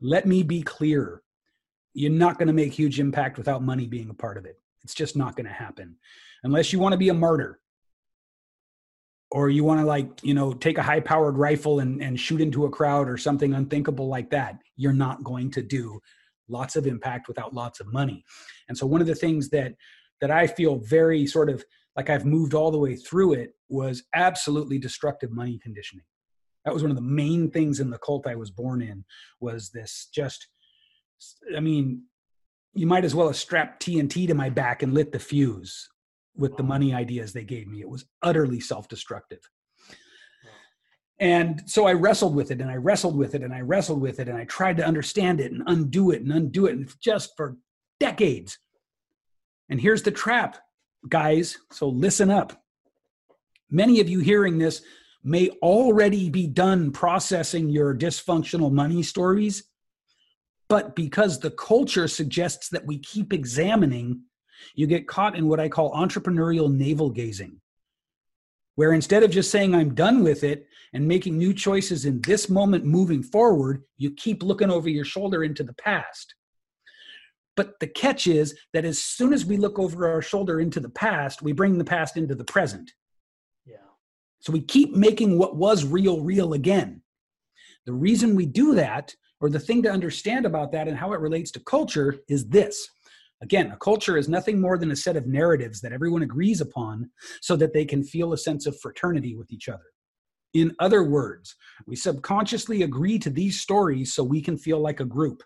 Let 0.01 0.27
me 0.27 0.43
be 0.43 0.63
clear 0.63 1.23
you're 1.95 2.11
not 2.11 2.39
going 2.39 2.47
to 2.47 2.53
make 2.53 2.73
huge 2.73 3.01
impact 3.01 3.39
without 3.39 3.63
money 3.63 3.87
being 3.87 4.11
a 4.11 4.15
part 4.15 4.37
of 4.37 4.45
it. 4.45 4.61
It's 4.83 4.95
just 4.95 5.17
not 5.17 5.37
going 5.37 5.47
to 5.47 5.53
happen. 5.53 5.97
Unless 6.43 6.73
you 6.73 6.79
want 6.79 6.93
to 6.93 6.99
be 6.99 7.09
a 7.09 7.15
martyr. 7.15 7.61
Or 9.33 9.49
you 9.49 9.63
want 9.63 9.81
to 9.81 9.87
like 9.87 10.25
you 10.25 10.35
know 10.35 10.53
take 10.53 10.77
a 10.77 10.83
high 10.83 10.99
powered 10.99 11.39
rifle 11.39 11.79
and, 11.79 12.03
and 12.03 12.19
shoot 12.19 12.41
into 12.41 12.65
a 12.65 12.71
crowd 12.71 13.09
or 13.09 13.17
something 13.17 13.55
unthinkable 13.55 14.09
like 14.09 14.29
that 14.31 14.59
you're 14.75 14.93
not 14.93 15.23
going 15.23 15.53
to 15.53 15.63
do 15.63 16.01
lots 16.49 16.75
of 16.75 16.85
impact 16.85 17.29
without 17.29 17.55
lots 17.55 17.79
of 17.79 17.93
money. 17.93 18.25
And 18.69 18.77
so 18.77 18.87
one 18.87 19.01
of 19.01 19.07
the 19.07 19.15
things 19.15 19.49
that 19.51 19.75
that 20.21 20.31
i 20.31 20.47
feel 20.47 20.77
very 20.77 21.27
sort 21.27 21.49
of 21.49 21.65
like 21.97 22.11
i've 22.11 22.25
moved 22.25 22.55
all 22.55 22.71
the 22.71 22.79
way 22.79 22.97
through 22.97 23.35
it 23.35 23.55
was 23.69 24.03
absolutely 24.15 24.79
destructive 24.79 25.31
money 25.31 25.59
conditioning. 25.63 26.05
That 26.65 26.75
was 26.75 26.83
one 26.83 26.91
of 26.91 26.97
the 26.97 27.03
main 27.03 27.51
things 27.51 27.81
in 27.81 27.91
the 27.91 27.99
cult 27.99 28.27
i 28.27 28.35
was 28.35 28.51
born 28.51 28.83
in 28.83 29.05
was 29.41 29.71
this 29.71 30.09
just 30.13 30.49
I 31.57 31.61
mean, 31.61 32.05
you 32.75 32.87
might 32.87 33.05
as 33.05 33.15
well 33.15 33.27
have 33.27 33.37
strapped 33.37 33.85
TNT 33.85 34.27
to 34.29 34.35
my 34.35 34.49
back 34.49 34.83
and 34.83 34.95
lit 34.95 35.13
the 35.13 35.19
fuse 35.19 35.89
with 36.37 36.57
the 36.57 36.63
money 36.63 36.95
ideas 36.95 37.33
they 37.33 37.45
gave 37.45 37.67
me. 37.67 37.81
It 37.81 37.89
was 37.89 38.05
utterly 38.23 38.61
self 38.61 38.89
destructive. 38.89 39.41
And 41.19 41.63
so 41.67 41.87
I 41.87 41.93
wrestled 41.93 42.35
with 42.35 42.51
it 42.51 42.63
and 42.63 42.71
I 42.71 42.77
wrestled 42.77 43.17
with 43.17 43.35
it 43.35 43.43
and 43.43 43.53
I 43.53 43.61
wrestled 43.61 44.01
with 44.01 44.21
it 44.21 44.29
and 44.29 44.39
I 44.39 44.45
tried 44.45 44.79
to 44.79 44.87
understand 44.87 45.39
it 45.39 45.53
and 45.53 45.63
undo 45.67 46.11
it 46.13 46.23
and 46.23 46.33
undo 46.33 46.67
it 46.67 46.73
and 46.73 46.91
just 46.99 47.37
for 47.37 47.59
decades. 47.99 48.59
And 49.69 49.79
here's 49.79 50.03
the 50.03 50.11
trap, 50.11 50.57
guys. 51.07 51.59
So 51.73 51.89
listen 51.91 52.31
up. 52.31 52.63
Many 53.71 54.01
of 54.01 54.09
you 54.09 54.21
hearing 54.21 54.57
this 54.57 54.81
may 55.23 55.51
already 55.63 56.31
be 56.31 56.47
done 56.47 56.91
processing 56.91 57.69
your 57.69 57.95
dysfunctional 57.95 58.73
money 58.73 59.03
stories. 59.03 59.65
But 60.71 60.95
because 60.95 61.41
the 61.41 61.51
culture 61.51 62.07
suggests 62.07 62.69
that 62.69 62.87
we 62.87 62.99
keep 63.01 63.33
examining, 63.33 64.23
you 64.77 64.87
get 64.87 65.09
caught 65.09 65.37
in 65.37 65.49
what 65.49 65.59
I 65.59 65.69
call 65.69 65.93
entrepreneurial 65.93 66.73
navel 66.73 67.11
gazing, 67.11 67.61
where 68.77 68.93
instead 68.93 69.25
of 69.25 69.33
just 69.33 69.51
saying, 69.51 69.75
I'm 69.75 69.95
done 69.95 70.23
with 70.23 70.45
it 70.45 70.69
and 70.93 71.09
making 71.09 71.37
new 71.37 71.53
choices 71.53 72.05
in 72.05 72.21
this 72.21 72.49
moment 72.49 72.85
moving 72.85 73.21
forward, 73.21 73.83
you 73.99 74.13
keep 74.13 74.45
looking 74.45 74.71
over 74.71 74.89
your 74.89 75.05
shoulder 75.05 75.43
into 75.43 75.65
the 75.65 75.75
past. 75.75 76.37
But 77.57 77.81
the 77.81 77.89
catch 77.89 78.29
is 78.29 78.57
that 78.73 78.85
as 78.85 79.03
soon 79.03 79.33
as 79.33 79.45
we 79.45 79.57
look 79.57 79.81
over 79.81 80.09
our 80.09 80.23
shoulder 80.23 80.61
into 80.61 80.79
the 80.79 80.89
past, 80.89 81.43
we 81.43 81.53
bring 81.53 81.79
the 81.79 81.85
past 81.85 82.17
into 82.17 82.37
the 82.37 82.45
present. 82.45 82.93
Yeah. 83.67 83.79
So 84.39 84.53
we 84.53 84.61
keep 84.61 84.95
making 84.95 85.37
what 85.37 85.57
was 85.57 85.85
real 85.85 86.21
real 86.21 86.53
again. 86.53 87.03
The 87.87 87.93
reason 87.93 88.37
we 88.37 88.47
do 88.47 88.77
that, 88.77 89.17
or 89.41 89.49
the 89.49 89.59
thing 89.59 89.83
to 89.83 89.91
understand 89.91 90.47
about 90.47 90.73
that 90.73 90.89
and 90.89 90.97
how 90.97 91.13
it 91.13 91.21
relates 91.21 91.51
to 91.53 91.61
culture, 91.61 92.17
is 92.29 92.49
this. 92.49 92.89
Again, 93.43 93.71
a 93.71 93.77
culture 93.79 94.19
is 94.19 94.29
nothing 94.29 94.61
more 94.61 94.77
than 94.77 94.91
a 94.91 94.97
set 94.97 95.17
of 95.17 95.27
narratives 95.27 95.81
that 95.81 95.93
everyone 95.93 96.23
agrees 96.23 96.61
upon 96.61 97.11
so 97.41 97.57
that 97.57 97.73
they 97.73 97.87
can 97.87 98.05
feel 98.05 98.33
a 98.33 98.39
sense 98.39 98.67
of 98.67 98.79
fraternity 98.81 99.35
with 99.35 99.51
each 99.51 99.69
other. 99.69 99.87
In 100.53 100.75
other 100.79 101.05
words, 101.05 101.55
we 101.87 101.97
subconsciously 101.97 102.83
agree 102.83 103.19
to 103.19 103.31
these 103.31 103.61
stories 103.61 104.13
so 104.13 104.23
we 104.23 104.43
can 104.43 104.59
feel 104.59 104.79
like 104.79 105.01
a 105.01 105.05
group. 105.05 105.43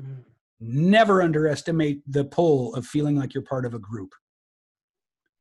Mm-hmm. 0.00 0.20
Never 0.60 1.22
underestimate 1.22 2.02
the 2.06 2.26
pull 2.26 2.74
of 2.74 2.86
feeling 2.86 3.16
like 3.16 3.34
you're 3.34 3.42
part 3.42 3.64
of 3.64 3.74
a 3.74 3.78
group. 3.78 4.14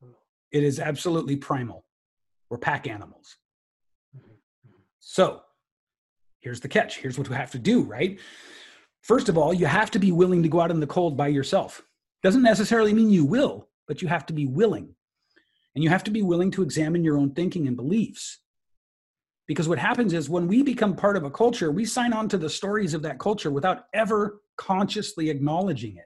Oh. 0.04 0.16
It 0.52 0.64
is 0.64 0.80
absolutely 0.80 1.36
primal. 1.36 1.84
We're 2.50 2.58
pack 2.58 2.88
animals. 2.88 3.36
So 5.02 5.42
here's 6.40 6.60
the 6.60 6.68
catch. 6.68 7.00
Here's 7.00 7.18
what 7.18 7.30
we 7.30 7.36
have 7.36 7.52
to 7.52 7.60
do, 7.60 7.82
right? 7.84 8.20
First 9.02 9.30
of 9.30 9.38
all, 9.38 9.54
you 9.54 9.66
have 9.66 9.92
to 9.92 10.00
be 10.00 10.12
willing 10.12 10.44
to 10.44 10.50
go 10.50 10.62
out 10.62 10.72
in 10.72 10.80
the 10.80 10.88
cold 10.88 11.16
by 11.16 11.28
yourself. 11.28 11.82
Doesn't 12.22 12.44
necessarily 12.44 12.94
mean 12.94 13.10
you 13.10 13.26
will, 13.26 13.70
but 13.88 14.02
you 14.02 14.08
have 14.08 14.26
to 14.28 14.34
be 14.34 14.46
willing. 14.46 14.94
And 15.76 15.84
you 15.84 15.90
have 15.90 16.04
to 16.06 16.12
be 16.12 16.22
willing 16.22 16.52
to 16.52 16.64
examine 16.64 17.04
your 17.04 17.18
own 17.18 17.32
thinking 17.32 17.68
and 17.68 17.78
beliefs. 17.78 18.40
Because 19.48 19.68
what 19.68 19.80
happens 19.80 20.14
is 20.14 20.30
when 20.30 20.48
we 20.48 20.62
become 20.62 20.96
part 20.96 21.18
of 21.18 21.24
a 21.24 21.32
culture, 21.32 21.72
we 21.72 21.86
sign 21.86 22.14
on 22.14 22.30
to 22.30 22.38
the 22.38 22.50
stories 22.50 22.94
of 22.94 23.02
that 23.04 23.20
culture 23.20 23.52
without 23.52 23.86
ever 23.94 24.42
consciously 24.58 25.30
acknowledging 25.30 25.98
it. 25.98 26.06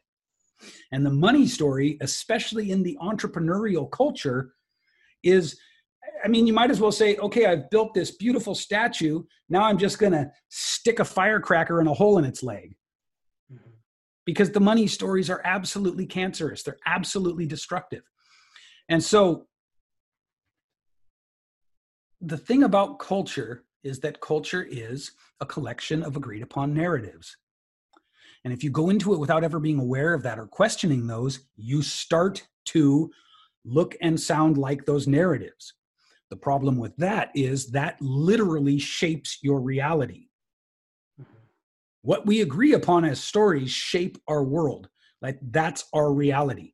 And 0.92 1.06
the 1.06 1.10
money 1.10 1.48
story, 1.48 1.98
especially 2.02 2.72
in 2.72 2.84
the 2.84 2.98
entrepreneurial 3.02 3.90
culture, 3.92 4.54
is 5.24 5.60
I 6.24 6.28
mean, 6.28 6.48
you 6.48 6.54
might 6.54 6.72
as 6.72 6.80
well 6.80 6.92
say, 6.92 7.18
okay, 7.18 7.46
I've 7.46 7.70
built 7.70 7.94
this 7.94 8.12
beautiful 8.12 8.56
statue. 8.56 9.24
Now 9.50 9.64
I'm 9.64 9.78
just 9.78 10.00
going 10.00 10.14
to 10.14 10.32
stick 10.50 11.00
a 11.00 11.06
firecracker 11.06 11.82
in 11.82 11.88
a 11.88 11.94
hole 11.94 12.18
in 12.18 12.26
its 12.26 12.44
leg. 12.44 12.76
Mm-hmm. 13.52 13.72
Because 14.26 14.52
the 14.52 14.60
money 14.60 14.88
stories 14.88 15.30
are 15.30 15.42
absolutely 15.44 16.06
cancerous, 16.06 16.64
they're 16.64 16.78
absolutely 16.86 17.46
destructive. 17.46 18.04
And 18.90 19.04
so 19.04 19.48
the 22.22 22.38
thing 22.38 22.64
about 22.64 23.00
culture 23.00 23.66
is 23.84 24.00
that 24.00 24.22
culture 24.22 24.64
is 24.64 25.12
a 25.42 25.46
collection 25.46 26.04
of 26.04 26.16
agreed 26.16 26.42
upon 26.42 26.74
narratives. 26.74 27.36
And 28.46 28.54
if 28.54 28.64
you 28.64 28.70
go 28.70 28.90
into 28.90 29.14
it 29.14 29.20
without 29.20 29.44
ever 29.44 29.60
being 29.60 29.80
aware 29.80 30.14
of 30.14 30.24
that 30.24 30.40
or 30.40 30.48
questioning 30.48 31.08
those, 31.08 31.42
you 31.56 31.82
start 31.82 32.46
to 32.66 33.12
look 33.66 33.96
and 34.02 34.20
sound 34.20 34.58
like 34.58 34.86
those 34.86 35.08
narratives. 35.08 35.74
The 36.34 36.38
problem 36.38 36.78
with 36.78 36.98
that 36.98 37.30
is 37.36 37.68
that 37.74 37.96
literally 38.02 38.80
shapes 38.80 39.38
your 39.44 39.62
reality. 39.62 40.30
Mm-hmm. 41.22 41.32
What 42.02 42.26
we 42.26 42.42
agree 42.42 42.74
upon 42.74 43.06
as 43.06 43.24
stories 43.24 43.70
shape 43.70 44.18
our 44.28 44.44
world. 44.44 44.90
Like 45.22 45.38
that's 45.52 45.86
our 45.94 46.12
reality. 46.12 46.74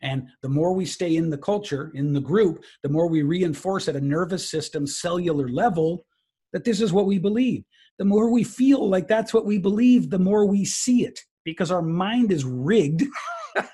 And 0.00 0.28
the 0.42 0.48
more 0.48 0.74
we 0.74 0.86
stay 0.86 1.16
in 1.16 1.28
the 1.28 1.36
culture, 1.36 1.90
in 1.96 2.12
the 2.12 2.20
group, 2.20 2.62
the 2.84 2.88
more 2.88 3.08
we 3.08 3.22
reinforce 3.22 3.88
at 3.88 3.96
a 3.96 4.00
nervous 4.00 4.48
system, 4.48 4.86
cellular 4.86 5.48
level 5.48 6.06
that 6.52 6.62
this 6.62 6.80
is 6.80 6.92
what 6.92 7.06
we 7.06 7.18
believe. 7.18 7.64
The 7.98 8.04
more 8.04 8.30
we 8.30 8.44
feel 8.44 8.88
like 8.88 9.08
that's 9.08 9.34
what 9.34 9.44
we 9.44 9.58
believe, 9.58 10.08
the 10.08 10.20
more 10.20 10.46
we 10.46 10.64
see 10.64 11.04
it 11.04 11.18
because 11.44 11.72
our 11.72 11.82
mind 11.82 12.30
is 12.30 12.44
rigged 12.44 13.02
yeah. 13.56 13.64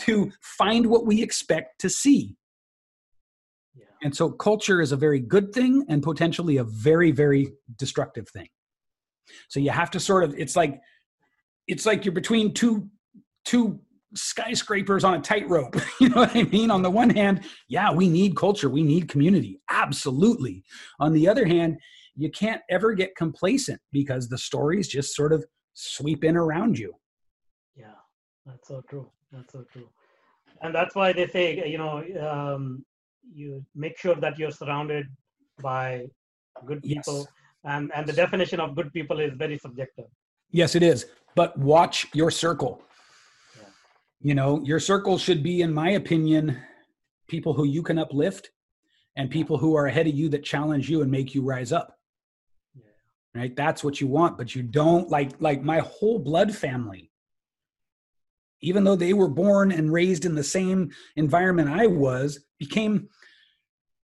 to 0.00 0.32
find 0.42 0.86
what 0.86 1.06
we 1.06 1.22
expect 1.22 1.80
to 1.82 1.88
see. 1.88 2.34
And 4.02 4.14
so 4.14 4.30
culture 4.30 4.80
is 4.80 4.92
a 4.92 4.96
very 4.96 5.20
good 5.20 5.52
thing 5.52 5.84
and 5.88 6.02
potentially 6.02 6.56
a 6.56 6.64
very, 6.64 7.10
very 7.10 7.52
destructive 7.76 8.28
thing. 8.28 8.48
So 9.48 9.60
you 9.60 9.70
have 9.70 9.90
to 9.92 10.00
sort 10.00 10.24
of, 10.24 10.34
it's 10.38 10.56
like, 10.56 10.80
it's 11.68 11.86
like 11.86 12.04
you're 12.04 12.12
between 12.12 12.54
two, 12.54 12.88
two 13.44 13.80
skyscrapers 14.14 15.04
on 15.04 15.14
a 15.14 15.20
tightrope. 15.20 15.76
you 16.00 16.08
know 16.08 16.22
what 16.22 16.34
I 16.34 16.44
mean? 16.44 16.70
On 16.70 16.82
the 16.82 16.90
one 16.90 17.10
hand, 17.10 17.44
yeah, 17.68 17.92
we 17.92 18.08
need 18.08 18.36
culture, 18.36 18.68
we 18.68 18.82
need 18.82 19.08
community. 19.08 19.60
Absolutely. 19.70 20.64
On 20.98 21.12
the 21.12 21.28
other 21.28 21.46
hand, 21.46 21.76
you 22.16 22.30
can't 22.30 22.60
ever 22.68 22.92
get 22.92 23.14
complacent 23.16 23.80
because 23.92 24.28
the 24.28 24.38
stories 24.38 24.88
just 24.88 25.14
sort 25.14 25.32
of 25.32 25.44
sweep 25.74 26.24
in 26.24 26.36
around 26.36 26.78
you. 26.78 26.94
Yeah, 27.76 27.94
that's 28.44 28.68
so 28.68 28.82
true. 28.88 29.10
That's 29.32 29.52
so 29.52 29.64
true. 29.72 29.88
And 30.62 30.74
that's 30.74 30.94
why 30.94 31.12
they 31.12 31.26
say, 31.28 31.66
you 31.66 31.78
know, 31.78 32.04
um, 32.20 32.84
you 33.32 33.64
make 33.74 33.98
sure 33.98 34.14
that 34.16 34.38
you're 34.38 34.50
surrounded 34.50 35.06
by 35.62 36.06
good 36.66 36.82
people 36.82 37.18
yes. 37.18 37.26
and 37.64 37.90
and 37.94 38.06
the 38.06 38.12
definition 38.12 38.60
of 38.60 38.74
good 38.74 38.92
people 38.92 39.20
is 39.20 39.32
very 39.34 39.58
subjective 39.58 40.06
yes 40.50 40.74
it 40.74 40.82
is 40.82 41.06
but 41.34 41.56
watch 41.58 42.06
your 42.14 42.30
circle 42.30 42.82
yeah. 43.56 43.68
you 44.20 44.34
know 44.34 44.60
your 44.64 44.80
circle 44.80 45.18
should 45.18 45.42
be 45.42 45.62
in 45.62 45.72
my 45.72 45.90
opinion 45.90 46.58
people 47.28 47.54
who 47.54 47.64
you 47.64 47.82
can 47.82 47.98
uplift 47.98 48.50
and 49.16 49.30
people 49.30 49.56
who 49.58 49.76
are 49.76 49.86
ahead 49.86 50.06
of 50.06 50.14
you 50.14 50.28
that 50.28 50.44
challenge 50.44 50.88
you 50.88 51.02
and 51.02 51.10
make 51.10 51.34
you 51.34 51.42
rise 51.42 51.72
up 51.72 51.96
yeah. 52.74 52.82
right 53.34 53.54
that's 53.56 53.84
what 53.84 54.00
you 54.00 54.06
want 54.06 54.36
but 54.36 54.54
you 54.54 54.62
don't 54.62 55.08
like 55.08 55.32
like 55.40 55.62
my 55.62 55.78
whole 55.78 56.18
blood 56.18 56.54
family 56.54 57.10
even 58.62 58.84
though 58.84 58.96
they 58.96 59.12
were 59.12 59.28
born 59.28 59.72
and 59.72 59.92
raised 59.92 60.24
in 60.24 60.34
the 60.34 60.44
same 60.44 60.90
environment 61.16 61.68
i 61.68 61.86
was 61.86 62.44
became 62.58 63.08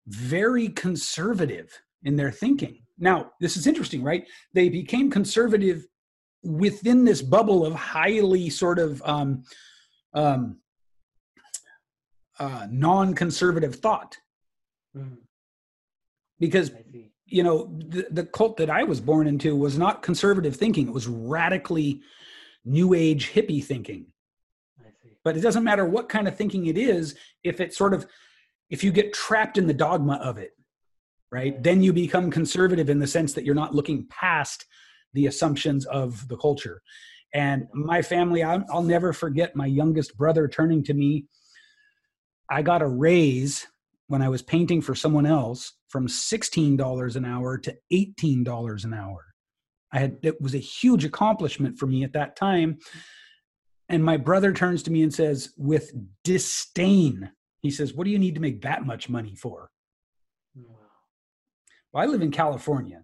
very 0.07 0.69
conservative 0.69 1.81
in 2.03 2.15
their 2.15 2.31
thinking. 2.31 2.79
Now, 2.97 3.31
this 3.39 3.57
is 3.57 3.67
interesting, 3.67 4.03
right? 4.03 4.27
They 4.53 4.69
became 4.69 5.09
conservative 5.09 5.85
within 6.43 7.05
this 7.05 7.21
bubble 7.21 7.65
of 7.65 7.73
highly 7.73 8.49
sort 8.49 8.79
of 8.79 9.01
um, 9.05 9.43
um, 10.13 10.59
uh, 12.39 12.67
non-conservative 12.69 13.75
thought, 13.75 14.17
mm. 14.95 15.17
because 16.39 16.71
you 17.25 17.43
know 17.43 17.71
the, 17.87 18.07
the 18.09 18.25
cult 18.25 18.57
that 18.57 18.69
I 18.69 18.83
was 18.83 18.99
born 18.99 19.27
into 19.27 19.55
was 19.55 19.77
not 19.77 20.01
conservative 20.01 20.55
thinking; 20.55 20.87
it 20.87 20.93
was 20.93 21.07
radically 21.07 22.01
new 22.65 22.95
age 22.95 23.31
hippie 23.31 23.63
thinking. 23.63 24.07
But 25.23 25.37
it 25.37 25.41
doesn't 25.41 25.63
matter 25.63 25.85
what 25.85 26.09
kind 26.09 26.27
of 26.27 26.35
thinking 26.35 26.65
it 26.65 26.77
is 26.77 27.15
if 27.43 27.59
it 27.59 27.73
sort 27.73 27.93
of 27.93 28.05
if 28.69 28.83
you 28.83 28.91
get 28.91 29.13
trapped 29.13 29.57
in 29.57 29.67
the 29.67 29.73
dogma 29.73 30.15
of 30.23 30.37
it, 30.37 30.51
right, 31.31 31.61
then 31.61 31.83
you 31.83 31.91
become 31.91 32.31
conservative 32.31 32.89
in 32.89 32.99
the 32.99 33.07
sense 33.07 33.33
that 33.33 33.43
you're 33.43 33.53
not 33.53 33.75
looking 33.75 34.07
past 34.09 34.65
the 35.13 35.27
assumptions 35.27 35.85
of 35.87 36.27
the 36.29 36.37
culture. 36.37 36.81
And 37.33 37.67
my 37.73 38.01
family, 38.01 38.43
I'll, 38.43 38.63
I'll 38.71 38.83
never 38.83 39.13
forget 39.13 39.55
my 39.55 39.65
youngest 39.65 40.17
brother 40.17 40.47
turning 40.47 40.83
to 40.85 40.93
me. 40.93 41.25
I 42.49 42.61
got 42.61 42.81
a 42.81 42.87
raise 42.87 43.67
when 44.07 44.21
I 44.21 44.29
was 44.29 44.41
painting 44.41 44.81
for 44.81 44.95
someone 44.95 45.25
else 45.25 45.73
from 45.87 46.07
$16 46.07 47.15
an 47.15 47.25
hour 47.25 47.57
to 47.57 47.75
$18 47.93 48.83
an 48.83 48.93
hour. 48.93 49.25
I 49.93 49.99
had 49.99 50.17
it 50.23 50.41
was 50.41 50.55
a 50.55 50.59
huge 50.59 51.03
accomplishment 51.05 51.77
for 51.77 51.85
me 51.85 52.03
at 52.03 52.13
that 52.13 52.35
time. 52.35 52.79
And 53.91 54.05
my 54.05 54.15
brother 54.15 54.53
turns 54.53 54.83
to 54.83 54.91
me 54.91 55.03
and 55.03 55.13
says, 55.13 55.53
with 55.57 55.91
disdain, 56.23 57.29
he 57.59 57.69
says, 57.69 57.93
What 57.93 58.05
do 58.05 58.09
you 58.09 58.17
need 58.17 58.35
to 58.35 58.41
make 58.41 58.61
that 58.61 58.85
much 58.85 59.09
money 59.09 59.35
for? 59.35 59.69
Well, 61.91 62.01
I 62.01 62.05
live 62.05 62.21
in 62.21 62.31
California, 62.31 63.03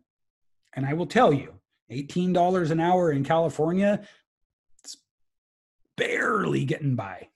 and 0.74 0.86
I 0.86 0.94
will 0.94 1.06
tell 1.06 1.34
you, 1.34 1.56
$18 1.92 2.72
an 2.72 2.80
hour 2.80 3.12
in 3.12 3.26
California, 3.26 4.02
it's 4.82 4.96
barely 5.98 6.64
getting 6.64 6.96
by. 6.96 7.28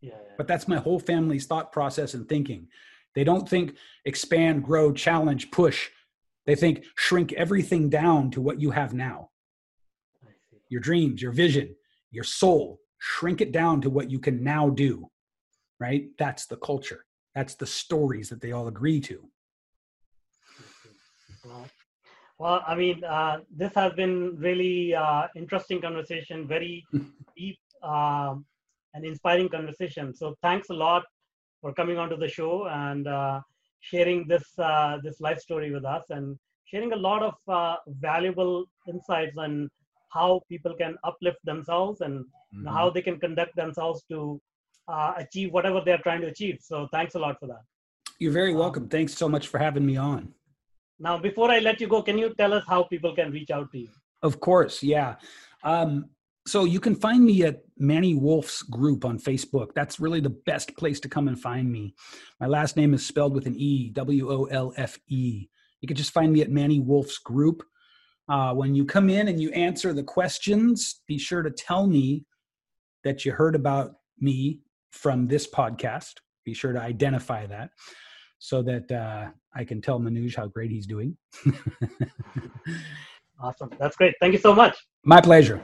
Yeah, 0.00 0.12
yeah. 0.12 0.34
But 0.38 0.46
that's 0.46 0.68
my 0.68 0.76
whole 0.76 1.00
family's 1.00 1.46
thought 1.46 1.72
process 1.72 2.14
and 2.14 2.28
thinking. 2.28 2.68
They 3.16 3.24
don't 3.24 3.48
think 3.48 3.74
expand, 4.04 4.62
grow, 4.62 4.92
challenge, 4.92 5.50
push. 5.50 5.90
They 6.46 6.54
think 6.54 6.84
shrink 6.94 7.32
everything 7.32 7.90
down 7.90 8.30
to 8.30 8.40
what 8.40 8.60
you 8.60 8.70
have 8.70 8.94
now. 8.94 9.30
Your 10.68 10.80
dreams, 10.80 11.20
your 11.20 11.32
vision, 11.32 11.74
your 12.12 12.24
soul, 12.24 12.78
shrink 13.04 13.40
it 13.40 13.50
down 13.50 13.80
to 13.80 13.90
what 13.90 14.10
you 14.12 14.20
can 14.20 14.44
now 14.44 14.70
do. 14.70 15.08
Right? 15.80 16.04
That's 16.18 16.46
the 16.46 16.56
culture. 16.56 17.04
That's 17.34 17.54
the 17.56 17.66
stories 17.66 18.28
that 18.28 18.40
they 18.40 18.52
all 18.52 18.68
agree 18.68 19.00
to. 19.00 19.28
Well, 22.38 22.62
I 22.66 22.76
mean, 22.76 23.02
uh, 23.02 23.38
this 23.50 23.74
has 23.74 23.92
been 23.94 24.36
really 24.38 24.94
uh, 24.94 25.26
interesting 25.34 25.80
conversation, 25.80 26.46
very 26.46 26.84
deep 27.36 27.58
um, 27.82 28.44
and 28.94 29.04
inspiring 29.04 29.48
conversation. 29.48 30.14
So 30.14 30.36
thanks 30.40 30.70
a 30.70 30.74
lot 30.74 31.02
for 31.60 31.72
coming 31.74 31.98
onto 31.98 32.16
the 32.16 32.28
show 32.28 32.68
and 32.68 33.08
uh, 33.08 33.40
sharing 33.80 34.28
this 34.28 34.46
uh, 34.58 34.98
this 35.02 35.20
life 35.20 35.40
story 35.40 35.72
with 35.72 35.84
us 35.84 36.04
and 36.10 36.38
sharing 36.64 36.92
a 36.92 37.02
lot 37.08 37.22
of 37.22 37.34
uh, 37.48 37.76
valuable 38.00 38.64
insights 38.88 39.36
on 39.36 39.68
how 40.12 40.42
people 40.48 40.74
can 40.74 40.96
uplift 41.04 41.38
themselves 41.44 42.00
and 42.00 42.24
mm-hmm. 42.24 42.66
how 42.66 42.90
they 42.90 43.02
can 43.02 43.18
conduct 43.18 43.56
themselves 43.56 44.02
to 44.10 44.40
uh, 44.88 45.12
achieve 45.16 45.52
whatever 45.52 45.80
they're 45.84 45.98
trying 45.98 46.20
to 46.20 46.28
achieve. 46.28 46.58
So 46.60 46.88
thanks 46.92 47.14
a 47.14 47.18
lot 47.18 47.36
for 47.40 47.46
that. 47.46 47.62
You're 48.18 48.32
very 48.32 48.54
welcome. 48.54 48.88
Thanks 48.88 49.14
so 49.14 49.28
much 49.28 49.48
for 49.48 49.58
having 49.58 49.86
me 49.86 49.96
on. 49.96 50.32
Now, 50.98 51.18
before 51.18 51.50
I 51.50 51.58
let 51.58 51.80
you 51.80 51.88
go, 51.88 52.02
can 52.02 52.18
you 52.18 52.34
tell 52.34 52.52
us 52.52 52.64
how 52.68 52.84
people 52.84 53.14
can 53.14 53.32
reach 53.32 53.50
out 53.50 53.72
to 53.72 53.78
you? 53.78 53.88
Of 54.22 54.38
course, 54.38 54.82
yeah. 54.82 55.16
Um, 55.64 56.10
so 56.46 56.64
you 56.64 56.80
can 56.80 56.94
find 56.94 57.24
me 57.24 57.44
at 57.44 57.62
Manny 57.78 58.14
Wolfe's 58.14 58.62
group 58.62 59.04
on 59.04 59.18
Facebook. 59.18 59.74
That's 59.74 59.98
really 59.98 60.20
the 60.20 60.30
best 60.30 60.76
place 60.76 61.00
to 61.00 61.08
come 61.08 61.28
and 61.28 61.40
find 61.40 61.70
me. 61.70 61.94
My 62.38 62.46
last 62.46 62.76
name 62.76 62.94
is 62.94 63.04
spelled 63.04 63.34
with 63.34 63.46
an 63.46 63.56
E, 63.56 63.90
W 63.90 64.30
O 64.30 64.44
L 64.44 64.72
F 64.76 64.98
E. 65.08 65.48
You 65.80 65.88
can 65.88 65.96
just 65.96 66.12
find 66.12 66.32
me 66.32 66.42
at 66.42 66.50
Manny 66.50 66.80
Wolfe's 66.80 67.18
group. 67.18 67.64
Uh, 68.28 68.54
when 68.54 68.74
you 68.74 68.84
come 68.84 69.10
in 69.10 69.28
and 69.28 69.40
you 69.40 69.50
answer 69.50 69.92
the 69.92 70.02
questions, 70.02 71.00
be 71.06 71.18
sure 71.18 71.42
to 71.42 71.50
tell 71.50 71.86
me 71.86 72.24
that 73.04 73.24
you 73.24 73.32
heard 73.32 73.54
about 73.54 73.94
me 74.20 74.60
from 74.90 75.26
this 75.26 75.48
podcast. 75.48 76.14
Be 76.44 76.54
sure 76.54 76.72
to 76.72 76.80
identify 76.80 77.46
that 77.46 77.70
so 78.38 78.62
that 78.62 78.90
uh, 78.90 79.28
I 79.54 79.64
can 79.64 79.80
tell 79.80 80.00
Manoj 80.00 80.34
how 80.34 80.46
great 80.46 80.70
he's 80.70 80.86
doing. 80.86 81.16
awesome. 83.40 83.70
That's 83.78 83.96
great. 83.96 84.14
Thank 84.20 84.32
you 84.32 84.38
so 84.40 84.54
much. 84.54 84.76
My 85.04 85.20
pleasure. 85.20 85.62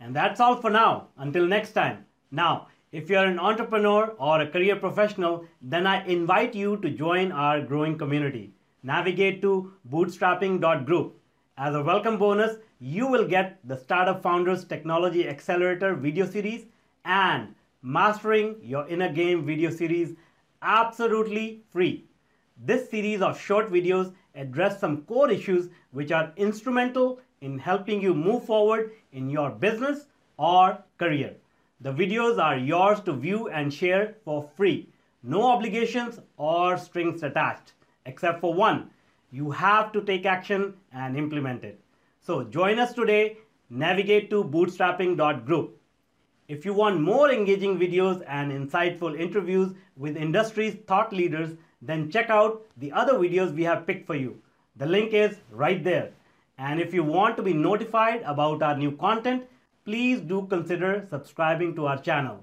And 0.00 0.14
that's 0.14 0.40
all 0.40 0.56
for 0.56 0.70
now. 0.70 1.08
Until 1.18 1.46
next 1.46 1.72
time. 1.72 2.04
Now, 2.30 2.68
if 2.92 3.10
you're 3.10 3.24
an 3.24 3.38
entrepreneur 3.38 4.14
or 4.18 4.40
a 4.40 4.46
career 4.46 4.76
professional, 4.76 5.44
then 5.60 5.86
I 5.86 6.04
invite 6.06 6.54
you 6.54 6.76
to 6.78 6.90
join 6.90 7.32
our 7.32 7.60
growing 7.60 7.98
community. 7.98 8.54
Navigate 8.82 9.42
to 9.42 9.72
bootstrapping.group. 9.90 11.20
As 11.58 11.74
a 11.74 11.82
welcome 11.82 12.18
bonus, 12.18 12.58
you 12.80 13.06
will 13.06 13.26
get 13.26 13.58
the 13.66 13.78
Startup 13.78 14.22
Founders 14.22 14.66
Technology 14.66 15.26
Accelerator 15.26 15.94
video 15.94 16.26
series 16.26 16.66
and 17.06 17.54
Mastering 17.80 18.56
Your 18.62 18.86
Inner 18.88 19.10
Game 19.10 19.46
video 19.46 19.70
series 19.70 20.16
absolutely 20.60 21.62
free. 21.72 22.04
This 22.62 22.90
series 22.90 23.22
of 23.22 23.40
short 23.40 23.72
videos 23.72 24.12
address 24.34 24.78
some 24.78 25.00
core 25.04 25.30
issues 25.30 25.70
which 25.92 26.12
are 26.12 26.34
instrumental 26.36 27.20
in 27.40 27.58
helping 27.58 28.02
you 28.02 28.12
move 28.12 28.44
forward 28.44 28.92
in 29.12 29.30
your 29.30 29.48
business 29.48 30.08
or 30.36 30.84
career. 30.98 31.36
The 31.80 31.90
videos 31.90 32.38
are 32.38 32.58
yours 32.58 33.00
to 33.06 33.14
view 33.14 33.48
and 33.48 33.72
share 33.72 34.16
for 34.26 34.46
free. 34.58 34.90
No 35.22 35.42
obligations 35.44 36.20
or 36.36 36.76
strings 36.76 37.22
attached, 37.22 37.72
except 38.04 38.42
for 38.42 38.52
one. 38.52 38.90
You 39.36 39.50
have 39.50 39.92
to 39.92 40.00
take 40.00 40.24
action 40.24 40.72
and 40.92 41.14
implement 41.14 41.62
it. 41.62 41.78
So 42.22 42.44
join 42.44 42.78
us 42.78 42.94
today. 42.94 43.36
Navigate 43.68 44.30
to 44.30 44.42
bootstrapping.group. 44.42 45.78
If 46.48 46.64
you 46.64 46.72
want 46.72 47.02
more 47.02 47.30
engaging 47.30 47.78
videos 47.78 48.24
and 48.26 48.50
insightful 48.50 49.18
interviews 49.20 49.74
with 49.98 50.16
industry's 50.16 50.76
thought 50.86 51.12
leaders, 51.12 51.50
then 51.82 52.10
check 52.10 52.30
out 52.30 52.62
the 52.78 52.92
other 52.92 53.18
videos 53.18 53.54
we 53.54 53.64
have 53.64 53.86
picked 53.86 54.06
for 54.06 54.14
you. 54.14 54.40
The 54.76 54.86
link 54.86 55.12
is 55.12 55.36
right 55.50 55.84
there. 55.84 56.12
And 56.56 56.80
if 56.80 56.94
you 56.94 57.04
want 57.04 57.36
to 57.36 57.42
be 57.42 57.52
notified 57.52 58.22
about 58.22 58.62
our 58.62 58.78
new 58.78 58.92
content, 58.92 59.44
please 59.84 60.20
do 60.22 60.46
consider 60.46 61.06
subscribing 61.10 61.74
to 61.74 61.86
our 61.88 61.98
channel. 62.00 62.42